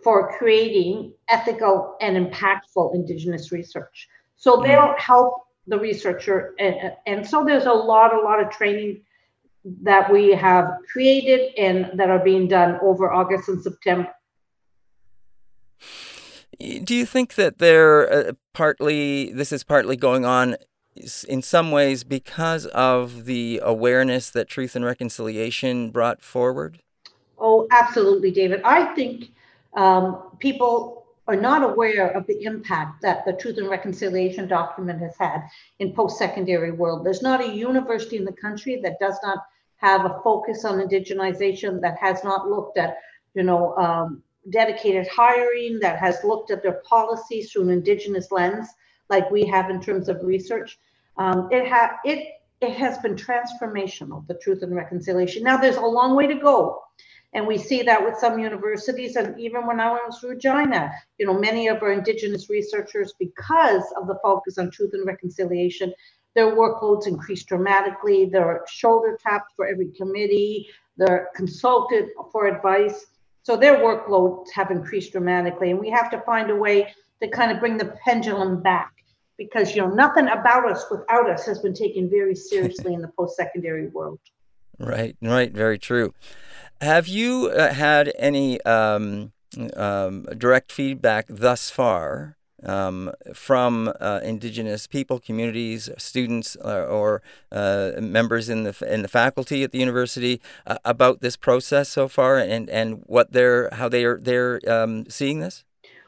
for 0.03 0.37
creating 0.37 1.13
ethical 1.29 1.95
and 2.01 2.17
impactful 2.17 2.93
Indigenous 2.93 3.51
research. 3.51 4.07
So 4.35 4.61
they'll 4.61 4.95
help 4.97 5.47
the 5.67 5.79
researcher, 5.79 6.53
and, 6.59 6.93
and 7.05 7.27
so 7.27 7.45
there's 7.45 7.65
a 7.65 7.71
lot, 7.71 8.13
a 8.13 8.19
lot 8.19 8.41
of 8.41 8.49
training 8.51 9.01
that 9.81 10.11
we 10.11 10.31
have 10.31 10.69
created 10.91 11.57
and 11.57 11.97
that 11.97 12.09
are 12.09 12.19
being 12.19 12.49
done 12.49 12.77
over 12.81 13.13
August 13.13 13.47
and 13.47 13.61
September. 13.61 14.13
Do 16.83 16.95
you 16.95 17.05
think 17.05 17.35
that 17.35 17.57
they're 17.57 18.11
uh, 18.11 18.31
partly 18.53 19.31
this 19.33 19.51
is 19.51 19.63
partly 19.63 19.97
going 19.97 20.25
on 20.25 20.55
in 21.27 21.41
some 21.41 21.71
ways 21.71 22.03
because 22.03 22.67
of 22.67 23.25
the 23.25 23.59
awareness 23.63 24.29
that 24.29 24.47
Truth 24.47 24.75
and 24.75 24.85
Reconciliation 24.85 25.91
brought 25.91 26.21
forward? 26.21 26.79
Oh, 27.39 27.67
absolutely, 27.71 28.31
David. 28.31 28.61
I 28.63 28.93
think 28.93 29.31
um, 29.73 30.21
people 30.39 31.05
are 31.27 31.35
not 31.35 31.63
aware 31.63 32.09
of 32.09 32.27
the 32.27 32.43
impact 32.43 33.01
that 33.01 33.25
the 33.25 33.33
Truth 33.33 33.57
and 33.57 33.69
Reconciliation 33.69 34.47
document 34.47 34.99
has 34.99 35.15
had 35.17 35.41
in 35.79 35.93
post-secondary 35.93 36.71
world. 36.71 37.05
There's 37.05 37.21
not 37.21 37.41
a 37.41 37.47
university 37.47 38.17
in 38.17 38.25
the 38.25 38.33
country 38.33 38.79
that 38.83 38.99
does 38.99 39.17
not 39.23 39.39
have 39.77 40.05
a 40.05 40.19
focus 40.23 40.63
on 40.63 40.79
indigenization, 40.79 41.81
that 41.81 41.97
has 41.99 42.23
not 42.23 42.49
looked 42.49 42.77
at, 42.77 42.97
you 43.33 43.43
know, 43.43 43.75
um, 43.77 44.23
dedicated 44.49 45.07
hiring, 45.07 45.79
that 45.79 45.99
has 45.99 46.17
looked 46.23 46.51
at 46.51 46.61
their 46.61 46.81
policies 46.87 47.51
through 47.51 47.63
an 47.63 47.69
indigenous 47.69 48.31
lens, 48.31 48.67
like 49.09 49.29
we 49.31 49.45
have 49.45 49.69
in 49.69 49.81
terms 49.81 50.09
of 50.09 50.23
research. 50.23 50.79
Um, 51.17 51.47
it 51.51 51.67
ha- 51.67 51.97
it 52.03 52.27
it 52.61 52.71
has 52.75 52.97
been 52.99 53.15
transformational, 53.15 54.25
the 54.27 54.35
Truth 54.35 54.63
and 54.63 54.75
Reconciliation. 54.75 55.43
Now 55.43 55.57
there's 55.57 55.75
a 55.77 55.81
long 55.81 56.15
way 56.15 56.27
to 56.27 56.35
go. 56.35 56.81
And 57.35 57.47
we 57.47 57.57
see 57.57 57.81
that 57.81 58.03
with 58.03 58.15
some 58.17 58.37
universities, 58.37 59.15
and 59.15 59.39
even 59.39 59.65
when 59.65 59.79
I 59.79 59.91
was 59.91 60.23
in 60.23 60.29
Regina, 60.29 60.91
you 61.17 61.25
know, 61.25 61.33
many 61.33 61.67
of 61.67 61.81
our 61.81 61.91
Indigenous 61.91 62.47
researchers, 62.47 63.13
because 63.17 63.83
of 63.99 64.05
the 64.07 64.19
focus 64.21 64.59
on 64.59 64.69
truth 64.69 64.91
and 64.93 65.05
reconciliation, 65.07 65.91
their 66.35 66.55
workloads 66.55 67.07
increased 67.07 67.47
dramatically. 67.47 68.25
They're 68.25 68.63
shoulder 68.67 69.17
tapped 69.21 69.53
for 69.55 69.65
every 69.65 69.91
committee. 69.91 70.67
They're 70.97 71.29
consulted 71.35 72.09
for 72.31 72.45
advice. 72.45 73.07
So 73.43 73.57
their 73.57 73.77
workloads 73.77 74.47
have 74.53 74.71
increased 74.71 75.11
dramatically, 75.11 75.71
and 75.71 75.79
we 75.79 75.89
have 75.89 76.09
to 76.11 76.21
find 76.21 76.49
a 76.49 76.55
way 76.55 76.93
to 77.21 77.27
kind 77.27 77.51
of 77.51 77.59
bring 77.59 77.77
the 77.77 77.93
pendulum 78.03 78.61
back 78.61 78.91
because 79.37 79.75
you 79.75 79.81
know 79.81 79.89
nothing 79.89 80.27
about 80.27 80.69
us 80.69 80.85
without 80.89 81.29
us 81.29 81.45
has 81.45 81.59
been 81.59 81.73
taken 81.73 82.09
very 82.09 82.35
seriously 82.35 82.93
in 82.93 83.01
the 83.01 83.07
post-secondary 83.09 83.87
world. 83.87 84.19
Right, 84.79 85.15
right, 85.21 85.51
very 85.51 85.77
true. 85.77 86.13
Have 86.81 87.07
you 87.07 87.51
uh, 87.53 87.73
had 87.73 88.11
any 88.17 88.61
um, 88.61 89.33
um, 89.75 90.25
direct 90.37 90.71
feedback 90.71 91.25
thus 91.29 91.69
far 91.69 92.37
um, 92.65 93.11
from 93.33 93.91
uh, 93.99 94.19
Indigenous 94.23 94.87
people, 94.87 95.19
communities, 95.19 95.89
students, 95.97 96.55
uh, 96.63 96.85
or 96.85 97.21
uh, 97.51 97.91
members 97.99 98.49
in 98.49 98.63
the 98.63 98.75
in 98.93 99.01
the 99.01 99.07
faculty 99.07 99.63
at 99.63 99.71
the 99.71 99.79
university 99.79 100.41
uh, 100.67 100.77
about 100.85 101.21
this 101.21 101.37
process 101.37 101.89
so 101.89 102.07
far, 102.07 102.37
and, 102.37 102.69
and 102.69 103.03
what 103.05 103.31
they're 103.31 103.69
how 103.73 103.89
they 103.89 104.05
are 104.05 104.19
they're 104.19 104.59
um, 104.67 105.05
seeing 105.09 105.39
this? 105.39 105.63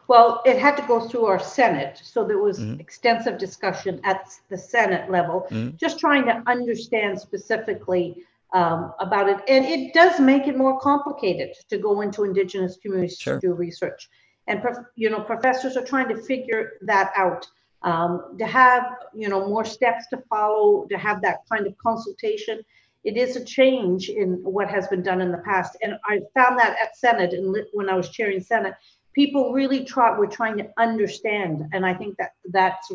Well, 0.07 0.41
it 0.45 0.59
had 0.59 0.77
to 0.77 0.83
go 0.83 0.99
through 1.07 1.25
our 1.25 1.39
Senate, 1.39 1.99
so 2.03 2.23
there 2.23 2.37
was 2.37 2.59
Mhm. 2.59 2.79
extensive 2.79 3.37
discussion 3.39 3.99
at 4.03 4.27
the 4.49 4.57
Senate 4.57 5.09
level, 5.09 5.47
Mhm. 5.49 5.77
just 5.77 5.99
trying 5.99 6.25
to 6.25 6.43
understand 6.45 7.19
specifically 7.19 8.23
um, 8.53 8.93
about 8.99 9.27
it. 9.27 9.37
And 9.49 9.65
it 9.65 9.93
does 9.93 10.17
make 10.19 10.47
it 10.47 10.55
more 10.55 10.79
complicated 10.79 11.49
to 11.69 11.77
go 11.77 11.99
into 12.01 12.23
Indigenous 12.23 12.77
communities 12.77 13.17
Sure. 13.17 13.39
to 13.39 13.47
do 13.47 13.53
research. 13.53 14.09
And 14.47 14.61
you 14.95 15.09
know, 15.09 15.21
professors 15.21 15.75
are 15.75 15.85
trying 15.85 16.09
to 16.09 16.21
figure 16.21 16.73
that 16.81 17.11
out. 17.15 17.47
Um, 17.81 18.35
to 18.39 18.45
have 18.47 18.83
you 19.13 19.29
know 19.29 19.47
more 19.47 19.65
steps 19.65 20.07
to 20.07 20.17
follow, 20.29 20.85
to 20.89 20.97
have 20.97 21.21
that 21.21 21.39
kind 21.51 21.67
of 21.67 21.77
consultation, 21.77 22.61
it 23.03 23.17
is 23.17 23.35
a 23.35 23.43
change 23.43 24.09
in 24.09 24.43
what 24.43 24.69
has 24.69 24.87
been 24.87 25.03
done 25.03 25.21
in 25.21 25.31
the 25.31 25.39
past. 25.39 25.77
And 25.81 25.99
I 26.05 26.21
found 26.33 26.57
that 26.59 26.75
at 26.81 26.97
Senate 26.97 27.33
and 27.33 27.55
when 27.73 27.89
I 27.89 27.95
was 27.95 28.09
chairing 28.09 28.41
Senate, 28.41 28.73
people 29.15 29.53
really 29.53 29.83
try 29.85 30.15
were 30.15 30.27
trying 30.27 30.57
to 30.57 30.67
understand 30.77 31.63
and 31.73 31.85
i 31.85 31.93
think 31.93 32.15
that 32.17 32.33
that's 32.51 32.91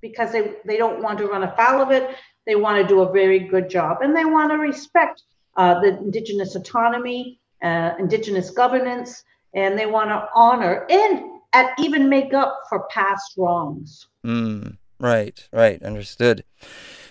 because 0.00 0.32
they 0.32 0.54
they 0.64 0.76
don't 0.78 1.02
want 1.02 1.18
to 1.18 1.26
run 1.26 1.42
afoul 1.42 1.82
of 1.82 1.90
it 1.90 2.16
they 2.46 2.54
want 2.54 2.80
to 2.80 2.86
do 2.86 3.00
a 3.02 3.12
very 3.12 3.40
good 3.40 3.68
job 3.68 3.98
and 4.00 4.16
they 4.16 4.24
want 4.24 4.50
to 4.50 4.56
respect 4.56 5.24
uh, 5.56 5.80
the 5.80 5.98
indigenous 5.98 6.54
autonomy 6.54 7.38
uh, 7.62 7.90
indigenous 7.98 8.50
governance 8.50 9.24
and 9.56 9.76
they 9.76 9.86
want 9.86 10.10
to 10.10 10.28
honor 10.34 10.86
and 10.88 11.24
and 11.52 11.68
even 11.78 12.08
make 12.08 12.32
up 12.34 12.62
for 12.68 12.86
past 12.90 13.32
wrongs 13.36 14.06
Mm, 14.26 14.78
right, 14.98 15.48
right, 15.52 15.80
understood. 15.84 16.42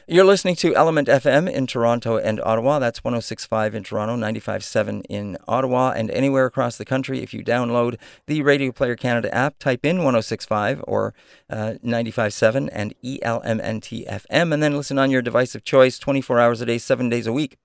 You're 0.08 0.26
listening 0.26 0.56
to 0.58 0.76
Element 0.76 1.08
FM 1.08 1.50
in 1.52 1.66
Toronto 1.66 2.18
and 2.18 2.40
Ottawa. 2.42 2.78
That's 2.78 3.04
1065 3.04 3.74
in 3.74 3.84
Toronto, 3.84 4.16
957 4.16 5.02
in 5.10 5.38
Ottawa, 5.48 5.94
and 5.96 6.12
anywhere 6.12 6.46
across 6.46 6.78
the 6.78 6.86
country. 6.86 7.24
If 7.24 7.34
you 7.34 7.44
download 7.44 7.98
the 8.28 8.44
Radio 8.44 8.72
Player 8.72 8.96
Canada 8.96 9.34
app, 9.34 9.58
type 9.58 9.84
in 9.84 10.04
1065 10.04 10.84
or 10.88 11.16
uh, 11.50 11.76
957 11.82 12.70
and 12.70 12.94
E 13.02 13.18
ELMNT 13.24 14.08
FM, 14.08 14.54
and 14.54 14.62
then 14.62 14.76
listen 14.78 15.00
on 15.00 15.10
your 15.10 15.24
device 15.24 15.56
of 15.56 15.64
choice 15.64 15.98
24 15.98 16.40
hours 16.40 16.62
a 16.62 16.66
day, 16.68 16.78
seven 16.78 17.10
days 17.10 17.26
a 17.26 17.34
week. 17.34 17.58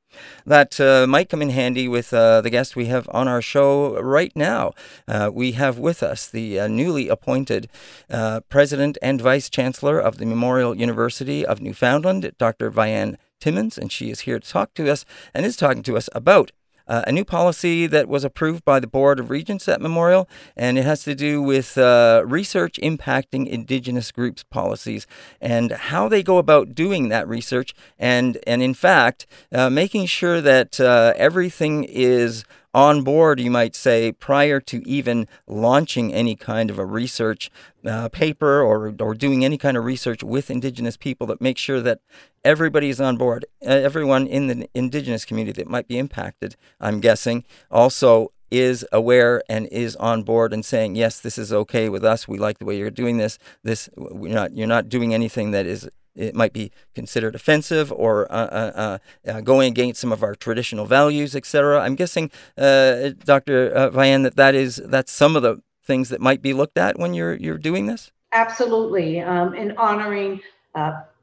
That 0.47 0.81
uh, 0.81 1.07
might 1.07 1.29
come 1.29 1.43
in 1.43 1.51
handy 1.51 1.89
with 1.89 2.13
uh, 2.13 2.41
the 2.41 2.51
guest 2.51 2.77
we 2.77 2.87
have 2.87 3.09
on 3.13 3.29
our 3.29 3.43
show 3.43 4.01
right 4.01 4.33
now. 4.35 4.73
Uh, 5.07 5.31
we 5.33 5.53
have 5.53 5.79
with 5.79 6.03
us 6.03 6.29
the 6.29 6.61
uh, 6.61 6.69
newly 6.69 7.09
appointed 7.09 7.69
uh, 8.11 8.41
President 8.49 8.99
and 9.03 9.21
Vice 9.21 9.49
Chancellor 9.49 9.99
of 9.99 10.19
the 10.19 10.27
Memorial 10.27 10.77
University 10.77 11.45
of 11.45 11.61
Newfoundland, 11.61 12.33
Dr. 12.39 12.71
Vianne 12.71 13.17
Timmons, 13.41 13.79
and 13.79 13.91
she 13.91 14.11
is 14.11 14.21
here 14.21 14.39
to 14.39 14.49
talk 14.49 14.75
to 14.75 14.91
us 14.91 15.05
and 15.35 15.47
is 15.47 15.57
talking 15.57 15.83
to 15.83 15.97
us 15.97 16.09
about 16.15 16.53
uh, 16.91 17.05
a 17.07 17.13
new 17.13 17.25
policy 17.25 17.87
that 17.87 18.09
was 18.09 18.25
approved 18.25 18.65
by 18.65 18.81
the 18.81 18.87
Board 18.89 19.21
of 19.21 19.31
Regents 19.31 19.69
at 19.69 19.81
Memorial, 19.81 20.29
and 20.57 20.77
it 20.77 20.85
has 20.85 21.05
to 21.05 21.15
do 21.15 21.41
with 21.41 21.79
uh, 21.79 22.25
research 22.27 22.81
impacting 22.83 23.47
Indigenous 23.47 24.11
groups' 24.11 24.43
policies 24.43 25.07
and 25.41 25.71
how 25.71 26.09
they 26.09 26.25
go 26.25 26.39
about 26.39 26.75
doing 26.75 27.09
that 27.09 27.29
research, 27.29 27.75
and 27.97 28.39
and 28.45 28.61
in 28.61 28.75
fact, 28.75 29.27
uh, 29.53 29.71
making 29.71 30.07
sure 30.07 30.41
that 30.41 30.81
uh, 30.81 31.15
everything 31.17 31.85
is 31.85 32.45
on 32.73 33.03
board, 33.03 33.41
you 33.41 33.51
might 33.51 33.75
say, 33.75 34.13
prior 34.13 34.61
to 34.61 34.87
even 34.89 35.27
launching 35.47 36.13
any 36.13 36.37
kind 36.37 36.71
of 36.71 36.79
a 36.79 36.85
research 36.85 37.51
uh, 37.85 38.09
paper 38.09 38.63
or, 38.63 38.95
or 39.01 39.15
doing 39.15 39.45
any 39.45 39.59
kind 39.59 39.77
of 39.77 39.85
research 39.85 40.23
with 40.23 40.51
Indigenous 40.51 40.97
people 40.97 41.27
that 41.29 41.41
make 41.41 41.59
sure 41.59 41.81
that 41.81 42.01
everybody 42.45 42.89
is 42.89 43.01
on 43.01 43.17
board. 43.17 43.45
Everyone 43.63 44.27
in 44.27 44.47
the 44.47 44.69
Indigenous 44.75 45.25
community 45.25 45.63
that 45.63 45.71
might 45.71 45.89
be 45.89 45.99
impacted, 45.99 46.57
I'm 46.81 47.01
guessing, 47.01 47.45
also 47.71 48.33
is 48.51 48.87
aware 48.93 49.43
and 49.49 49.67
is 49.69 49.95
on 49.97 50.25
board 50.25 50.53
and 50.53 50.65
saying 50.65 50.97
yes 50.97 51.21
this 51.21 51.39
is 51.39 51.53
okay 51.53 51.89
with 51.89 52.05
us 52.05 52.27
we 52.27 52.37
like 52.37 52.59
the 52.59 52.65
way 52.65 52.77
you're 52.77 52.91
doing 52.91 53.17
this 53.17 53.39
this 53.63 53.89
we're 53.97 54.35
not 54.35 54.57
you're 54.57 54.67
not 54.67 54.89
doing 54.89 55.15
anything 55.15 55.53
that 55.53 55.67
is 55.67 55.89
it 56.15 56.35
might 56.35 56.53
be 56.53 56.71
considered 56.95 57.35
offensive 57.35 57.93
or 57.93 58.31
uh, 58.31 58.37
uh, 58.37 58.73
uh, 58.75 59.31
uh 59.31 59.41
going 59.41 59.71
against 59.71 60.01
some 60.01 60.13
of 60.13 60.23
our 60.23 60.35
traditional 60.35 60.87
values, 60.87 61.37
etc. 61.37 61.81
I'm 61.81 61.95
guessing, 61.95 62.31
uh, 62.59 63.11
Dr. 63.25 63.75
Uh, 63.75 63.91
Vianne, 63.91 64.23
that 64.25 64.37
that 64.37 64.55
is 64.55 64.77
that's 64.77 65.13
some 65.13 65.37
of 65.37 65.43
the 65.43 65.63
things 65.83 66.09
that 66.11 66.21
might 66.21 66.43
be 66.43 66.53
looked 66.53 66.79
at 66.79 66.99
when 66.99 67.15
you're 67.15 67.35
you're 67.35 67.59
doing 67.59 67.87
this. 67.87 68.13
Absolutely, 68.33 69.21
um, 69.21 69.55
and 69.55 69.77
honoring 69.77 70.41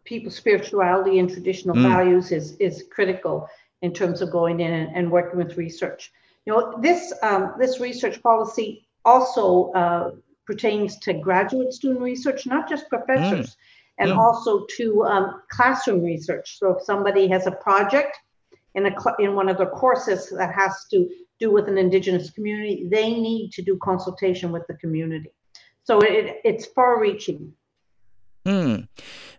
people's 0.04 0.36
spirituality 0.36 1.20
and 1.20 1.30
traditional 1.30 1.76
mm. 1.76 1.84
values 1.84 2.32
is 2.32 2.56
is 2.58 2.86
critical 2.90 3.48
in 3.82 3.94
terms 3.94 4.22
of 4.22 4.32
going 4.32 4.60
in 4.60 4.74
and, 4.74 4.96
and 4.96 5.12
working 5.12 5.38
with 5.38 5.58
research. 5.58 6.12
You 6.46 6.54
know, 6.54 6.80
this 6.82 7.14
um, 7.22 7.54
this 7.60 7.80
research 7.80 8.22
policy 8.24 8.86
also 9.04 10.20
pertains 10.46 10.98
to 11.00 11.14
graduate 11.14 11.74
student 11.74 12.02
research, 12.02 12.46
not 12.46 12.70
just 12.70 12.88
professors. 12.88 13.52
Mm 13.52 13.56
and 14.00 14.12
mm. 14.12 14.18
also 14.18 14.66
to 14.78 15.04
um, 15.04 15.42
classroom 15.50 16.04
research. 16.04 16.58
So 16.60 16.78
if 16.78 16.84
somebody 16.84 17.28
has 17.28 17.48
a 17.48 17.52
project 17.52 18.18
in 18.76 18.86
a 18.86 18.92
cl- 18.92 19.16
in 19.20 19.36
one 19.36 19.50
of 19.50 19.58
the 19.58 19.66
courses 19.66 20.30
that 20.38 20.54
has 20.54 20.86
to 20.92 21.10
do 21.40 21.52
with 21.52 21.68
an 21.68 21.78
indigenous 21.78 22.30
community, 22.30 22.88
they 22.90 23.10
need 23.12 23.52
to 23.54 23.62
do 23.62 23.78
consultation 23.84 24.52
with 24.52 24.66
the 24.68 24.76
community. 24.76 25.32
So 25.84 26.00
it, 26.00 26.42
it's 26.44 26.66
far-reaching. 26.66 27.54
Hmm, 28.46 28.76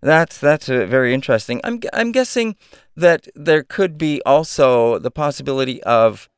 that's 0.02 0.38
that's 0.38 0.68
uh, 0.68 0.84
very 0.84 1.14
interesting. 1.14 1.61
I'm 1.64 1.80
I'm 1.94 2.12
guessing 2.12 2.56
that 2.94 3.26
there 3.34 3.62
could 3.62 3.96
be 3.96 4.20
also 4.26 4.98
the 4.98 5.11
possibility 5.11 5.82
of 5.84 6.28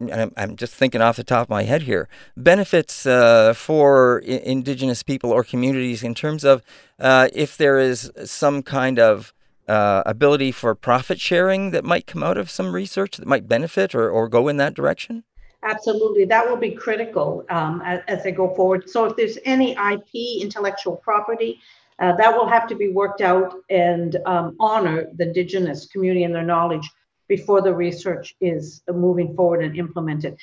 I'm 0.00 0.56
just 0.56 0.74
thinking 0.74 1.00
off 1.00 1.16
the 1.16 1.24
top 1.24 1.46
of 1.46 1.50
my 1.50 1.62
head 1.62 1.82
here, 1.82 2.08
benefits 2.36 3.06
uh, 3.06 3.54
for 3.54 4.22
I- 4.24 4.42
Indigenous 4.44 5.02
people 5.02 5.30
or 5.30 5.42
communities 5.42 6.02
in 6.02 6.14
terms 6.14 6.44
of 6.44 6.62
uh, 6.98 7.28
if 7.32 7.56
there 7.56 7.78
is 7.78 8.10
some 8.24 8.62
kind 8.62 8.98
of 8.98 9.32
uh, 9.68 10.02
ability 10.06 10.52
for 10.52 10.74
profit 10.74 11.20
sharing 11.20 11.70
that 11.70 11.84
might 11.84 12.06
come 12.06 12.22
out 12.22 12.36
of 12.36 12.50
some 12.50 12.72
research 12.72 13.16
that 13.16 13.26
might 13.26 13.48
benefit 13.48 13.94
or, 13.94 14.10
or 14.10 14.28
go 14.28 14.48
in 14.48 14.56
that 14.58 14.74
direction? 14.74 15.24
Absolutely. 15.62 16.24
That 16.24 16.48
will 16.48 16.56
be 16.56 16.70
critical 16.70 17.44
um, 17.50 17.82
as, 17.84 18.00
as, 18.06 18.22
they 18.22 18.30
go 18.30 18.54
forward. 18.54 18.88
So, 18.88 19.06
if 19.06 19.16
there's 19.16 19.38
any 19.44 19.72
IP, 19.72 20.40
intellectual 20.40 20.96
property, 20.96 21.60
uh, 21.98 22.14
that 22.16 22.32
will 22.32 22.46
have 22.46 22.68
to 22.68 22.76
be 22.76 22.90
worked 22.90 23.20
out 23.20 23.54
and 23.70 24.16
um, 24.26 24.54
honor 24.60 25.08
the 25.16 25.24
Indigenous 25.24 25.86
community 25.86 26.24
and 26.24 26.34
their 26.34 26.44
knowledge 26.44 26.88
before 27.28 27.60
the 27.62 27.74
research 27.74 28.34
is 28.40 28.82
moving 28.88 29.34
forward 29.34 29.64
and 29.64 29.76
implemented. 29.76 30.36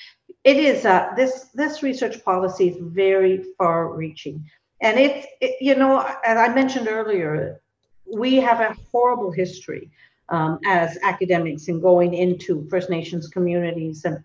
It 0.44 0.58
is 0.58 0.86
uh, 0.86 1.14
this 1.16 1.50
this 1.54 1.84
research 1.84 2.24
policy 2.24 2.70
is 2.70 2.78
very 2.80 3.44
far-reaching, 3.58 4.46
and 4.82 5.00
it's 5.00 5.26
it, 5.40 5.56
you 5.62 5.76
know 5.76 6.00
as 6.26 6.38
I 6.38 6.54
mentioned 6.54 6.88
earlier, 6.88 7.62
we 8.06 8.36
have 8.38 8.60
a 8.60 8.76
horrible 8.92 9.32
history 9.32 9.90
um, 10.30 10.60
as 10.66 10.98
academics 11.04 11.68
in 11.68 11.80
going 11.80 12.14
into 12.14 12.68
First 12.70 12.90
Nations 12.90 13.28
communities 13.28 14.04
and 14.04 14.24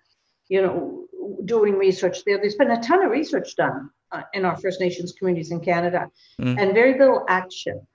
you 0.48 0.62
know 0.62 1.06
doing 1.44 1.74
research 1.74 2.24
there. 2.24 2.38
There's 2.38 2.56
been 2.56 2.72
a 2.72 2.82
ton 2.82 3.04
of 3.04 3.12
research 3.12 3.54
done 3.54 3.90
uh, 4.10 4.22
in 4.34 4.44
our 4.44 4.56
First 4.56 4.80
Nations 4.80 5.12
communities 5.12 5.52
in 5.52 5.60
Canada, 5.60 6.10
mm. 6.40 6.58
and 6.58 6.74
very 6.74 6.98
little 6.98 7.24
action 7.28 7.86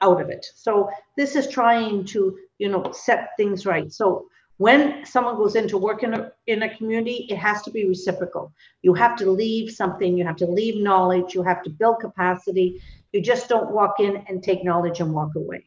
out 0.00 0.20
of 0.20 0.28
it. 0.28 0.46
So 0.54 0.90
this 1.16 1.36
is 1.36 1.48
trying 1.48 2.04
to 2.06 2.36
you 2.60 2.68
know, 2.68 2.92
set 2.92 3.30
things 3.36 3.66
right. 3.66 3.90
So 3.92 4.26
when 4.58 5.06
someone 5.06 5.36
goes 5.36 5.56
into 5.56 5.78
work 5.78 6.02
in 6.02 6.12
a, 6.12 6.30
in 6.46 6.62
a 6.62 6.76
community, 6.76 7.26
it 7.30 7.36
has 7.36 7.62
to 7.62 7.70
be 7.70 7.88
reciprocal. 7.88 8.52
You 8.82 8.92
have 8.94 9.16
to 9.16 9.30
leave 9.30 9.72
something, 9.72 10.16
you 10.16 10.24
have 10.26 10.36
to 10.36 10.46
leave 10.46 10.80
knowledge, 10.80 11.34
you 11.34 11.42
have 11.42 11.62
to 11.62 11.70
build 11.70 12.00
capacity. 12.00 12.80
You 13.12 13.22
just 13.22 13.48
don't 13.48 13.70
walk 13.72 13.94
in 13.98 14.22
and 14.28 14.42
take 14.42 14.62
knowledge 14.62 15.00
and 15.00 15.14
walk 15.14 15.34
away. 15.34 15.64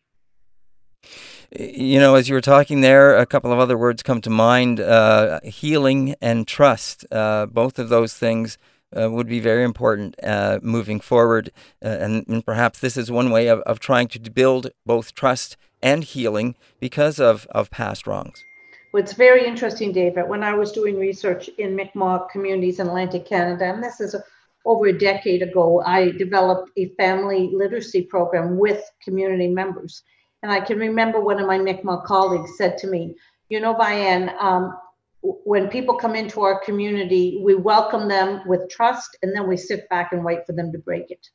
You 1.60 2.00
know, 2.00 2.16
as 2.16 2.30
you 2.30 2.36
were 2.36 2.42
talking 2.42 2.82
there, 2.82 3.18
a 3.18 3.26
couple 3.26 3.52
of 3.52 3.58
other 3.58 3.78
words 3.78 4.04
come 4.04 4.22
to 4.22 4.30
mind 4.30 4.80
uh, 4.80 5.40
healing 5.44 6.16
and 6.22 6.48
trust. 6.48 7.06
Uh, 7.12 7.48
both 7.48 7.80
of 7.80 7.90
those 7.90 8.14
things 8.14 8.60
uh, 8.98 9.10
would 9.10 9.28
be 9.28 9.40
very 9.40 9.64
important 9.64 10.16
uh, 10.24 10.60
moving 10.62 11.00
forward. 11.00 11.52
Uh, 11.84 11.88
and, 11.88 12.28
and, 12.28 12.46
perhaps 12.46 12.80
this 12.80 12.98
is 12.98 13.12
one 13.12 13.30
way 13.32 13.48
of, 13.48 13.60
of 13.62 13.80
trying 13.80 14.08
to 14.08 14.20
build 14.20 14.72
both 14.86 15.14
trust 15.14 15.58
and 15.82 16.04
healing 16.04 16.56
because 16.80 17.20
of, 17.20 17.48
of 17.52 17.70
past 17.70 18.08
wrongs. 18.08 18.44
Well, 18.94 19.02
it's 19.02 19.14
very 19.14 19.46
interesting, 19.46 19.92
David. 19.92 20.30
When 20.30 20.44
I 20.44 20.54
was 20.54 20.72
doing 20.72 21.00
research 21.00 21.50
in 21.58 21.76
Mi'kmaq 21.76 22.30
communities 22.30 22.80
in 22.80 22.88
Atlantic 22.88 23.26
Canada, 23.26 23.66
and 23.66 23.84
this 23.84 24.00
is 24.00 24.14
a, 24.14 24.24
over 24.66 24.86
a 24.86 24.98
decade 24.98 25.42
ago, 25.42 25.82
I 25.86 26.12
developed 26.12 26.72
a 26.78 26.90
family 26.90 27.50
literacy 27.52 28.04
program 28.04 28.58
with 28.58 28.84
community 29.04 29.48
members. 29.48 30.04
And 30.44 30.52
I 30.52 30.60
can 30.60 30.78
remember 30.78 31.20
one 31.20 31.40
of 31.40 31.48
my 31.48 31.58
Mi'kmaq 31.58 32.06
colleagues 32.06 32.52
said 32.58 32.78
to 32.80 32.88
me, 32.88 33.16
You 33.50 33.60
know, 33.60 33.74
Vianne, 33.74 34.34
um, 34.42 34.78
when 35.24 35.70
people 35.70 35.96
come 35.96 36.16
into 36.16 36.42
our 36.42 36.60
community, 36.60 37.40
we 37.42 37.56
welcome 37.56 38.10
them 38.10 38.42
with 38.46 38.70
trust 38.70 39.18
and 39.22 39.34
then 39.34 39.48
we 39.48 39.56
sit 39.56 39.88
back 39.90 40.12
and 40.12 40.24
wait 40.24 40.46
for 40.46 40.52
them 40.52 40.72
to 40.72 40.78
break 40.78 41.10
it. 41.12 41.30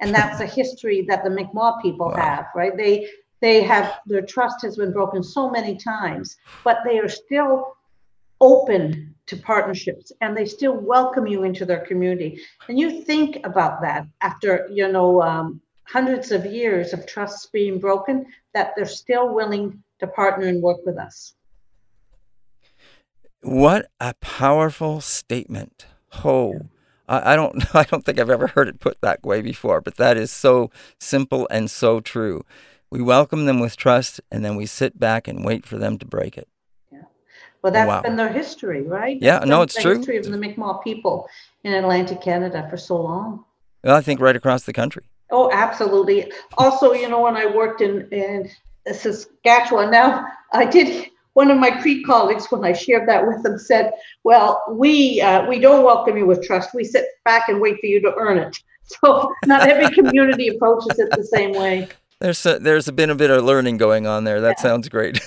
And 0.00 0.14
that's 0.14 0.40
a 0.40 0.46
history 0.46 1.04
that 1.08 1.24
the 1.24 1.30
Mi'kmaq 1.30 1.82
people 1.82 2.08
wow. 2.08 2.16
have, 2.16 2.46
right? 2.54 2.76
They 2.76 3.08
they 3.40 3.60
have 3.62 3.98
their 4.06 4.22
trust 4.22 4.62
has 4.62 4.76
been 4.76 4.92
broken 4.92 5.22
so 5.22 5.50
many 5.50 5.76
times, 5.76 6.36
but 6.62 6.78
they 6.84 7.00
are 7.00 7.08
still 7.08 7.76
open 8.40 9.14
to 9.26 9.36
partnerships 9.36 10.12
and 10.20 10.36
they 10.36 10.46
still 10.46 10.74
welcome 10.74 11.26
you 11.26 11.42
into 11.42 11.64
their 11.64 11.80
community. 11.80 12.40
And 12.68 12.78
you 12.78 13.02
think 13.02 13.44
about 13.44 13.80
that 13.82 14.06
after 14.20 14.68
you 14.70 14.86
know 14.90 15.20
um, 15.22 15.60
hundreds 15.84 16.30
of 16.30 16.46
years 16.46 16.92
of 16.92 17.06
trusts 17.06 17.46
being 17.46 17.80
broken, 17.80 18.26
that 18.54 18.74
they're 18.76 18.86
still 18.86 19.34
willing 19.34 19.82
to 19.98 20.06
partner 20.06 20.46
and 20.46 20.62
work 20.62 20.86
with 20.86 20.96
us. 20.96 21.34
What 23.42 23.90
a 24.00 24.14
powerful 24.14 25.00
statement. 25.00 25.86
Oh, 26.24 26.68
I, 27.08 27.32
I 27.32 27.36
don't 27.36 27.62
I 27.74 27.84
don't 27.84 28.04
think 28.04 28.18
I've 28.18 28.30
ever 28.30 28.48
heard 28.48 28.68
it 28.68 28.80
put 28.80 29.00
that 29.00 29.24
way 29.24 29.42
before, 29.42 29.80
but 29.80 29.96
that 29.96 30.16
is 30.16 30.30
so 30.30 30.70
simple 30.98 31.48
and 31.50 31.70
so 31.70 32.00
true. 32.00 32.44
We 32.90 33.02
welcome 33.02 33.46
them 33.46 33.58
with 33.58 33.76
trust 33.76 34.20
and 34.30 34.44
then 34.44 34.56
we 34.56 34.66
sit 34.66 34.98
back 34.98 35.26
and 35.26 35.44
wait 35.44 35.66
for 35.66 35.78
them 35.78 35.98
to 35.98 36.06
break 36.06 36.38
it. 36.38 36.48
Yeah. 36.92 37.02
Well, 37.62 37.72
that's 37.72 37.88
wow. 37.88 38.02
been 38.02 38.16
their 38.16 38.32
history, 38.32 38.82
right? 38.82 39.18
Yeah, 39.20 39.40
no, 39.46 39.62
it's 39.62 39.74
the 39.74 39.82
true. 39.82 39.96
history 39.96 40.18
of 40.18 40.26
the 40.26 40.36
Mi'kmaq 40.36 40.84
people 40.84 41.26
in 41.64 41.72
Atlantic 41.72 42.20
Canada 42.20 42.66
for 42.68 42.76
so 42.76 43.00
long. 43.00 43.44
Well, 43.82 43.96
I 43.96 44.02
think 44.02 44.20
right 44.20 44.36
across 44.36 44.64
the 44.64 44.72
country. 44.72 45.04
Oh, 45.30 45.50
absolutely. 45.52 46.30
Also, 46.58 46.92
you 46.92 47.08
know, 47.08 47.22
when 47.22 47.36
I 47.36 47.46
worked 47.46 47.80
in, 47.80 48.08
in 48.10 48.50
Saskatchewan, 48.92 49.90
now 49.90 50.26
I 50.52 50.66
did 50.66 51.08
one 51.34 51.50
of 51.50 51.58
my 51.58 51.70
Cree 51.70 52.02
colleagues, 52.02 52.46
when 52.50 52.64
I 52.64 52.72
shared 52.72 53.08
that 53.08 53.26
with 53.26 53.42
them, 53.42 53.58
said, 53.58 53.92
"Well, 54.24 54.62
we 54.70 55.20
uh, 55.20 55.46
we 55.46 55.58
don't 55.58 55.84
welcome 55.84 56.16
you 56.16 56.26
with 56.26 56.42
trust. 56.42 56.74
We 56.74 56.84
sit 56.84 57.06
back 57.24 57.48
and 57.48 57.60
wait 57.60 57.78
for 57.80 57.86
you 57.86 58.00
to 58.02 58.14
earn 58.16 58.38
it." 58.38 58.56
So 59.00 59.32
not 59.46 59.68
every 59.68 59.94
community 59.94 60.48
approaches 60.48 60.98
it 60.98 61.08
the 61.12 61.24
same 61.24 61.52
way. 61.52 61.88
There's 62.18 62.44
a, 62.44 62.58
there's 62.58 62.90
been 62.90 63.10
a 63.10 63.14
bit 63.14 63.30
of 63.30 63.42
learning 63.42 63.78
going 63.78 64.06
on 64.06 64.24
there. 64.24 64.40
That 64.40 64.56
yeah. 64.58 64.62
sounds 64.62 64.88
great. 64.88 65.18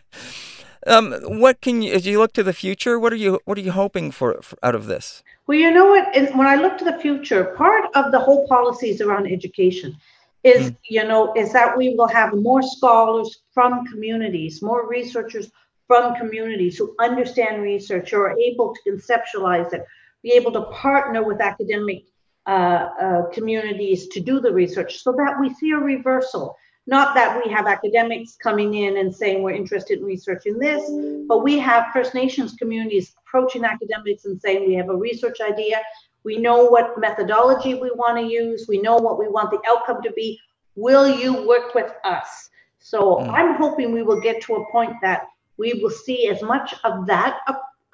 um, 0.86 1.12
what 1.22 1.60
can 1.62 1.80
you, 1.80 1.92
as 1.92 2.04
you 2.04 2.18
look 2.18 2.32
to 2.34 2.42
the 2.42 2.52
future, 2.52 2.98
what 2.98 3.12
are 3.12 3.16
you 3.16 3.40
what 3.46 3.56
are 3.56 3.62
you 3.62 3.70
hoping 3.70 4.10
for, 4.10 4.42
for 4.42 4.58
out 4.62 4.74
of 4.74 4.86
this? 4.86 5.22
Well, 5.46 5.56
you 5.56 5.70
know 5.70 5.86
what? 5.86 6.14
When 6.34 6.46
I 6.46 6.56
look 6.56 6.76
to 6.78 6.84
the 6.84 6.98
future, 6.98 7.44
part 7.56 7.84
of 7.94 8.12
the 8.12 8.18
whole 8.18 8.46
policy 8.48 8.90
is 8.90 9.00
around 9.00 9.32
education 9.32 9.96
is 10.44 10.70
mm. 10.70 10.76
you 10.88 11.02
know 11.04 11.32
is 11.34 11.52
that 11.52 11.76
we 11.76 11.94
will 11.94 12.06
have 12.06 12.34
more 12.34 12.62
scholars 12.62 13.42
from 13.52 13.84
communities 13.86 14.62
more 14.62 14.88
researchers 14.88 15.50
from 15.86 16.14
communities 16.14 16.78
who 16.78 16.94
understand 17.00 17.62
research 17.62 18.12
or 18.12 18.28
are 18.28 18.38
able 18.38 18.74
to 18.74 18.90
conceptualize 18.90 19.72
it 19.72 19.84
be 20.22 20.32
able 20.32 20.52
to 20.52 20.62
partner 20.64 21.22
with 21.22 21.40
academic 21.40 22.04
uh, 22.46 22.88
uh, 23.00 23.22
communities 23.30 24.08
to 24.08 24.20
do 24.20 24.38
the 24.38 24.52
research 24.52 25.02
so 25.02 25.12
that 25.12 25.38
we 25.40 25.52
see 25.54 25.70
a 25.70 25.76
reversal 25.76 26.56
not 26.86 27.14
that 27.14 27.42
we 27.42 27.50
have 27.50 27.66
academics 27.66 28.36
coming 28.36 28.74
in 28.74 28.98
and 28.98 29.14
saying 29.14 29.42
we're 29.42 29.50
interested 29.50 29.98
in 29.98 30.04
researching 30.04 30.58
this 30.58 30.82
but 31.26 31.42
we 31.42 31.58
have 31.58 31.86
first 31.92 32.14
nations 32.14 32.54
communities 32.58 33.14
approaching 33.26 33.64
academics 33.64 34.26
and 34.26 34.38
saying 34.40 34.66
we 34.66 34.74
have 34.74 34.90
a 34.90 34.96
research 34.96 35.40
idea 35.40 35.80
we 36.24 36.38
know 36.38 36.64
what 36.64 36.98
methodology 36.98 37.74
we 37.74 37.90
want 37.94 38.18
to 38.18 38.26
use. 38.26 38.66
We 38.68 38.80
know 38.80 38.96
what 38.96 39.18
we 39.18 39.28
want 39.28 39.50
the 39.50 39.60
outcome 39.68 40.02
to 40.02 40.12
be. 40.12 40.38
Will 40.74 41.08
you 41.08 41.46
work 41.46 41.74
with 41.74 41.92
us? 42.04 42.50
So 42.78 43.16
mm. 43.16 43.28
I'm 43.28 43.54
hoping 43.54 43.92
we 43.92 44.02
will 44.02 44.20
get 44.20 44.40
to 44.42 44.54
a 44.56 44.70
point 44.70 44.94
that 45.02 45.26
we 45.56 45.80
will 45.82 45.90
see 45.90 46.28
as 46.28 46.42
much 46.42 46.74
of 46.84 47.06
that 47.06 47.40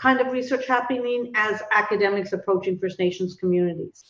kind 0.00 0.20
of 0.20 0.32
research 0.32 0.66
happening 0.66 1.30
as 1.34 1.62
academics 1.72 2.32
approaching 2.32 2.78
First 2.78 2.98
Nations 2.98 3.36
communities? 3.36 4.02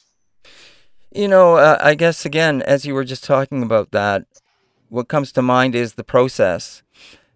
You 1.10 1.26
know, 1.26 1.56
uh, 1.56 1.78
I 1.80 1.96
guess 1.96 2.24
again, 2.24 2.62
as 2.62 2.86
you 2.86 2.94
were 2.94 3.04
just 3.04 3.24
talking 3.24 3.62
about 3.62 3.90
that, 3.90 4.24
what 4.88 5.08
comes 5.08 5.32
to 5.32 5.42
mind 5.42 5.74
is 5.74 5.94
the 5.94 6.04
process. 6.04 6.82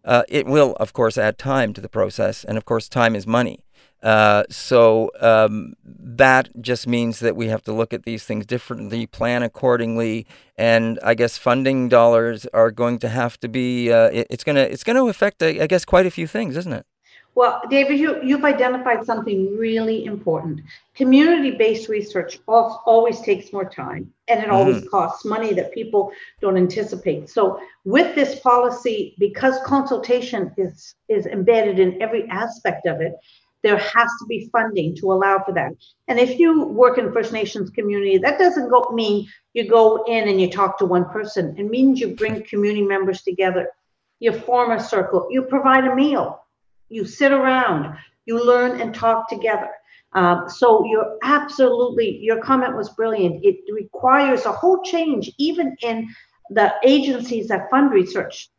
Uh, 0.04 0.22
it 0.28 0.46
will, 0.46 0.76
of 0.78 0.92
course, 0.92 1.18
add 1.18 1.38
time 1.38 1.72
to 1.72 1.80
the 1.80 1.88
process, 1.88 2.44
and 2.44 2.56
of 2.56 2.64
course, 2.64 2.88
time 2.88 3.16
is 3.16 3.26
money. 3.26 3.63
Uh, 4.04 4.44
so 4.50 5.10
um, 5.20 5.72
that 5.82 6.50
just 6.60 6.86
means 6.86 7.20
that 7.20 7.34
we 7.34 7.48
have 7.48 7.62
to 7.62 7.72
look 7.72 7.94
at 7.94 8.04
these 8.04 8.24
things 8.24 8.44
differently, 8.44 9.06
plan 9.06 9.42
accordingly, 9.42 10.26
and 10.58 11.00
I 11.02 11.14
guess 11.14 11.38
funding 11.38 11.88
dollars 11.88 12.46
are 12.52 12.70
going 12.70 12.98
to 12.98 13.08
have 13.08 13.40
to 13.40 13.48
be. 13.48 13.90
Uh, 13.90 14.10
it, 14.10 14.26
it's 14.28 14.44
gonna 14.44 14.60
it's 14.60 14.84
gonna 14.84 15.06
affect, 15.06 15.42
I 15.42 15.66
guess, 15.66 15.86
quite 15.86 16.04
a 16.04 16.10
few 16.10 16.26
things, 16.26 16.54
isn't 16.58 16.72
it? 16.74 16.84
Well, 17.36 17.62
David, 17.68 17.98
you, 17.98 18.22
you've 18.22 18.44
identified 18.44 19.04
something 19.04 19.56
really 19.56 20.04
important. 20.04 20.60
Community-based 20.94 21.88
research 21.88 22.38
always 22.46 23.20
takes 23.22 23.52
more 23.52 23.68
time 23.68 24.12
and 24.28 24.40
it 24.40 24.50
always 24.50 24.82
mm. 24.82 24.88
costs 24.88 25.24
money 25.24 25.52
that 25.54 25.72
people 25.72 26.12
don't 26.40 26.56
anticipate. 26.56 27.28
So 27.28 27.60
with 27.84 28.14
this 28.14 28.38
policy, 28.38 29.16
because 29.18 29.58
consultation 29.64 30.52
is, 30.56 30.94
is 31.08 31.26
embedded 31.26 31.80
in 31.80 32.00
every 32.00 32.28
aspect 32.28 32.86
of 32.86 33.00
it, 33.00 33.16
there 33.64 33.78
has 33.78 34.10
to 34.20 34.26
be 34.28 34.48
funding 34.52 34.94
to 34.96 35.10
allow 35.10 35.42
for 35.42 35.52
that. 35.54 35.72
And 36.06 36.20
if 36.20 36.38
you 36.38 36.66
work 36.66 36.98
in 36.98 37.12
First 37.12 37.32
Nations 37.32 37.70
community, 37.70 38.18
that 38.18 38.38
doesn't 38.38 38.68
go, 38.68 38.84
mean 38.92 39.26
you 39.54 39.66
go 39.66 40.04
in 40.04 40.28
and 40.28 40.38
you 40.38 40.50
talk 40.50 40.78
to 40.78 40.84
one 40.84 41.06
person. 41.06 41.56
It 41.58 41.64
means 41.64 41.98
you 41.98 42.14
bring 42.14 42.44
community 42.44 42.82
members 42.82 43.22
together, 43.22 43.68
you 44.20 44.32
form 44.32 44.70
a 44.70 44.78
circle, 44.78 45.28
you 45.30 45.42
provide 45.42 45.84
a 45.84 45.94
meal, 45.94 46.44
you 46.90 47.06
sit 47.06 47.32
around, 47.32 47.96
you 48.26 48.44
learn 48.44 48.80
and 48.82 48.94
talk 48.94 49.28
together. 49.28 49.70
Um, 50.12 50.48
so 50.48 50.84
you're 50.84 51.16
absolutely, 51.22 52.18
your 52.18 52.40
comment 52.42 52.76
was 52.76 52.90
brilliant. 52.90 53.44
It 53.44 53.56
requires 53.72 54.44
a 54.44 54.52
whole 54.52 54.82
change, 54.82 55.32
even 55.38 55.74
in 55.82 56.08
the 56.50 56.74
agencies 56.84 57.48
that 57.48 57.70
fund 57.70 57.92
research 57.92 58.50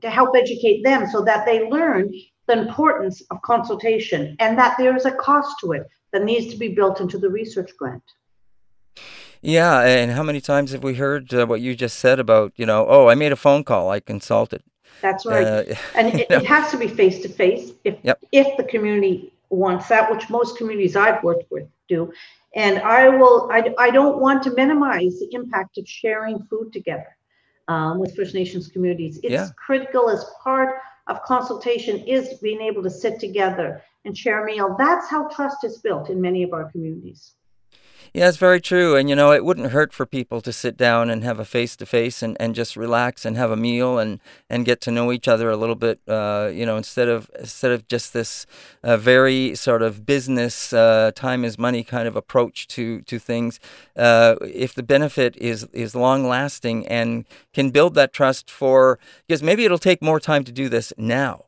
to 0.00 0.08
help 0.08 0.36
educate 0.36 0.84
them 0.84 1.08
so 1.08 1.22
that 1.22 1.44
they 1.44 1.68
learn 1.68 2.12
the 2.52 2.58
importance 2.60 3.22
of 3.30 3.40
consultation 3.42 4.36
and 4.38 4.58
that 4.58 4.76
there 4.78 4.94
is 4.96 5.06
a 5.06 5.12
cost 5.12 5.54
to 5.60 5.72
it 5.72 5.88
that 6.12 6.24
needs 6.24 6.52
to 6.52 6.58
be 6.58 6.68
built 6.68 7.00
into 7.00 7.18
the 7.18 7.28
research 7.28 7.70
grant. 7.78 8.02
Yeah, 9.40 9.80
and 9.80 10.12
how 10.12 10.22
many 10.22 10.40
times 10.40 10.70
have 10.72 10.84
we 10.84 10.94
heard 10.94 11.32
uh, 11.34 11.46
what 11.46 11.60
you 11.60 11.74
just 11.74 11.98
said 11.98 12.20
about, 12.20 12.52
you 12.56 12.66
know, 12.66 12.86
oh, 12.88 13.08
I 13.08 13.14
made 13.14 13.32
a 13.32 13.36
phone 13.36 13.64
call, 13.64 13.90
I 13.90 14.00
consulted. 14.00 14.62
That's 15.00 15.26
right. 15.26 15.46
Uh, 15.46 15.74
and 15.96 16.08
it, 16.14 16.30
it, 16.30 16.44
has 16.44 16.70
to 16.70 16.76
be 16.76 16.86
face 16.86 17.20
to 17.22 17.28
face 17.28 17.72
if 17.82 17.96
yep. 18.02 18.20
if 18.30 18.56
the 18.56 18.62
community 18.62 19.32
wants 19.50 19.88
that, 19.88 20.08
which 20.12 20.30
most 20.30 20.56
communities 20.56 20.94
I've 20.94 21.24
worked 21.24 21.50
with 21.50 21.66
do. 21.88 22.12
And 22.54 22.78
I 22.80 23.08
will. 23.08 23.50
I, 23.50 23.74
I 23.78 23.90
don't 23.90 24.18
want 24.18 24.42
to 24.44 24.50
minimize 24.54 25.18
the 25.18 25.28
impact 25.32 25.78
of 25.78 25.88
sharing 25.88 26.44
food 26.44 26.72
together 26.72 27.16
um, 27.66 27.98
with 27.98 28.14
First 28.14 28.34
Nations 28.34 28.68
communities. 28.68 29.18
It's 29.24 29.32
yeah. 29.32 29.48
critical 29.56 30.08
as 30.08 30.24
part 30.44 30.76
of 31.06 31.22
consultation 31.22 31.98
is 32.06 32.38
being 32.40 32.60
able 32.60 32.82
to 32.82 32.90
sit 32.90 33.18
together 33.18 33.82
and 34.04 34.16
share 34.16 34.42
a 34.42 34.46
meal. 34.46 34.76
That's 34.78 35.08
how 35.08 35.28
trust 35.28 35.64
is 35.64 35.78
built 35.78 36.10
in 36.10 36.20
many 36.20 36.42
of 36.42 36.52
our 36.52 36.70
communities. 36.70 37.34
Yeah, 38.14 38.28
it's 38.28 38.36
very 38.36 38.60
true. 38.60 38.94
And, 38.94 39.08
you 39.08 39.16
know, 39.16 39.32
it 39.32 39.42
wouldn't 39.42 39.70
hurt 39.70 39.94
for 39.94 40.04
people 40.04 40.42
to 40.42 40.52
sit 40.52 40.76
down 40.76 41.08
and 41.08 41.24
have 41.24 41.38
a 41.38 41.46
face 41.46 41.76
to 41.76 41.86
face 41.86 42.22
and 42.22 42.36
and 42.38 42.54
just 42.54 42.76
relax 42.76 43.24
and 43.24 43.38
have 43.38 43.50
a 43.50 43.56
meal 43.56 43.98
and, 43.98 44.20
and 44.50 44.66
get 44.66 44.82
to 44.82 44.90
know 44.90 45.12
each 45.12 45.26
other 45.28 45.48
a 45.48 45.56
little 45.56 45.74
bit, 45.74 45.98
uh, 46.06 46.50
you 46.52 46.66
know, 46.66 46.76
instead 46.76 47.08
of 47.08 47.30
instead 47.38 47.72
of 47.72 47.88
just 47.88 48.12
this 48.12 48.44
uh, 48.82 48.98
very 48.98 49.54
sort 49.54 49.80
of 49.80 50.04
business, 50.04 50.74
uh, 50.74 51.10
time 51.14 51.42
is 51.42 51.58
money 51.58 51.82
kind 51.82 52.06
of 52.06 52.14
approach 52.14 52.68
to, 52.68 53.00
to 53.02 53.18
things. 53.18 53.58
Uh, 53.96 54.36
if 54.42 54.74
the 54.74 54.82
benefit 54.82 55.34
is, 55.38 55.64
is 55.72 55.94
long 55.94 56.28
lasting 56.28 56.86
and 56.88 57.24
can 57.54 57.70
build 57.70 57.94
that 57.94 58.12
trust 58.12 58.50
for, 58.50 58.98
because 59.26 59.42
maybe 59.42 59.64
it'll 59.64 59.78
take 59.78 60.02
more 60.02 60.20
time 60.20 60.44
to 60.44 60.52
do 60.52 60.68
this 60.68 60.92
now 60.98 61.46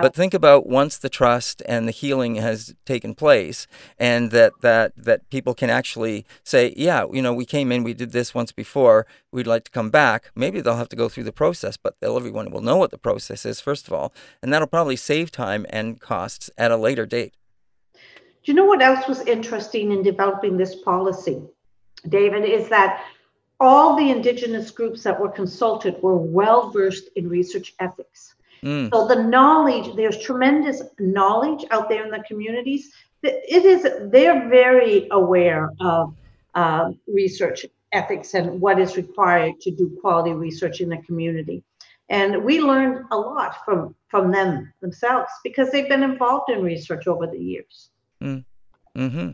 but 0.00 0.14
think 0.14 0.34
about 0.34 0.66
once 0.66 0.98
the 0.98 1.08
trust 1.08 1.62
and 1.66 1.86
the 1.86 1.92
healing 1.92 2.36
has 2.36 2.74
taken 2.84 3.14
place, 3.14 3.66
and 3.98 4.30
that 4.30 4.52
that 4.60 4.92
that 4.96 5.28
people 5.30 5.54
can 5.54 5.70
actually 5.70 6.26
say, 6.42 6.74
yeah, 6.76 7.06
you 7.12 7.22
know, 7.22 7.32
we 7.32 7.44
came 7.44 7.72
in, 7.72 7.84
we 7.84 7.94
did 7.94 8.12
this 8.12 8.34
once 8.34 8.52
before, 8.52 9.06
we'd 9.32 9.46
like 9.46 9.64
to 9.64 9.70
come 9.70 9.90
back. 9.90 10.30
Maybe 10.34 10.60
they'll 10.60 10.76
have 10.76 10.88
to 10.90 10.96
go 10.96 11.08
through 11.08 11.24
the 11.24 11.32
process, 11.32 11.76
but 11.76 11.96
everyone 12.02 12.50
will 12.50 12.60
know 12.60 12.76
what 12.76 12.90
the 12.90 12.98
process 12.98 13.46
is 13.46 13.60
first 13.60 13.86
of 13.86 13.92
all, 13.92 14.12
and 14.42 14.52
that'll 14.52 14.68
probably 14.68 14.96
save 14.96 15.30
time 15.30 15.66
and 15.70 16.00
costs 16.00 16.50
at 16.58 16.70
a 16.70 16.76
later 16.76 17.06
date. 17.06 17.34
Do 17.94 18.52
you 18.52 18.54
know 18.54 18.66
what 18.66 18.82
else 18.82 19.08
was 19.08 19.20
interesting 19.22 19.92
in 19.92 20.02
developing 20.02 20.56
this 20.56 20.74
policy, 20.74 21.42
David? 22.08 22.44
Is 22.44 22.68
that 22.68 23.02
all 23.60 23.96
the 23.96 24.10
Indigenous 24.10 24.70
groups 24.70 25.02
that 25.04 25.18
were 25.18 25.28
consulted 25.28 26.02
were 26.02 26.16
well 26.16 26.70
versed 26.70 27.08
in 27.16 27.28
research 27.28 27.74
ethics. 27.80 28.34
Mm. 28.64 28.90
So 28.92 29.06
the 29.06 29.22
knowledge, 29.22 29.94
there's 29.94 30.18
tremendous 30.18 30.82
knowledge 30.98 31.64
out 31.70 31.88
there 31.88 32.04
in 32.04 32.10
the 32.10 32.24
communities. 32.26 32.92
It 33.22 33.64
is 33.64 33.86
they're 34.10 34.48
very 34.48 35.08
aware 35.10 35.70
of 35.80 36.14
uh, 36.54 36.92
research 37.06 37.66
ethics 37.92 38.34
and 38.34 38.60
what 38.60 38.78
is 38.78 38.96
required 38.96 39.60
to 39.60 39.70
do 39.70 39.96
quality 40.00 40.32
research 40.32 40.80
in 40.80 40.88
the 40.88 40.98
community. 40.98 41.62
And 42.08 42.44
we 42.44 42.60
learned 42.60 43.06
a 43.10 43.16
lot 43.16 43.64
from 43.64 43.94
from 44.08 44.30
them 44.30 44.72
themselves 44.80 45.30
because 45.42 45.70
they've 45.70 45.88
been 45.88 46.02
involved 46.02 46.50
in 46.50 46.62
research 46.62 47.06
over 47.06 47.26
the 47.26 47.38
years. 47.38 47.90
Mm. 48.22 48.44
Hmm. 48.96 49.30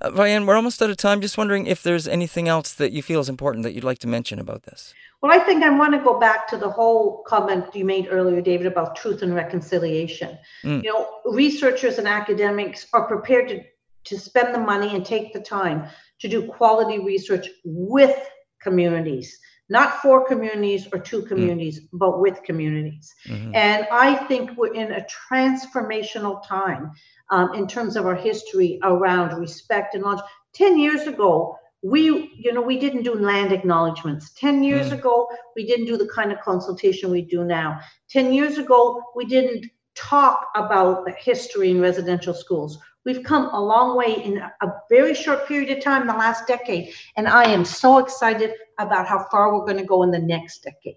Uh, 0.00 0.12
Ryan, 0.12 0.46
we're 0.46 0.56
almost 0.56 0.82
out 0.82 0.90
of 0.90 0.96
time. 0.96 1.20
Just 1.20 1.38
wondering 1.38 1.66
if 1.66 1.82
there's 1.82 2.08
anything 2.08 2.48
else 2.48 2.72
that 2.74 2.92
you 2.92 3.02
feel 3.02 3.20
is 3.20 3.28
important 3.28 3.64
that 3.64 3.74
you'd 3.74 3.84
like 3.84 3.98
to 4.00 4.08
mention 4.08 4.38
about 4.38 4.64
this. 4.64 4.94
Well, 5.22 5.32
I 5.32 5.38
think 5.38 5.64
I 5.64 5.70
want 5.70 5.94
to 5.94 6.00
go 6.00 6.20
back 6.20 6.46
to 6.48 6.58
the 6.58 6.68
whole 6.68 7.22
comment 7.26 7.74
you 7.74 7.84
made 7.84 8.08
earlier, 8.10 8.42
David, 8.42 8.66
about 8.66 8.94
truth 8.94 9.22
and 9.22 9.34
reconciliation. 9.34 10.36
Mm. 10.62 10.84
You 10.84 10.92
know, 10.92 11.08
researchers 11.24 11.98
and 11.98 12.06
academics 12.06 12.86
are 12.92 13.06
prepared 13.06 13.48
to, 13.48 13.62
to 14.04 14.20
spend 14.20 14.54
the 14.54 14.58
money 14.58 14.94
and 14.94 15.04
take 15.04 15.32
the 15.32 15.40
time 15.40 15.88
to 16.20 16.28
do 16.28 16.46
quality 16.46 16.98
research 16.98 17.48
with 17.64 18.18
communities, 18.60 19.38
not 19.68 20.02
for 20.02 20.26
communities 20.26 20.86
or 20.92 20.98
to 20.98 21.22
mm. 21.22 21.28
communities, 21.28 21.80
mm. 21.80 21.88
but 21.92 22.20
with 22.20 22.42
communities. 22.42 23.12
Mm-hmm. 23.26 23.54
And 23.54 23.86
I 23.90 24.14
think 24.26 24.56
we're 24.56 24.74
in 24.74 24.92
a 24.92 25.06
transformational 25.30 26.46
time 26.46 26.92
um, 27.30 27.54
in 27.54 27.66
terms 27.66 27.96
of 27.96 28.06
our 28.06 28.14
history 28.14 28.78
around 28.82 29.38
respect 29.38 29.94
and 29.94 30.04
knowledge. 30.04 30.24
10 30.54 30.78
years 30.78 31.06
ago, 31.06 31.58
we 31.84 32.32
you 32.38 32.50
know 32.50 32.62
we 32.62 32.78
didn't 32.78 33.02
do 33.02 33.14
land 33.14 33.52
acknowledgments 33.52 34.32
10 34.32 34.64
years 34.64 34.88
mm. 34.88 34.94
ago 34.94 35.28
we 35.54 35.66
didn't 35.66 35.84
do 35.84 35.98
the 35.98 36.08
kind 36.08 36.32
of 36.32 36.40
consultation 36.40 37.10
we 37.10 37.20
do 37.20 37.44
now 37.44 37.78
10 38.08 38.32
years 38.32 38.56
ago 38.56 39.02
we 39.14 39.26
didn't 39.26 39.66
talk 39.94 40.46
about 40.56 41.04
the 41.04 41.12
history 41.12 41.70
in 41.70 41.82
residential 41.82 42.32
schools 42.32 42.78
we've 43.04 43.22
come 43.22 43.46
a 43.52 43.60
long 43.60 43.96
way 43.96 44.22
in 44.24 44.38
a 44.38 44.72
very 44.90 45.14
short 45.14 45.46
period 45.46 45.76
of 45.76 45.82
time 45.82 46.02
in 46.02 46.08
the 46.08 46.14
last 46.14 46.46
decade 46.46 46.92
and 47.16 47.28
i 47.28 47.44
am 47.44 47.64
so 47.64 47.98
excited 47.98 48.52
about 48.78 49.06
how 49.06 49.24
far 49.30 49.52
we're 49.52 49.64
going 49.64 49.78
to 49.78 49.84
go 49.84 50.02
in 50.02 50.10
the 50.10 50.18
next 50.18 50.62
decade 50.62 50.96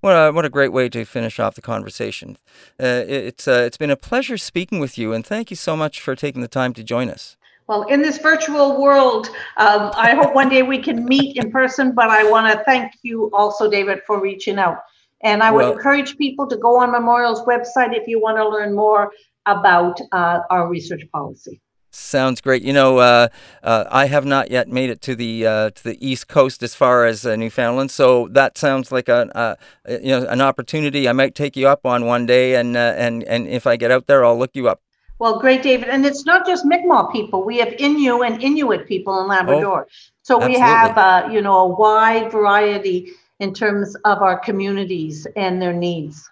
what 0.00 0.12
a, 0.12 0.30
what 0.30 0.44
a 0.44 0.50
great 0.50 0.72
way 0.72 0.88
to 0.90 1.04
finish 1.04 1.40
off 1.40 1.56
the 1.56 1.62
conversation. 1.62 2.36
Uh, 2.80 3.02
it's, 3.08 3.48
uh, 3.48 3.64
it's 3.66 3.76
been 3.76 3.90
a 3.90 3.96
pleasure 3.96 4.38
speaking 4.38 4.78
with 4.78 4.96
you, 4.96 5.12
and 5.12 5.26
thank 5.26 5.50
you 5.50 5.56
so 5.56 5.76
much 5.76 6.00
for 6.00 6.14
taking 6.14 6.42
the 6.42 6.48
time 6.48 6.74
to 6.74 6.84
join 6.84 7.10
us. 7.10 7.36
Well, 7.66 7.82
in 7.84 8.02
this 8.02 8.18
virtual 8.18 8.80
world, 8.80 9.26
um, 9.56 9.90
I 9.96 10.14
hope 10.14 10.32
one 10.34 10.48
day 10.48 10.62
we 10.62 10.78
can 10.78 11.04
meet 11.04 11.36
in 11.36 11.50
person, 11.50 11.92
but 11.92 12.08
I 12.08 12.30
want 12.30 12.52
to 12.52 12.62
thank 12.62 12.92
you 13.02 13.30
also, 13.32 13.68
David, 13.68 14.02
for 14.06 14.20
reaching 14.20 14.58
out. 14.58 14.78
And 15.22 15.42
I 15.42 15.50
would 15.50 15.64
well, 15.64 15.72
encourage 15.72 16.16
people 16.16 16.46
to 16.46 16.56
go 16.56 16.78
on 16.80 16.92
Memorial's 16.92 17.42
website 17.42 17.96
if 17.96 18.06
you 18.06 18.20
want 18.20 18.36
to 18.36 18.48
learn 18.48 18.76
more 18.76 19.10
about 19.46 20.00
uh, 20.12 20.40
our 20.50 20.68
research 20.68 21.02
policy. 21.12 21.60
Sounds 21.90 22.42
great. 22.42 22.62
You 22.62 22.74
know, 22.74 22.98
uh, 22.98 23.28
uh, 23.62 23.84
I 23.90 24.06
have 24.06 24.26
not 24.26 24.50
yet 24.50 24.68
made 24.68 24.90
it 24.90 25.00
to 25.02 25.14
the 25.14 25.46
uh, 25.46 25.70
to 25.70 25.84
the 25.84 26.06
East 26.06 26.28
Coast 26.28 26.62
as 26.62 26.74
far 26.74 27.06
as 27.06 27.24
uh, 27.24 27.36
Newfoundland, 27.36 27.90
so 27.90 28.28
that 28.32 28.58
sounds 28.58 28.92
like 28.92 29.08
a, 29.08 29.56
a, 29.86 29.92
you 30.02 30.10
know 30.10 30.26
an 30.26 30.42
opportunity. 30.42 31.08
I 31.08 31.12
might 31.12 31.34
take 31.34 31.56
you 31.56 31.66
up 31.68 31.86
on 31.86 32.04
one 32.04 32.26
day, 32.26 32.54
and 32.56 32.76
uh, 32.76 32.94
and 32.98 33.24
and 33.24 33.48
if 33.48 33.66
I 33.66 33.76
get 33.76 33.90
out 33.90 34.08
there, 34.08 34.26
I'll 34.26 34.38
look 34.38 34.50
you 34.54 34.68
up. 34.68 34.82
Well, 35.18 35.40
great, 35.40 35.62
David. 35.62 35.88
And 35.88 36.04
it's 36.04 36.26
not 36.26 36.46
just 36.46 36.66
Mi'kmaq 36.66 37.10
people. 37.12 37.42
We 37.42 37.56
have 37.58 37.68
Innu 37.68 38.26
and 38.26 38.42
Inuit 38.42 38.86
people 38.86 39.18
in 39.22 39.28
Labrador. 39.28 39.86
Oh, 39.88 39.94
so 40.22 40.46
we 40.46 40.58
have, 40.58 40.98
uh, 40.98 41.28
you 41.32 41.40
know, 41.40 41.56
a 41.60 41.68
wide 41.68 42.30
variety 42.30 43.12
in 43.40 43.54
terms 43.54 43.96
of 44.04 44.20
our 44.20 44.38
communities 44.38 45.26
and 45.34 45.62
their 45.62 45.72
needs. 45.72 46.28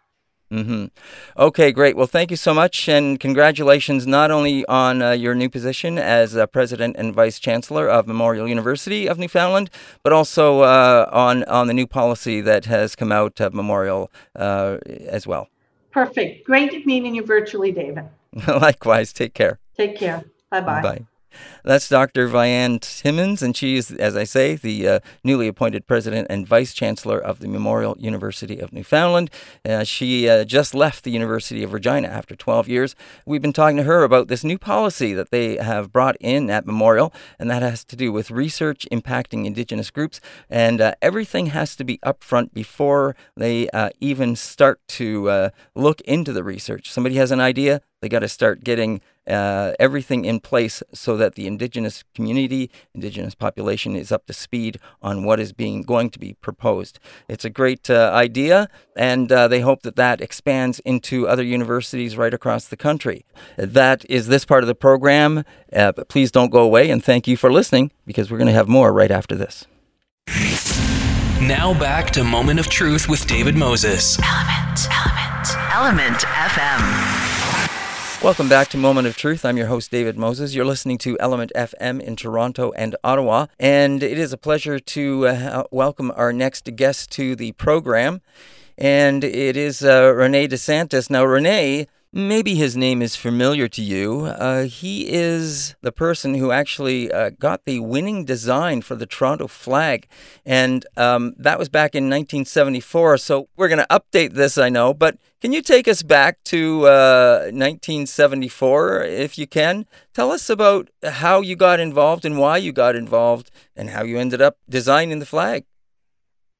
Mm-hmm. 0.53 0.87
Okay, 1.37 1.73
great. 1.73 1.97
Well, 1.97 2.07
thank 2.07 2.31
you 2.31 2.37
so 2.37 2.55
much, 2.55 2.89
and 2.89 3.19
congratulations 3.19 4.07
not 4.07 4.31
only 4.31 4.65
on 4.67 5.03
uh, 5.03 5.11
your 5.11 5.35
new 5.35 5.49
position 5.49 5.99
as 5.99 6.37
uh, 6.37 6.47
president 6.47 6.97
and 6.97 7.15
vice 7.15 7.39
chancellor 7.39 7.89
of 7.89 8.07
Memorial 8.07 8.47
University 8.47 9.09
of 9.09 9.19
Newfoundland, 9.19 9.71
but 10.03 10.13
also 10.13 10.61
uh, 10.61 11.09
on 11.11 11.45
on 11.45 11.67
the 11.67 11.75
new 11.75 11.87
policy 11.87 12.41
that 12.41 12.67
has 12.67 12.95
come 12.95 13.11
out 13.11 13.41
of 13.41 13.53
Memorial 13.55 14.11
uh, 14.37 14.79
as 14.87 15.27
well. 15.27 15.49
Perfect. 15.91 16.45
Great 16.45 16.87
meeting 16.87 17.15
you 17.15 17.25
virtually, 17.25 17.73
David. 17.73 18.05
Likewise. 18.49 19.13
Take 19.13 19.33
care. 19.33 19.59
Take 19.77 19.97
care. 19.97 20.25
Bye-bye. 20.51 20.83
Bye. 20.83 21.07
That's 21.65 21.89
Dr. 21.89 22.29
Vianne 22.29 22.81
Timmons, 22.81 23.43
and 23.43 23.57
she 23.57 23.77
is, 23.77 23.91
as 23.91 24.17
I 24.17 24.25
say, 24.25 24.57
the 24.57 24.89
uh, 24.89 25.01
newly 25.23 25.49
appointed 25.49 25.87
president 25.87 26.27
and 26.31 26.47
vice 26.47 26.75
chancellor 26.75 27.19
of 27.19 27.41
the 27.41 27.49
Memorial 27.49 27.97
University 27.99 28.59
of 28.59 28.73
Newfoundland. 28.73 29.31
Uh, 29.65 29.85
she 29.85 30.29
uh, 30.29 30.45
just 30.45 30.75
left 30.75 31.05
the 31.05 31.11
University 31.11 31.63
of 31.63 31.73
Regina 31.73 32.09
after 32.09 32.37
12 32.37 32.69
years. 32.69 32.95
We've 33.25 33.43
been 33.43 33.53
talking 33.53 33.77
to 33.79 33.85
her 33.85 34.03
about 34.03 34.29
this 34.29 34.45
new 34.45 34.59
policy 34.59 35.15
that 35.15 35.31
they 35.31 35.57
have 35.57 35.93
brought 35.93 36.17
in 36.21 36.51
at 36.51 36.67
Memorial, 36.67 37.13
and 37.39 37.51
that 37.51 37.63
has 37.63 37.85
to 37.85 37.97
do 37.97 38.13
with 38.13 38.31
research 38.31 38.87
impacting 38.93 39.47
Indigenous 39.47 39.91
groups. 39.91 40.21
And 40.51 40.81
uh, 40.81 40.95
everything 41.01 41.47
has 41.47 41.77
to 41.77 41.85
be 41.85 41.99
upfront 41.99 42.53
before 42.53 43.17
they 43.37 43.69
uh, 43.71 43.91
even 44.01 44.37
start 44.37 44.81
to 44.89 45.31
uh, 45.31 45.51
look 45.75 46.01
into 46.03 46.33
the 46.33 46.45
research. 46.45 46.91
Somebody 46.91 47.17
has 47.17 47.31
an 47.31 47.41
idea, 47.41 47.81
they 48.01 48.09
got 48.09 48.21
to 48.21 48.29
start 48.29 48.63
getting 48.63 49.01
uh, 49.27 49.73
everything 49.79 50.25
in 50.25 50.41
place 50.41 50.83
so 50.93 51.17
that 51.17 51.35
the 51.35 51.47
indigenous 51.47 52.05
community, 52.15 52.71
indigenous 52.95 53.35
population 53.35 53.97
is 53.97 54.13
up 54.13 54.27
to 54.27 54.33
speed 54.33 54.79
on 55.03 55.25
what 55.25 55.41
is 55.41 55.53
being 55.53 55.83
going 55.83 56.11
to 56.11 56.19
be 56.19 56.35
proposed. 56.35 56.99
It's 57.29 57.45
a 57.45 57.51
great 57.51 57.89
uh, 57.91 58.11
idea, 58.15 58.69
and 58.97 59.31
uh, 59.31 59.49
they 59.49 59.61
hope 59.61 59.83
that 59.83 59.97
that 59.97 60.21
expands 60.21 60.81
into 60.81 61.29
other 61.29 61.43
universities 61.43 62.17
right 62.17 62.35
across 62.35 62.69
the 62.69 62.77
country. 62.77 63.25
That 63.57 64.05
is 64.09 64.29
this 64.29 64.45
part 64.45 64.63
of 64.63 64.69
the 64.69 64.75
program. 64.75 65.45
Uh, 65.73 65.93
but 65.93 66.09
please 66.09 66.31
don't 66.31 66.51
go 66.51 66.63
away, 66.63 66.91
and 66.91 67.03
thank 67.03 67.27
you 67.27 67.37
for 67.37 67.53
listening 67.53 67.91
because 68.07 68.31
we're 68.31 68.39
going 68.39 68.49
to 68.49 68.55
have 68.55 68.69
more 68.69 68.93
right 68.93 69.11
after 69.11 69.35
this. 69.35 69.67
Now 71.41 71.79
back 71.79 72.11
to 72.13 72.25
Moment 72.25 72.61
of 72.61 72.69
Truth 72.69 73.09
with 73.09 73.27
David 73.27 73.57
Moses. 73.57 74.19
Element, 74.19 74.89
Element, 74.91 75.75
Element 75.75 76.23
FM. 76.23 77.24
Welcome 78.25 78.49
back 78.49 78.69
to 78.69 78.79
Moment 78.79 79.07
of 79.07 79.19
Truth. 79.19 79.45
I'm 79.45 79.59
your 79.59 79.67
host, 79.67 79.91
David 79.91 80.17
Moses. 80.17 80.55
You're 80.55 80.65
listening 80.65 80.97
to 80.97 81.19
Element 81.21 81.53
FM 81.55 82.01
in 82.01 82.17
Toronto 82.17 82.73
and 82.73 82.97
Ottawa. 83.05 83.49
And 83.61 84.03
it 84.03 84.19
is 84.19 84.33
a 84.33 84.39
pleasure 84.39 84.79
to 84.79 85.27
uh, 85.27 85.65
welcome 85.71 86.11
our 86.17 86.33
next 86.33 86.75
guest 86.75 87.13
to 87.13 87.37
the 87.37 87.53
program. 87.53 88.23
And 88.79 89.25
it 89.25 89.59
is 89.59 89.85
uh, 89.85 90.15
Rene 90.17 90.49
DeSantis. 90.49 91.11
Now, 91.11 91.27
Rene 91.27 91.87
Maybe 92.17 92.55
his 92.55 92.77
name 92.77 93.03
is 93.03 93.17
familiar 93.17 93.67
to 93.67 93.83
you. 93.83 94.27
Uh, 94.27 94.67
he 94.67 95.13
is 95.13 95.75
the 95.81 95.91
person 95.91 96.35
who 96.35 96.53
actually 96.53 97.11
uh, 97.11 97.31
got 97.31 97.65
the 97.65 97.81
winning 97.81 98.25
design 98.25 98.83
for 98.83 98.95
the 98.95 99.05
Toronto 99.05 99.49
flag, 99.49 100.07
and 100.47 100.87
um, 100.97 101.35
that 101.37 101.59
was 101.59 101.69
back 101.69 101.97
in 101.97 102.05
1974. 102.05 103.19
So 103.19 103.49
we're 103.57 103.67
going 103.67 103.85
to 103.85 103.87
update 103.91 104.35
this, 104.35 104.57
I 104.57 104.69
know, 104.69 104.95
but 104.95 105.19
can 105.41 105.53
you 105.53 105.61
take 105.61 105.89
us 105.89 106.05
back 106.05 106.39
to 106.45 106.87
uh, 106.87 107.51
1974 107.51 109.03
if 109.03 109.37
you 109.37 109.49
can? 109.49 109.85
Tell 110.15 110.31
us 110.31 110.49
about 110.49 110.91
how 111.03 111.41
you 111.41 111.57
got 111.57 111.81
involved 111.81 112.25
and 112.25 112.39
why 112.39 112.59
you 112.59 112.71
got 112.71 112.95
involved 112.95 113.51
and 113.75 113.91
how 113.91 114.05
you 114.05 114.21
ended 114.21 114.41
up 114.41 114.59
designing 114.69 115.19
the 115.19 115.27
flag. 115.27 115.65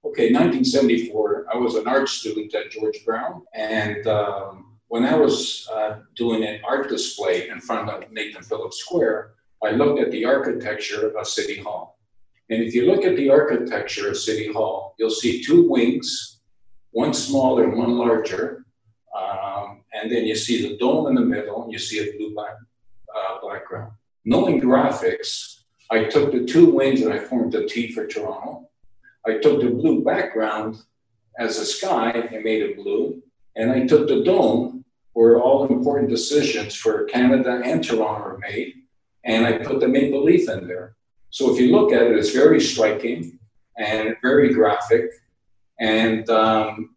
Okay, 0.05 0.33
1974, 0.33 1.47
I 1.55 1.59
was 1.59 1.77
an 1.77 1.87
art 1.87 2.09
student 2.09 2.53
at 2.57 2.73
George 2.73 3.05
Brown, 3.05 3.45
and 3.55 4.05
um, 4.09 4.74
when 4.89 5.05
I 5.05 5.17
was 5.17 5.69
uh, 5.73 5.99
doing 6.15 6.45
an 6.45 6.61
art 6.65 6.89
display 6.89 7.49
in 7.49 7.61
front 7.61 7.91
of 7.91 8.11
Nathan 8.11 8.43
Phillips 8.43 8.79
Square, 8.79 9.35
I 9.63 9.71
looked 9.71 10.01
at 10.01 10.11
the 10.11 10.25
architecture 10.25 11.17
of 11.17 11.27
City 11.27 11.61
Hall. 11.61 11.99
And 12.51 12.63
if 12.63 12.75
you 12.75 12.87
look 12.87 13.05
at 13.05 13.17
the 13.17 13.31
architecture 13.31 14.09
of 14.09 14.17
City 14.17 14.53
Hall, 14.53 14.95
you'll 14.99 15.11
see 15.11 15.43
two 15.43 15.69
wings, 15.69 16.41
one 16.91 17.15
smaller 17.15 17.65
and 17.65 17.79
one 17.79 17.97
larger. 17.97 18.67
Um, 19.19 19.83
and 19.95 20.13
then 20.13 20.25
you 20.25 20.37
see 20.37 20.69
the 20.69 20.77
dome 20.77 21.07
in 21.07 21.15
the 21.15 21.23
middle, 21.23 21.63
and 21.63 21.73
you 21.73 21.79
see 21.79 22.01
a 22.01 22.17
blue 22.17 22.35
black 22.35 22.55
uh, 23.17 23.47
background. 23.47 23.93
Knowing 24.25 24.61
graphics, 24.61 25.63
I 25.91 26.05
took 26.05 26.33
the 26.33 26.45
two 26.45 26.67
wings 26.67 27.03
and 27.03 27.13
I 27.13 27.19
formed 27.19 27.55
a 27.55 27.67
T 27.67 27.93
for 27.93 28.07
Toronto. 28.07 28.69
I 29.27 29.39
took 29.39 29.61
the 29.61 29.71
blue 29.71 30.05
background 30.05 30.77
as 31.39 31.59
a 31.59 31.65
sky 31.65 32.11
and 32.11 32.45
made 32.45 32.63
it 32.63 32.77
blue. 32.77 33.23
And 33.57 33.71
I 33.71 33.87
took 33.87 34.09
the 34.09 34.23
dome 34.25 34.85
where 35.13 35.41
all 35.41 35.67
important 35.67 36.11
decisions 36.11 36.75
for 36.75 37.05
Canada 37.05 37.63
and 37.65 37.83
Toronto 37.83 38.25
are 38.25 38.39
made. 38.39 38.75
And 39.25 39.47
I 39.47 39.59
put 39.59 39.81
the 39.81 39.89
maple 39.89 40.23
leaf 40.23 40.49
in 40.49 40.67
there. 40.67 40.97
So 41.31 41.53
if 41.53 41.61
you 41.61 41.73
look 41.73 41.93
at 41.93 42.03
it, 42.03 42.17
it's 42.17 42.33
very 42.33 42.61
striking 42.61 43.39
and 43.79 44.17
very 44.23 44.53
graphic. 44.53 45.11
And 45.81 46.29
um, 46.31 46.95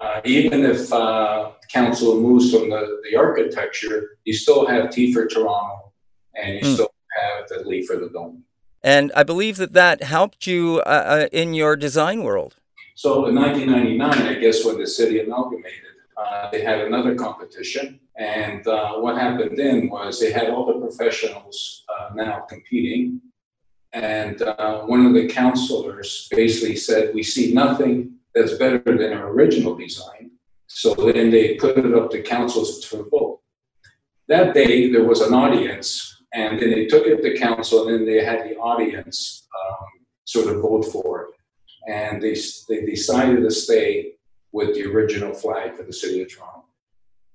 uh, 0.00 0.20
even 0.24 0.64
if 0.64 0.92
uh, 0.92 1.52
council 1.68 2.20
moves 2.20 2.52
from 2.52 2.70
the, 2.70 3.00
the 3.08 3.16
architecture, 3.16 4.18
you 4.24 4.32
still 4.32 4.66
have 4.66 4.90
T 4.90 5.12
for 5.12 5.26
Toronto 5.26 5.92
and 6.34 6.54
you 6.54 6.62
mm. 6.62 6.74
still 6.74 6.94
have 7.20 7.48
the 7.48 7.68
leaf 7.68 7.86
for 7.86 7.96
the 7.96 8.08
dome. 8.08 8.44
And 8.82 9.12
I 9.14 9.24
believe 9.24 9.56
that 9.58 9.74
that 9.74 10.02
helped 10.02 10.46
you 10.46 10.82
uh, 10.86 10.88
uh 10.88 11.28
in 11.32 11.52
your 11.54 11.76
design 11.76 12.22
world. 12.22 12.56
So 12.94 13.26
in 13.26 13.34
1999, 13.34 14.36
I 14.36 14.40
guess 14.40 14.64
when 14.64 14.78
the 14.78 14.86
city 14.86 15.20
amalgamated, 15.20 15.94
uh, 16.20 16.50
they 16.50 16.62
had 16.62 16.80
another 16.80 17.14
competition. 17.14 18.00
And 18.16 18.66
uh, 18.66 18.94
what 18.96 19.16
happened 19.16 19.56
then 19.56 19.88
was 19.88 20.20
they 20.20 20.32
had 20.32 20.50
all 20.50 20.66
the 20.66 20.78
professionals 20.86 21.84
uh, 21.88 22.10
now 22.14 22.40
competing. 22.48 23.20
And 23.92 24.42
uh, 24.42 24.82
one 24.82 25.06
of 25.06 25.14
the 25.14 25.26
counselors 25.26 26.28
basically 26.30 26.76
said, 26.76 27.14
We 27.14 27.22
see 27.22 27.54
nothing 27.54 28.16
that's 28.34 28.54
better 28.54 28.82
than 28.84 29.12
our 29.12 29.30
original 29.30 29.74
design. 29.74 30.30
So 30.66 30.94
then 30.94 31.30
they 31.30 31.54
put 31.54 31.78
it 31.78 31.94
up 31.94 32.10
to 32.10 32.22
councils 32.22 32.80
to 32.88 33.08
vote. 33.10 33.40
That 34.28 34.54
day, 34.54 34.92
there 34.92 35.04
was 35.04 35.20
an 35.20 35.34
audience, 35.34 36.22
and 36.32 36.60
then 36.60 36.70
they 36.70 36.86
took 36.86 37.06
it 37.06 37.22
to 37.22 37.36
council, 37.36 37.88
and 37.88 37.98
then 37.98 38.06
they 38.06 38.24
had 38.24 38.44
the 38.44 38.56
audience 38.56 39.48
um, 39.60 40.06
sort 40.24 40.54
of 40.54 40.62
vote 40.62 40.84
for 40.84 41.22
it. 41.22 41.28
And 41.88 42.22
they, 42.22 42.36
they 42.68 42.86
decided 42.86 43.40
to 43.42 43.50
stay 43.50 44.12
with 44.52 44.74
the 44.74 44.84
original 44.84 45.34
flag 45.34 45.76
for 45.76 45.82
the 45.82 45.92
city 45.92 46.22
of 46.22 46.32
Toronto. 46.32 46.64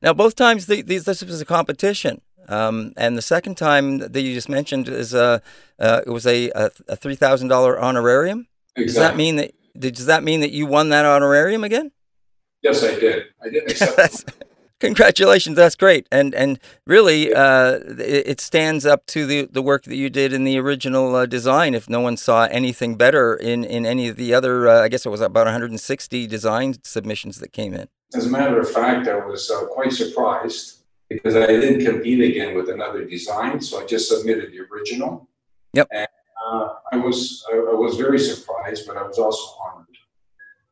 Now, 0.01 0.13
both 0.13 0.35
times 0.35 0.65
the, 0.65 0.81
these, 0.81 1.05
this 1.05 1.23
was 1.23 1.41
a 1.41 1.45
competition. 1.45 2.21
Um, 2.47 2.93
and 2.95 3.17
the 3.17 3.23
second 3.23 3.55
time 3.55 3.97
that 3.97 4.21
you 4.21 4.33
just 4.33 4.49
mentioned 4.49 4.87
is 4.87 5.13
a, 5.13 5.41
uh, 5.79 6.01
it 6.05 6.11
was 6.11 6.27
a, 6.27 6.51
a, 6.51 6.69
a 6.87 6.95
three 6.95 7.15
thousand 7.15 7.47
dollar 7.47 7.79
honorarium. 7.79 8.47
Exactly. 8.75 8.85
Does 8.85 8.95
that 8.95 9.15
mean 9.17 9.35
that 9.37 9.51
does 9.95 10.05
that 10.05 10.23
mean 10.23 10.41
that 10.41 10.51
you 10.51 10.67
won 10.67 10.89
that 10.89 11.05
honorarium 11.05 11.63
again? 11.63 11.91
Yes, 12.61 12.83
I 12.83 12.99
did. 12.99 13.25
I 13.43 13.49
did 13.49 13.69
accept. 13.69 14.31
Congratulations, 14.81 15.55
that's 15.55 15.75
great, 15.75 16.05
and 16.11 16.35
and 16.35 16.59
really, 16.85 17.33
uh, 17.33 17.79
it, 17.97 18.41
stands 18.41 18.85
up 18.85 19.05
to 19.07 19.25
the, 19.25 19.47
the 19.49 19.61
work 19.61 19.83
that 19.83 19.95
you 19.95 20.09
did 20.09 20.33
in 20.33 20.43
the 20.43 20.59
original 20.59 21.15
uh, 21.15 21.25
design. 21.25 21.73
If 21.73 21.89
no 21.89 22.01
one 22.01 22.17
saw 22.17 22.43
anything 22.51 22.97
better 22.97 23.35
in, 23.35 23.63
in 23.63 23.85
any 23.85 24.09
of 24.09 24.17
the 24.17 24.33
other, 24.33 24.67
uh, 24.67 24.81
I 24.81 24.89
guess 24.89 25.05
it 25.05 25.09
was 25.09 25.21
about 25.21 25.45
160 25.45 26.27
design 26.27 26.75
submissions 26.83 27.39
that 27.39 27.53
came 27.53 27.73
in. 27.73 27.87
As 28.13 28.25
a 28.25 28.29
matter 28.29 28.59
of 28.59 28.69
fact, 28.69 29.07
I 29.07 29.25
was 29.25 29.49
uh, 29.49 29.65
quite 29.67 29.93
surprised 29.93 30.83
because 31.09 31.37
I 31.37 31.47
didn't 31.47 31.85
compete 31.85 32.21
again 32.21 32.53
with 32.53 32.69
another 32.69 33.05
design, 33.05 33.61
so 33.61 33.81
I 33.81 33.85
just 33.85 34.09
submitted 34.09 34.51
the 34.51 34.59
original. 34.73 35.29
Yep. 35.71 35.87
And 35.91 36.07
uh, 36.45 36.69
I 36.91 36.97
was 36.97 37.45
I 37.49 37.55
was 37.55 37.95
very 37.95 38.19
surprised, 38.19 38.87
but 38.87 38.97
I 38.97 39.03
was 39.03 39.19
also 39.19 39.57
honored. 39.63 39.87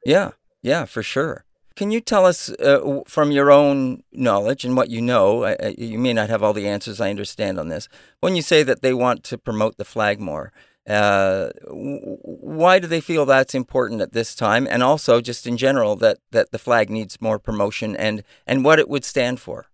Yeah, 0.06 0.32
yeah, 0.62 0.84
for 0.84 1.04
sure. 1.04 1.46
Can 1.76 1.90
you 1.90 2.02
tell 2.02 2.26
us 2.26 2.50
uh, 2.52 3.02
from 3.08 3.32
your 3.32 3.52
own 3.52 4.04
knowledge 4.12 4.64
and 4.64 4.78
what 4.78 4.92
you 4.92 5.02
know? 5.02 5.56
You 5.78 5.98
may 5.98 6.14
not 6.14 6.30
have 6.30 6.44
all 6.44 6.54
the 6.54 6.68
answers 6.68 7.02
I 7.02 7.10
understand 7.10 7.60
on 7.60 7.70
this. 7.70 7.90
When 8.20 8.36
you 8.36 8.44
say 8.44 8.62
that 8.64 8.82
they 8.82 8.94
want 8.94 9.24
to 9.26 9.38
promote 9.40 9.78
the 9.78 9.86
flag 9.86 10.20
more, 10.20 10.54
uh, 10.88 11.50
why 11.70 12.78
do 12.78 12.88
they 12.88 13.02
feel 13.02 13.26
that's 13.26 13.56
important 13.56 14.02
at 14.02 14.12
this 14.12 14.36
time? 14.36 14.68
And 14.70 14.84
also, 14.84 15.20
just 15.20 15.48
in 15.48 15.58
general, 15.58 15.96
that, 15.98 16.18
that 16.32 16.52
the 16.52 16.60
flag 16.60 16.90
needs 16.90 17.20
more 17.22 17.40
promotion 17.40 17.96
and, 17.96 18.24
and 18.46 18.64
what 18.64 18.80
it 18.80 18.90
would 18.90 19.06
stand 19.06 19.40
for? 19.40 19.70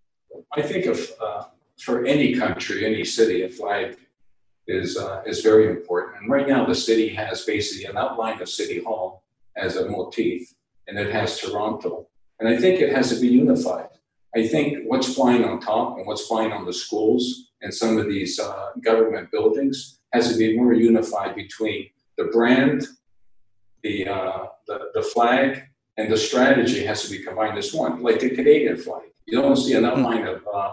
I 0.54 0.62
think 0.62 0.86
of, 0.86 1.00
uh, 1.22 1.44
for 1.80 2.06
any 2.06 2.36
country, 2.36 2.86
any 2.86 3.04
city, 3.04 3.44
a 3.44 3.50
flag 3.50 3.98
is, 4.68 4.98
uh, 4.98 5.22
is 5.26 5.42
very 5.42 5.68
important. 5.68 6.22
And 6.22 6.30
right 6.30 6.48
now, 6.48 6.66
the 6.66 6.76
city 6.76 7.10
has 7.10 7.44
basically 7.44 7.86
an 7.86 7.98
outline 7.98 8.42
of 8.42 8.48
City 8.48 8.82
Hall 8.82 9.24
as 9.58 9.76
a 9.76 9.90
motif 9.90 10.54
and 10.90 10.98
it 10.98 11.12
has 11.14 11.40
Toronto. 11.40 12.08
And 12.40 12.50
I 12.50 12.58
think 12.58 12.82
it 12.82 12.94
has 12.94 13.10
to 13.10 13.22
be 13.22 13.28
unified. 13.28 13.90
I 14.36 14.48
think 14.48 14.86
what's 14.86 15.14
flying 15.14 15.44
on 15.44 15.60
top 15.60 15.98
and 15.98 16.08
what's 16.08 16.26
flying 16.28 16.52
on 16.52 16.66
the 16.66 16.74
schools 16.74 17.52
and 17.62 17.74
some 17.74 17.98
of 17.98 18.08
these 18.08 18.40
uh, 18.40 18.72
government 18.84 19.32
buildings 19.32 20.00
has 20.14 20.32
to 20.32 20.38
be 20.38 20.58
more 20.58 20.74
unified 20.74 21.36
between 21.36 21.90
the 22.18 22.26
brand, 22.26 22.88
the, 23.84 24.08
uh, 24.08 24.46
the, 24.68 24.90
the 24.94 25.02
flag, 25.02 25.64
and 25.98 26.12
the 26.12 26.18
strategy 26.18 26.84
has 26.84 27.04
to 27.04 27.12
be 27.12 27.24
combined 27.24 27.58
as 27.58 27.74
one, 27.74 28.02
like 28.02 28.20
the 28.20 28.30
Canadian 28.30 28.78
flag. 28.78 29.04
You 29.26 29.42
don't 29.42 29.56
see 29.56 29.74
an 29.74 29.84
hmm. 29.84 29.90
outline 29.90 30.26
of, 30.26 30.42
uh, 30.52 30.72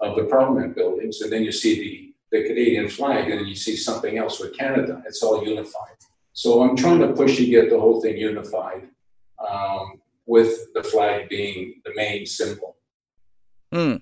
of 0.00 0.16
the 0.16 0.24
Parliament 0.24 0.74
buildings, 0.74 1.20
and 1.20 1.30
then 1.32 1.44
you 1.44 1.52
see 1.52 2.14
the, 2.30 2.38
the 2.38 2.48
Canadian 2.48 2.88
flag, 2.88 3.30
and 3.30 3.40
then 3.40 3.46
you 3.46 3.54
see 3.54 3.76
something 3.76 4.18
else 4.18 4.40
with 4.40 4.56
Canada. 4.56 5.02
It's 5.06 5.22
all 5.22 5.44
unified. 5.44 5.96
So 6.32 6.62
I'm 6.62 6.76
trying 6.76 6.98
to 7.00 7.12
push 7.12 7.36
to 7.36 7.46
get 7.46 7.70
the 7.70 7.78
whole 7.78 8.00
thing 8.00 8.16
unified 8.16 8.88
um, 9.38 10.00
with 10.26 10.72
the 10.74 10.82
flag 10.82 11.28
being 11.28 11.80
the 11.84 11.92
main 11.94 12.26
symbol. 12.26 12.76
Hmm. 13.72 13.96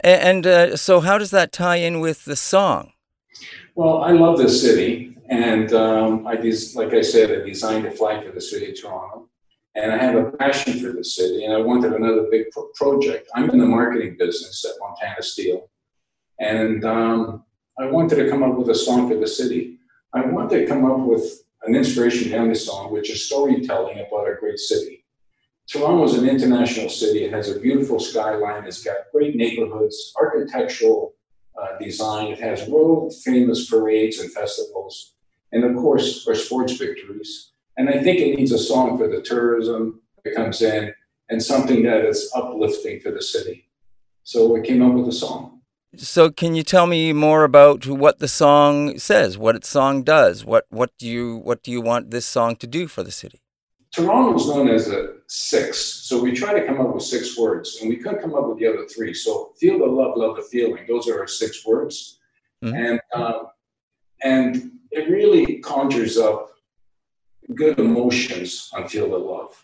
And 0.00 0.46
uh, 0.46 0.76
so, 0.76 1.00
how 1.00 1.18
does 1.18 1.30
that 1.30 1.52
tie 1.52 1.76
in 1.76 2.00
with 2.00 2.24
the 2.24 2.36
song? 2.36 2.92
Well, 3.74 4.02
I 4.02 4.12
love 4.12 4.38
this 4.38 4.60
city, 4.60 5.16
and 5.28 5.72
um, 5.72 6.26
I 6.26 6.36
des- 6.36 6.74
like 6.74 6.92
I 6.92 7.00
said, 7.00 7.30
I 7.30 7.44
designed 7.46 7.86
a 7.86 7.90
flag 7.90 8.26
for 8.26 8.32
the 8.32 8.40
city 8.40 8.70
of 8.70 8.80
Toronto, 8.80 9.28
and 9.74 9.92
I 9.92 9.96
have 9.96 10.14
a 10.14 10.30
passion 10.32 10.78
for 10.80 10.92
the 10.92 11.04
city, 11.04 11.44
and 11.44 11.54
I 11.54 11.60
wanted 11.60 11.92
another 11.92 12.26
big 12.30 12.50
pro- 12.50 12.68
project. 12.74 13.28
I'm 13.34 13.50
in 13.50 13.58
the 13.58 13.66
marketing 13.66 14.16
business 14.18 14.64
at 14.64 14.72
Montana 14.78 15.22
Steel, 15.22 15.70
and 16.38 16.84
um, 16.84 17.44
I 17.78 17.86
wanted 17.86 18.16
to 18.16 18.28
come 18.28 18.42
up 18.42 18.56
with 18.56 18.68
a 18.68 18.74
song 18.74 19.08
for 19.08 19.16
the 19.16 19.26
city. 19.26 19.78
I 20.12 20.24
wanted 20.26 20.60
to 20.60 20.66
come 20.66 20.84
up 20.84 21.00
with 21.00 21.43
an 21.66 21.74
inspiration 21.74 22.30
behind 22.30 22.50
the 22.50 22.58
song, 22.58 22.92
which 22.92 23.10
is 23.10 23.26
storytelling 23.26 23.98
about 23.98 24.28
a 24.28 24.36
great 24.38 24.58
city. 24.58 25.04
Toronto 25.66 26.04
is 26.04 26.14
an 26.14 26.28
international 26.28 26.90
city. 26.90 27.24
It 27.24 27.32
has 27.32 27.48
a 27.48 27.58
beautiful 27.58 27.98
skyline. 27.98 28.66
It's 28.66 28.82
got 28.82 28.96
great 29.12 29.34
neighborhoods, 29.34 30.12
architectural 30.20 31.14
uh, 31.60 31.78
design. 31.80 32.32
It 32.32 32.40
has 32.40 32.68
world 32.68 33.14
famous 33.24 33.70
parades 33.70 34.20
and 34.20 34.30
festivals, 34.30 35.14
and 35.52 35.64
of 35.64 35.74
course, 35.76 36.26
our 36.28 36.34
sports 36.34 36.74
victories. 36.74 37.52
And 37.76 37.88
I 37.88 38.02
think 38.02 38.20
it 38.20 38.36
needs 38.36 38.52
a 38.52 38.58
song 38.58 38.98
for 38.98 39.08
the 39.08 39.22
tourism 39.22 40.00
that 40.24 40.34
comes 40.34 40.62
in 40.62 40.92
and 41.30 41.42
something 41.42 41.82
that 41.84 42.04
is 42.04 42.30
uplifting 42.34 43.00
for 43.00 43.10
the 43.10 43.22
city. 43.22 43.68
So 44.22 44.52
we 44.52 44.60
came 44.60 44.82
up 44.82 44.94
with 44.94 45.08
a 45.08 45.12
song. 45.12 45.53
So, 45.96 46.30
can 46.30 46.54
you 46.54 46.62
tell 46.62 46.86
me 46.86 47.12
more 47.12 47.44
about 47.44 47.86
what 47.86 48.18
the 48.18 48.28
song 48.28 48.98
says, 48.98 49.38
what 49.38 49.56
its 49.56 49.68
song 49.68 50.02
does? 50.02 50.44
What 50.44 50.66
what 50.70 50.90
do 50.98 51.06
you 51.08 51.36
what 51.36 51.62
do 51.62 51.70
you 51.70 51.80
want 51.80 52.10
this 52.10 52.26
song 52.26 52.56
to 52.56 52.66
do 52.66 52.86
for 52.88 53.02
the 53.02 53.10
city? 53.12 53.40
Toronto 53.92 54.34
is 54.34 54.48
known 54.48 54.68
as 54.68 54.88
a 54.88 55.14
six, 55.28 55.78
so 55.78 56.20
we 56.20 56.32
try 56.32 56.52
to 56.58 56.66
come 56.66 56.80
up 56.80 56.92
with 56.92 57.04
six 57.04 57.38
words, 57.38 57.78
and 57.80 57.88
we 57.88 57.96
couldn't 57.96 58.20
come 58.20 58.34
up 58.34 58.48
with 58.48 58.58
the 58.58 58.66
other 58.66 58.86
three. 58.86 59.14
So, 59.14 59.52
feel 59.58 59.78
the 59.78 59.86
love, 59.86 60.16
love 60.16 60.36
the 60.36 60.42
feeling. 60.42 60.84
Those 60.88 61.08
are 61.08 61.20
our 61.20 61.28
six 61.28 61.64
words, 61.64 62.18
Mhm. 62.62 62.74
and 62.74 63.00
um, 63.14 63.46
and 64.22 64.72
it 64.90 65.08
really 65.08 65.58
conjures 65.60 66.18
up 66.18 66.50
good 67.54 67.78
emotions 67.78 68.70
on 68.74 68.88
feel 68.88 69.10
the 69.10 69.18
love. 69.18 69.63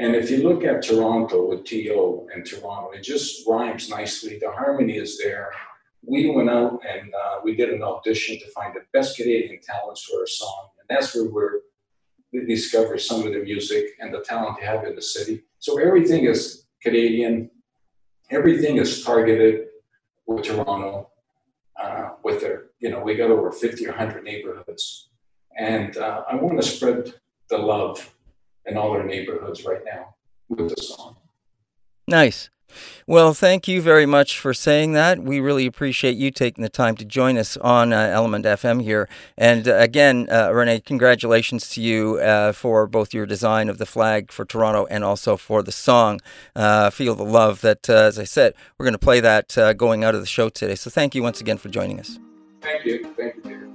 And 0.00 0.16
if 0.16 0.30
you 0.30 0.42
look 0.42 0.64
at 0.64 0.82
Toronto 0.82 1.46
with 1.46 1.64
TO 1.66 2.26
and 2.34 2.42
Toronto, 2.46 2.90
it 2.92 3.02
just 3.02 3.46
rhymes 3.46 3.90
nicely. 3.90 4.38
The 4.38 4.50
harmony 4.50 4.96
is 4.96 5.18
there. 5.18 5.50
We 6.02 6.30
went 6.30 6.48
out 6.48 6.80
and 6.88 7.12
uh, 7.12 7.40
we 7.44 7.54
did 7.54 7.68
an 7.68 7.82
audition 7.82 8.38
to 8.38 8.50
find 8.52 8.74
the 8.74 8.80
best 8.94 9.18
Canadian 9.18 9.60
talents 9.60 10.02
for 10.04 10.22
a 10.22 10.26
song, 10.26 10.70
and 10.78 10.86
that's 10.88 11.14
where 11.14 11.30
we're 11.30 11.60
we 12.32 12.46
discover 12.46 12.96
some 12.96 13.26
of 13.26 13.34
the 13.34 13.40
music 13.40 13.88
and 14.00 14.14
the 14.14 14.20
talent 14.20 14.56
they 14.58 14.64
have 14.64 14.84
in 14.84 14.94
the 14.94 15.02
city. 15.02 15.42
So 15.58 15.78
everything 15.78 16.24
is 16.24 16.64
Canadian. 16.82 17.50
Everything 18.30 18.78
is 18.78 19.04
targeted 19.04 19.66
with 20.26 20.44
Toronto. 20.44 21.10
Uh, 21.78 22.10
with 22.22 22.40
their, 22.40 22.66
you 22.78 22.90
know, 22.90 23.00
we 23.00 23.16
got 23.16 23.30
over 23.30 23.50
50 23.50 23.86
or 23.86 23.90
100 23.90 24.22
neighborhoods. 24.22 25.08
And 25.58 25.96
uh, 25.96 26.24
I 26.30 26.36
want 26.36 26.60
to 26.60 26.66
spread 26.66 27.14
the 27.48 27.58
love 27.58 28.14
in 28.66 28.76
all 28.76 28.90
our 28.92 29.04
neighborhoods 29.04 29.64
right 29.64 29.82
now 29.84 30.14
with 30.48 30.74
the 30.74 30.82
song. 30.82 31.16
Nice. 32.06 32.50
Well, 33.06 33.34
thank 33.34 33.66
you 33.66 33.82
very 33.82 34.06
much 34.06 34.38
for 34.38 34.54
saying 34.54 34.92
that. 34.92 35.20
We 35.20 35.40
really 35.40 35.66
appreciate 35.66 36.16
you 36.16 36.30
taking 36.30 36.62
the 36.62 36.68
time 36.68 36.96
to 36.96 37.04
join 37.04 37.36
us 37.36 37.56
on 37.56 37.92
uh, 37.92 37.98
Element 37.98 38.44
FM 38.44 38.82
here. 38.82 39.08
And 39.36 39.66
uh, 39.66 39.76
again, 39.76 40.28
uh, 40.30 40.52
Rene, 40.52 40.80
congratulations 40.80 41.68
to 41.70 41.82
you 41.82 42.18
uh, 42.18 42.52
for 42.52 42.86
both 42.86 43.12
your 43.12 43.26
design 43.26 43.68
of 43.68 43.78
the 43.78 43.86
flag 43.86 44.30
for 44.30 44.44
Toronto 44.44 44.86
and 44.86 45.02
also 45.02 45.36
for 45.36 45.62
the 45.62 45.72
song 45.72 46.20
uh, 46.54 46.90
Feel 46.90 47.14
the 47.14 47.24
Love. 47.24 47.60
That, 47.62 47.88
uh, 47.90 47.94
as 47.94 48.18
I 48.18 48.24
said, 48.24 48.54
we're 48.78 48.84
going 48.84 48.94
to 48.94 48.98
play 48.98 49.20
that 49.20 49.56
uh, 49.58 49.72
going 49.72 50.04
out 50.04 50.14
of 50.14 50.20
the 50.20 50.26
show 50.26 50.48
today. 50.48 50.74
So 50.74 50.90
thank 50.90 51.14
you 51.14 51.22
once 51.22 51.40
again 51.40 51.58
for 51.58 51.68
joining 51.68 51.98
us. 51.98 52.18
Thank 52.60 52.84
you. 52.84 53.12
Thank 53.16 53.44
you. 53.44 53.69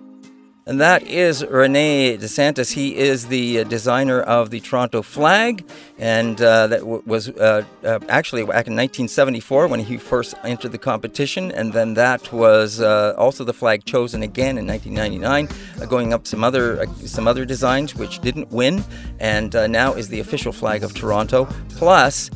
And 0.67 0.81
that 0.81 1.03
is 1.03 1.45
Rene 1.45 2.17
DeSantis. 2.17 2.73
He 2.73 2.95
is 2.95 3.27
the 3.27 3.59
uh, 3.59 3.63
designer 3.65 4.19
of 4.19 4.49
the 4.49 4.59
Toronto 4.61 5.03
flag, 5.03 5.63
and 5.97 6.41
uh, 6.41 6.67
that 6.67 6.79
w- 6.81 7.01
was 7.05 7.29
uh, 7.29 7.63
uh, 7.83 7.99
actually 8.09 8.41
back 8.41 8.67
in 8.67 8.75
1974 8.75 9.67
when 9.67 9.79
he 9.79 9.97
first 9.97 10.35
entered 10.43 10.71
the 10.71 10.77
competition, 10.77 11.51
and 11.51 11.71
then 11.71 11.93
that 11.93 12.31
was 12.33 12.81
uh, 12.81 13.13
also 13.17 13.43
the 13.43 13.53
flag 13.53 13.85
chosen 13.85 14.21
again 14.23 14.57
in 14.57 14.67
1999, 14.67 15.47
uh, 15.81 15.85
going 15.85 16.13
up 16.13 16.27
some 16.27 16.43
other 16.43 16.81
uh, 16.81 16.85
some 17.05 17.27
other 17.27 17.45
designs 17.45 17.95
which 17.95 18.19
didn't 18.19 18.49
win, 18.51 18.83
and 19.19 19.53
now 19.71 19.93
is 19.93 20.09
the 20.09 20.19
official 20.19 20.51
flag 20.51 20.83
of 20.83 20.93
Toronto. 20.93 21.47
Plus, 21.69 22.29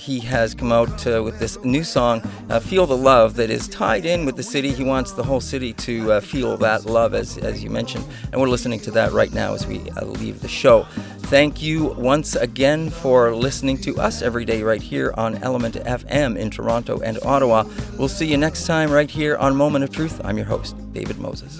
he 0.00 0.20
has 0.20 0.54
come 0.54 0.72
out 0.72 1.04
with 1.04 1.38
this 1.38 1.62
new 1.64 1.84
song, 1.84 2.20
"Feel 2.62 2.86
the 2.86 2.96
Love," 2.96 3.36
that 3.36 3.50
is 3.50 3.68
tied 3.68 4.04
in 4.06 4.24
with 4.24 4.36
the 4.36 4.42
city. 4.42 4.72
He 4.72 4.84
wants 4.84 5.12
the 5.12 5.22
whole 5.22 5.40
city 5.40 5.72
to 5.74 6.20
feel 6.20 6.56
that 6.58 6.84
love, 6.84 7.14
as 7.14 7.38
as 7.38 7.62
you 7.62 7.70
mentioned, 7.70 8.04
and 8.32 8.40
we're 8.40 8.48
listening 8.48 8.80
to 8.80 8.90
that 8.92 9.12
right 9.12 9.32
now 9.32 9.54
as 9.54 9.66
we 9.66 9.78
leave 10.02 10.40
the 10.40 10.48
show. 10.48 10.86
Thank 11.28 11.62
you 11.62 11.86
once 11.96 12.36
again 12.36 12.90
for 13.04 13.34
listening 13.34 13.76
to 13.76 13.94
us 13.98 14.22
every 14.22 14.46
day 14.46 14.62
right 14.62 14.80
here 14.80 15.12
on 15.18 15.36
Element 15.42 15.74
FM 15.74 16.38
in 16.38 16.50
Toronto 16.50 17.02
and 17.02 17.18
Ottawa. 17.22 17.64
We'll 17.98 18.08
see 18.08 18.26
you 18.26 18.38
next 18.38 18.66
time 18.66 18.90
right 18.90 19.10
here 19.10 19.36
on 19.36 19.54
Moment 19.54 19.84
of 19.84 19.90
Truth. 19.92 20.22
I'm 20.24 20.38
your 20.38 20.46
host, 20.46 20.74
David 20.94 21.18
Moses. 21.18 21.58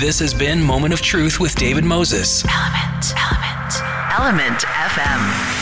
This 0.00 0.20
has 0.20 0.32
been 0.32 0.62
Moment 0.62 0.94
of 0.94 1.02
Truth 1.02 1.38
with 1.38 1.54
David 1.56 1.84
Moses. 1.84 2.42
Element. 2.46 3.12
Element. 3.14 3.82
Element 4.18 4.60
FM. 4.62 5.53